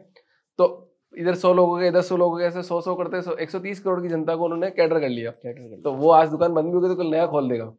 तो 0.60 0.65
इधर 1.13 1.36
सौ 1.36 1.53
लोगों 1.53 1.80
के 1.80 1.88
इधर 1.88 2.01
सौ 2.01 2.17
लोगों 2.17 2.38
के 2.38 2.43
ऐसे 2.45 2.62
सौ 2.63 2.80
सौ 2.82 2.95
करते 2.95 3.43
एक 3.43 3.51
सौ 3.51 3.60
तीस 3.60 3.80
करोड़ 3.80 4.01
की 4.01 4.08
जनता 4.08 4.36
को 4.36 4.45
उन्होंने 4.45 4.69
कैटर 4.71 4.99
कर 4.99 5.10
लिया। 5.10 5.32
तो 5.84 5.93
वो 5.93 6.12
आज 6.12 6.30
दुकान 6.30 6.53
बंद 6.53 6.65
भी 6.65 6.73
होगी 6.73 6.88
तो 6.88 6.95
कल 6.95 7.08
नया 7.08 7.25
खोल 7.27 7.49
देगा। 7.49 7.71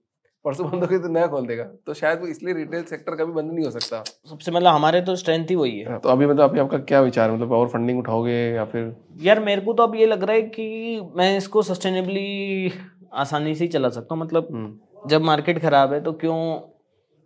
परसों 0.44 0.70
बंद 0.70 0.83
होगी 0.83 0.98
तो 0.98 1.09
नया 1.09 1.27
खोल 1.27 1.46
देगा। 1.46 1.64
तो 1.87 1.94
शायद 1.94 2.20
वो 2.20 2.27
इसलिए 2.27 2.55
रिटेल 2.55 2.83
सेक्टर 2.85 3.14
कभी 3.14 3.33
बंद 3.33 3.53
नहीं 3.53 3.64
हो 3.64 3.70
सकता। 3.70 4.03
सबसे 4.31 4.53
मतलब 4.53 4.74
हमारे 4.74 5.01
तो 5.01 5.16
स्ट्रेंथ 5.16 5.46
ही 5.46 5.55
वही 5.55 5.79
है। 5.79 5.98
तो 5.98 6.09
अभी 6.09 6.27
मतलब 6.27 6.51
अभी 6.51 6.61
आपका 6.61 6.79
क्या 6.81 7.01
विचार 7.01 7.31
है? 7.31 7.37
मतलब 7.37 7.53
और 7.53 7.68
फंडिंग 7.68 7.98
उठाओगे 7.98 8.37
या 8.53 8.64
फिर? 8.64 8.94
यार 9.22 9.40
मेरे 9.40 9.61
को 9.61 9.72
तो 9.72 9.83
अब 9.83 9.94
ये 9.94 10.07
लग 10.07 10.22
रहा 10.22 10.37
है 10.37 10.42
कि 10.42 11.01
मैं 11.16 11.37
इसको 11.37 11.62
सस्टेनेबली 11.62 12.72
आसानी 13.14 13.55
से 13.55 13.64
ही 13.64 13.68
चला 13.68 13.88
सकता 13.88 14.14
हूँ। 14.14 14.22
मतलब 14.22 14.48
हम्म। 14.53 15.09
जब 15.09 15.22
मार्केट 15.22 15.59
खराब 15.62 15.92
है 15.92 16.01
तो 16.01 16.12
क्यों 16.14 16.38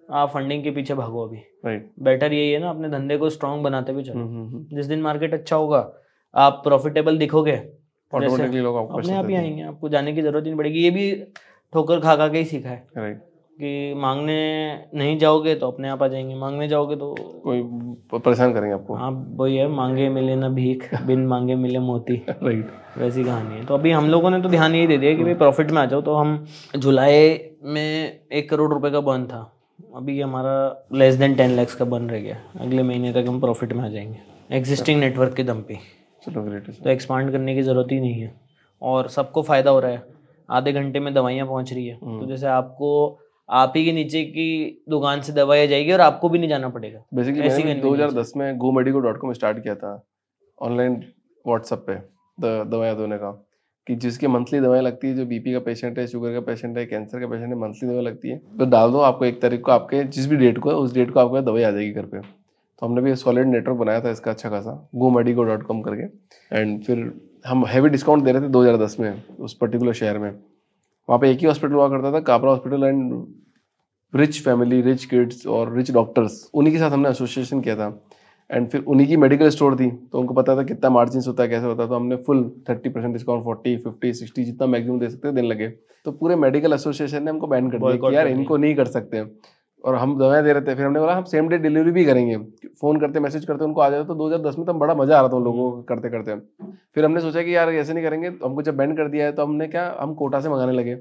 आप 0.08 0.30
फंडिंग 0.30 0.62
के 0.64 0.70
पीछे 0.70 0.94
भागो 0.94 1.26
अभी? 1.26 1.38
राइट 1.66 1.90
बेटर 2.02 2.32
यही 2.32 2.50
है 2.52 2.58
ना 2.60 2.70
अपने 2.70 2.88
धंधे 2.88 3.16
को 3.16 3.30
स्ट्रांग 3.30 3.62
बनाते 3.62 3.92
हुए 3.92 4.02
चलो। 4.02 4.14
हम्म 4.14 4.46
हम्म 4.46 4.76
जिस 4.76 4.86
दिन 4.86 5.02
मार्केट 5.02 5.34
अच्छा 5.34 5.56
होगा 5.56 5.78
आप 6.34 6.60
प्रॉफिटेबल 6.64 7.18
दिखोगे। 7.18 7.56
लोग 8.12 8.76
आपको 8.76 8.98
अपने 8.98 9.14
आप 9.14 9.28
ही। 9.28 9.34
आएँगे 9.34 9.62
आपको 9.62 9.88
जाने 9.88 10.12
की 10.12 10.22
ज़रूरत 10.22 10.44
ही 10.44 10.50
नहीं 10.50 10.58
पड़ेगी। 10.58 10.78
ये 10.78 10.90
भी 10.90 11.10
ठोकर 11.72 12.00
खा 12.00 12.16
खा 12.16 12.28
के 12.28 12.38
ही 12.38 12.44
सीखा 12.44 12.70
है। 12.70 13.20
कि 13.58 13.94
मांगने 13.96 14.34
नहीं 14.94 15.18
जाओगे 15.18 15.54
तो 15.54 15.66
अपने 15.68 15.88
आप 15.88 16.02
आ 16.02 16.06
जाएँगे 16.08 16.34
मांगने 16.34 16.68
जाओगे 16.68 16.96
तो 16.96 17.14
कोई 17.44 17.62
परेशान 18.18 18.52
करेंगे 18.52 18.74
आपको। 18.74 18.94
हाँ 18.94 19.10
वही 19.36 19.56
है 19.56 19.66
मांगे 19.68 20.08
मिले 20.08 20.36
ना 20.36 20.48
भीख 20.48 20.88
बिन 21.06 21.26
मांगे 21.26 21.54
मिले 21.54 21.78
मोती। 21.78 22.16
राइट 22.28 22.70
वैसी 22.98 23.24
कहानी 23.24 23.54
है। 23.54 23.64
तो 23.66 23.74
अभी 23.74 23.90
हम 23.90 24.08
लोगों 24.10 24.30
ने 24.30 24.40
तो 24.42 24.48
ध्यान 24.48 24.74
यही 24.74 24.86
दे 24.86 24.98
दिया 24.98 25.14
कि 25.14 25.24
भाई 25.24 25.34
प्रॉफिट 25.34 25.70
में 25.70 25.82
आ 25.82 25.84
जाओ 25.86 26.00
तो 26.00 26.14
हम 26.14 26.44
जुलाई 26.76 27.38
में 27.64 28.20
एक 28.32 28.50
करोड़ 28.50 28.72
रुपए 28.72 28.90
का 28.90 29.00
बर्न 29.00 29.26
था। 29.26 29.40
अभी 29.96 30.20
हमारा 30.20 30.86
लेस 30.92 31.14
देन 31.14 31.34
टेन 31.34 31.50
लैक्स 31.50 31.74
का 31.74 31.84
बर्न 31.84 32.08
रह 32.10 32.20
गया। 32.20 32.36
अगले 32.60 32.82
महीने 32.82 33.12
तक 33.12 33.24
हम 33.28 33.40
प्रॉफिट 33.40 33.72
में 33.72 33.84
आ 33.84 33.88
जाएँगे। 33.88 34.56
एग्जिस्टिंग 34.56 35.00
नेटवर्क 35.00 35.34
के 35.34 35.44
दम 35.44 35.60
पे। 35.62 35.78
चलो 36.22 36.42
ग्रेट 36.42 36.70
तो 36.84 36.90
एक्सपांड 36.90 37.30
करने 37.32 37.54
की 37.54 37.62
ज़रूरत 37.62 37.92
ही 37.92 38.00
नहीं 38.00 38.20
है। 38.20 38.34
और 38.82 39.08
सबको 39.08 39.42
फ़ायदा 39.42 39.70
हो 39.70 39.80
रहा 39.80 39.90
है। 39.90 40.02
आधे 40.52 40.72
घंटे 40.72 41.00
में 41.00 41.12
दवाइयाँ 41.14 41.46
पहुँच 41.46 41.72
रही 41.72 41.86
है। 41.86 41.96
तो 41.96 42.26
जैसे 42.26 42.46
आपको 42.48 43.18
आप 43.48 43.72
ही 43.76 43.84
के 43.84 43.92
नीचे 43.92 44.22
की 44.26 44.48
दुकान 44.90 45.20
से 45.20 45.32
दवाई 45.32 45.62
आ 45.62 45.66
जाएगी 45.66 45.92
और 45.92 46.00
आपको 46.00 46.28
भी 46.28 46.38
नहीं 46.38 46.48
जाना 46.48 46.68
पड़ेगा। 46.70 47.04
बेसिकली 47.14 47.64
मैंने 47.64 47.74
दो 47.76 47.94
हज़ार 47.94 48.12
दस 48.12 48.32
में 48.36 48.56
go 48.58 48.72
medico 48.72 49.00
dot 49.00 49.18
com 49.20 49.32
start 49.32 49.62
किया 49.62 49.74
था 49.76 50.02
ऑनलाइन 50.58 51.02
व्हाट्सएप 51.44 51.84
पे 51.86 51.94
द 52.38 52.52
दवाइयाँ 52.68 52.96
देने 52.96 53.16
का 53.18 53.30
कि 53.86 53.94
जिसकी 53.96 54.26
मंथली 54.28 54.60
दवाएँ 54.60 54.82
लगती 54.82 55.08
है 55.08 55.14
जो 55.14 55.24
बीपी 55.26 55.52
का 55.52 55.58
पेशेंट 55.60 55.98
है 55.98 56.06
शुगर 56.06 56.32
का 56.32 56.40
पेशेंट 56.42 56.78
है 56.78 56.84
कैंसर 56.86 57.20
का 57.20 57.26
पेशेंट 57.26 57.48
है 57.48 57.58
मंथली 57.58 57.88
दवाई 57.88 58.04
लगती 58.04 58.28
है 58.28 58.36
तो 58.58 58.66
डाल 58.66 58.92
दो 58.92 58.98
आपको 59.02 59.24
एक 59.24 59.40
तारीख 59.42 59.60
को 59.60 59.72
आपके 59.72 60.02
जिस 60.06 60.26
भी 60.26 60.36
डेट 60.36 60.58
को 60.58 60.70
है 60.70 60.76
उस 60.76 60.94
डेट 60.94 61.10
को 61.10 61.20
आपको 61.20 61.40
दवाई 61.42 61.62
आ 61.62 61.70
जाएगी 61.70 61.90
घर 61.92 62.04
पे। 62.04 62.20
तो 62.20 62.86
हमने 62.86 63.00
भी 63.00 63.14
सॉलिड 63.16 63.46
नेटवर्क 63.46 63.78
बनाया 63.78 64.00
था 64.00 64.10
इसका 64.10 64.30
अच्छा 64.30 64.50
खासा 64.50 64.72
गो 64.94 65.10
मेडिको 65.10 65.44
डॉट 65.44 65.62
कॉम 65.62 65.80
करके 65.82 66.56
एंड 66.56 66.82
फिर 66.84 66.98
हम 67.44 67.64
हैवी 67.66 67.88
डिस्काउंट 67.88 68.24
दे 68.24 68.32
रहे 68.32 68.42
थे 68.42 68.48
2010 68.48 68.98
में 69.00 69.22
उस 69.40 69.54
पर्टिकुलर 69.54 69.92
शहर 69.92 70.18
में। 70.18 70.30
वहाँ 70.30 71.18
पे 71.18 71.30
एक 71.30 71.38
ही 71.38 71.46
हॉस्पिटल 71.46 71.74
हुआ 71.74 71.88
करता 71.88 72.12
था 72.12 72.20
Kapra 72.22 72.50
hospital 72.50 72.84
and 72.84 73.12
rich 74.12 74.40
family 74.44 74.80
rich 74.82 75.04
kids 75.04 75.46
और 75.46 75.74
रिच 75.76 75.90
डॉक्टर्स 75.92 76.50
उन्हीं 76.54 76.72
के 76.72 76.78
साथ 76.78 76.90
हमने 76.90 77.08
एसोसिएशन 77.08 77.60
किया 77.60 77.76
था। 77.76 77.88
एंड 78.50 78.68
फिर 78.68 78.82
उन्हीं 78.82 79.06
की 79.08 79.16
मेडिकल 79.16 79.48
स्टोर 79.48 79.76
थी 79.76 79.90
तो 79.90 80.18
उनको 80.20 80.34
पता 80.34 80.56
था 80.56 80.62
कितना 80.62 80.90
मार्जिन 80.90 81.22
होता 81.26 81.42
है 81.42 81.48
कैसे 81.48 81.66
होता 81.66 81.82
है 81.82 81.88
तो 81.88 81.94
हमने 81.94 82.16
full 82.26 82.50
thirty 82.68 82.88
percent 82.88 83.12
discount 83.12 83.44
forty 83.44 83.76
fifty 83.76 84.12
sixty 84.14 84.44
जितना 84.44 84.66
मैक्सिमम 84.66 84.98
दे 85.00 85.08
सकते 85.10 85.28
हैं 85.28 85.34
देने 85.34 85.48
लगे। 85.48 85.68
तो 85.68 86.12
पूरे 86.12 86.36
मेडिकल 86.36 86.72
एसोसिएशन 86.72 87.22
ने 87.22 87.30
हमको 87.30 87.46
बैन 87.46 87.70
कर 87.70 87.78
दिया 87.78 87.96
कि 88.00 88.14
यार 88.16 88.28
इनको 88.28 88.56
नहीं 88.56 88.74
कर 88.74 88.86
सकते। 88.88 89.24
और 89.84 89.94
हम 89.94 90.16
दवाएँ 90.18 90.42
दे 90.44 90.52
रहे 90.52 90.62
थे, 90.62 90.74
फिर 90.74 90.86
हमने 90.86 91.00
बोला, 91.00 91.14
हम 91.14 91.24
सेम 91.24 91.48
डे 91.48 91.58
डिलीवरी 91.58 91.90
भी 91.92 92.04
करेंगे। 92.04 92.36
फ़ोन 92.80 93.00
करते 93.00 93.20
मैसेज 93.20 93.44
करते, 93.44 93.64
उनको 93.64 93.80
आ 93.80 93.88
जाता 93.90 94.04
तो 94.04 94.14
2010 94.16 94.58
में 94.58 94.66
तो 94.66 94.72
बड़ा 94.74 94.94
मज़ा 94.94 95.16
आ 95.18 95.20
रहा 95.20 95.28
था 95.28 95.36
उन 95.36 95.44
लोगों 95.44 95.70
को 95.70 95.82
करते 95.84 96.10
करते 96.10 96.36
फिर 96.94 97.04
हमने 97.04 97.20
सोचा 97.20 97.42
कि 97.42 97.56
यार, 97.56 97.70
ऐसे 97.70 97.92
नहीं 97.92 98.04
करेंगे 98.04 98.30
तो 98.30 98.46
हमको 98.46 98.62
जब 98.62 98.76
बैंड 98.76 98.96
कर 98.96 99.08
दिया 99.08 99.26
है 99.26 99.32
तो 99.32 99.42
हमने 99.42 99.68
क्या, 99.68 99.96
हम 100.00 100.14
कोटा 100.14 100.40
से 100.40 100.48
मंगाने 100.48 100.72
लगे। 100.72 100.94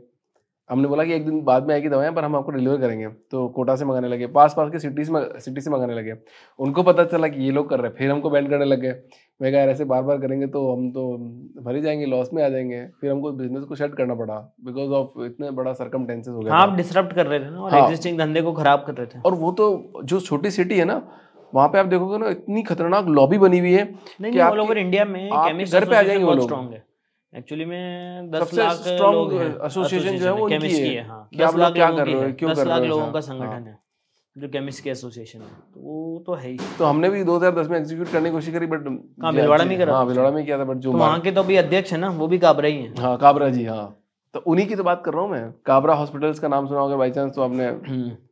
हमने 0.71 0.87
बोला 0.87 1.03
कि 1.03 1.13
एक 1.13 1.25
दिन 1.25 1.41
बाद 1.43 1.67
में 1.67 1.73
आएगी 1.75 1.89
दवाएँ 1.89 2.11
पर 2.13 2.23
हम 2.23 2.35
आपको 2.35 2.51
डिलीवर 2.51 2.77
करेंगे। 2.77 3.07
तो 3.31 3.47
कोटा 3.55 3.75
से 3.75 3.85
मंगाने 3.85 4.07
लगे 4.07 4.27
पास 4.29 4.53
पास 4.57 4.69
के 4.71 4.79
सिटीज़ 4.79 5.11
में 5.11 5.21
सिटी 5.39 5.61
से 5.61 5.69
मंगाने 5.71 5.95
लगे। 5.95 6.13
उनको 6.59 6.83
पता 6.83 7.03
चला 7.05 7.27
कि 7.27 7.43
ये 7.43 7.51
लोग 7.51 7.69
कर 7.69 7.79
रहे 7.79 7.89
हैं। 7.89 7.97
फिर 7.97 8.11
हमको 8.11 8.29
बैंड 8.29 8.49
करने 8.49 8.65
लगे 8.65 8.91
मैं 9.41 9.51
कहा 9.51 9.61
ऐसे 9.71 9.85
बार 9.85 10.03
बार 10.03 10.17
करेंगे 10.17 10.47
तो 10.47 10.71
हम 10.71 10.89
तो 10.91 11.05
भर 11.63 11.75
ही 11.75 11.81
जाएँगे 11.81 12.05
लॉस 12.05 12.29
में 12.33 12.43
आ 12.43 12.49
जाएँगे। 12.49 12.85
फिर 13.01 13.11
हमको 13.11 13.31
बिज़नेस 13.31 13.63
को 13.63 13.75
शट 13.75 13.95
करना 13.95 14.15
पड़ा 14.15 14.35
बिकॉज़ 14.65 14.91
ऑफ़ 14.91 15.23
इतने 15.25 15.51
बड़ा 15.51 15.73
सरकम 15.73 16.01
हो 16.01 16.39
गया 16.39 16.53
हाँ 16.53 16.61
आप 16.61 16.75
डिसरप्ट 16.75 17.13
कर 17.15 17.27
रहे 17.27 17.39
थे 17.39 17.49
ना 17.49 17.59
और 17.59 17.71
हाँ। 17.71 17.81
एग्जिस्टिंग 17.81 18.17
धंधे 18.19 18.41
को 18.41 18.53
खराब 18.53 18.83
कर 18.87 18.93
रहे 18.93 19.07
थे। 19.07 19.19
और 19.19 19.35
वो 19.35 19.51
तो 19.51 20.01
जो 20.03 20.19
छोटी 20.19 20.51
सिटी 20.51 20.77
है 20.77 20.85
ना 20.85 21.01
वहाँ 21.53 21.67
पे 21.67 21.79
आप 21.79 21.85
देखोगे 21.85 22.17
ना 22.17 22.29
इतनी 22.29 22.63
खतरनाक 22.63 23.07
लॉबी 23.09 23.37
बनी 23.37 23.59
हुई 23.59 23.71
है 23.71 23.83
नहीं 23.83 24.31
कि 24.31 24.37
नहीं 24.37 24.59
ओवर 24.59 24.77
इंडिया 24.77 25.05
में 25.05 25.29
घर 25.29 25.85
पे 25.85 25.95
आ 25.95 26.01
जाएँगे 26.01 26.23
वो 26.23 26.33
लोग। 26.33 26.75
एक्चुअली 27.33 27.65
में 27.65 28.29
दस 28.31 28.53
लाख 28.53 28.87
लोग 28.87 29.33
एसोसिएशन 29.65 30.17
जो 30.17 30.25
है 30.25 30.33
वो 30.33 30.47
केमिस्ट 30.47 30.77
की 30.77 30.87
है। 30.87 31.03
हाँ 31.07 31.27
दस 31.35 31.55
लाख 31.55 31.73
क्या 31.73 31.89
कर 31.91 32.05
रहे 32.05 32.15
हो, 32.15 32.33
क्यों 32.39 32.51
दस 32.51 32.57
कर 32.57 32.65
रहे 32.65 32.79
लाख 32.79 32.87
लोगों 32.89 33.11
का 33.11 33.19
संगठन 33.21 33.47
हाँ। 33.47 33.61
है 33.61 33.79
जो 34.35 34.47
केमिस्ट 34.49 34.83
की 34.83 34.89
एसोसिएशन 34.89 35.39
है। 35.39 35.47
तो 35.73 35.79
वो 35.81 36.23
तो 36.25 36.33
है 36.33 36.49
ही। 36.49 36.57
तो 36.77 36.85
हमने 36.85 37.09
भी 37.09 37.23
2010 37.23 37.67
में 37.67 37.77
एग्जीक्यूट 37.79 38.11
करने 38.11 38.29
की 38.29 38.33
कोशिश 38.33 38.53
करी 38.53 38.65
बट 38.65 38.87
हाँ 39.23 39.33
भिलवाड़ा 39.33 39.65
में 39.65 39.77
करा। 39.77 39.95
हाँ 39.95 40.05
बिलवाड़ा 40.05 40.05
भिलवाड़ा 40.05 40.31
में 40.31 40.45
किया 40.45 40.59
था 40.59 40.63
बट 40.63 40.77
जो 40.77 40.91
तो 40.91 40.97
वहाँ 40.97 41.19
के 41.19 41.31
तो 41.31 41.43
अभी 41.43 41.55
अध्यक्ष 41.55 41.91
है 41.93 41.99
ना 41.99 42.09
वो 42.11 42.27
भी 42.27 42.37
काबरा 42.39 42.67
ही 42.67 42.77
है। 42.77 42.93
हाँ 42.99 43.17
काबरा 43.17 43.49
जी 43.49 43.65
हाँ। 43.65 43.97
तो 44.35 44.39
उन्हीं 44.41 44.65
की 44.67 44.75
तो 44.75 44.83
बात 44.83 45.01
कर 45.05 45.13
रहा 45.13 45.21
हूँ 45.21 45.29
मैं। 45.31 45.51
काबरा 45.65 45.93
हॉस्पिटल्स 45.93 46.39
का 46.39 46.47
नाम 46.47 46.67
सुना 46.67 46.79
होगा 46.79 46.95
बाई 46.97 47.11
चांस 47.11 47.33
तो 47.35 47.41
आपने। 47.41 47.65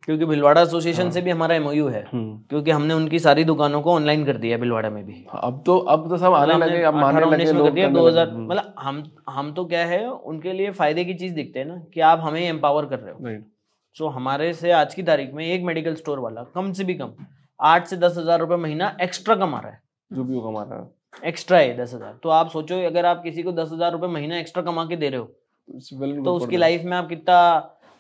क्योंकि 0.06 0.26
भिलवाड़ा 0.26 0.62
एसोसिएशन 0.62 1.04
हाँ। 1.04 1.12
से 1.12 1.22
भी 1.22 1.32
हमारा 1.32 1.56
एमओयू 1.56 1.88
है। 1.88 2.04
हम्म, 2.12 2.38
क्योंकि 2.50 2.72
हमने 2.72 2.94
उनकी 2.94 3.20
सारी 3.20 3.44
दुकानों 3.44 3.82
को 3.82 3.94
ऑनलाइन 3.94 4.24
कर 4.26 4.38
दिया 4.38 4.56
है 4.56 4.62
भिलवाड़ा 4.62 4.90
में 4.90 5.04
भी। 5.06 5.26
अब 5.34 5.62
तो 5.66 5.78
अब 5.78 6.08
तो 6.10 6.18
सब 6.18 6.34
आने 6.34 6.58
लगे 6.58 6.82
अब 6.84 6.96
मानने 6.96 7.26
लगे 7.28 7.52
लोग 7.52 7.94
दो। 7.94 8.08
हज़ार 8.08 8.30
हम्म, 8.30 8.46
मतलब 8.46 8.74
हम 8.80 9.04
हम 9.30 9.52
तो 9.54 9.66
क्या 9.66 9.86
है 9.86 10.06
उनके 10.10 10.54
लिए 10.54 10.72
फ़ायदे 10.72 11.06
की 11.06 11.14
चीज़ 11.14 11.34
दिखते 11.34 11.60
हैं 11.60 11.66
ना 11.66 11.78
कि 11.94 12.02
आप 12.02 12.20
हमें 12.20 12.42
एम्पावर 12.42 12.86
कर 12.86 13.00
रहे 13.00 13.14
हो। 13.14 13.42
सो 13.96 14.08
हमारे 14.10 14.54
से 14.54 14.72
आज 14.74 14.94
की 14.94 15.04
तारीख 15.04 15.34
में 15.34 15.46
एक 15.46 15.64
मेडिकल 15.64 15.96
स्टोर 15.96 16.20
वाला 16.20 16.44
कम 16.56 16.72
से 16.74 16.84
भी 16.84 16.94
कम 16.94 17.12
आठ 17.60 17.88
से 17.88 17.98
दस 17.98 18.18
हज़ार 18.18 18.40
रुपये 18.40 18.58
महीना 18.58 18.96
एक्स्ट्रा 19.02 19.36
कमा 19.36 19.60
रहा 19.60 19.72
है। 19.72 19.82
जो 20.12 20.24
भी 20.24 20.36
वो 20.36 20.42
कमा 20.42 20.64
रहा 20.64 20.80
है। 20.80 21.28
एक्स्ट्रा 21.28 21.58
है 21.58 21.76
दस 21.78 21.94
हज़ार। 21.94 22.18
तो 22.24 22.30
आप 22.30 22.50
सोचो 22.50 22.76
अगर 22.88 23.06
आप 23.06 23.22
किसी 23.24 23.44
को 23.44 23.52
दस 23.54 23.70
हज़ार 23.74 23.92
रुपये 23.92 24.10
महीना 24.10 24.38
एक्स्ट्रा 24.40 24.64
कमा 24.64 24.86
के 24.86 24.96
दे 24.96 25.10
रहे 25.10 25.20
हो 25.20 25.32
तो 26.26 26.36
उसकी 26.36 26.58
लाइफ 26.58 26.84
में 26.84 26.98
आप 26.98 27.10
कितना 27.10 27.38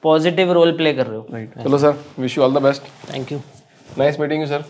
पॉजिटिव 0.03 0.51
रोल 0.51 0.71
प्ले 0.77 0.93
कर 0.93 1.07
रहे 1.07 1.17
हो। 1.17 1.63
चलो 1.63 1.77
sir 1.77 2.03
wish 2.19 2.37
you 2.37 2.43
all 2.43 2.53
the 2.53 2.61
best 2.63 2.83
thank 3.13 3.31
you 3.31 3.39
nice 3.97 4.19
meeting 4.19 4.41
you 4.41 4.47
sir 4.47 4.63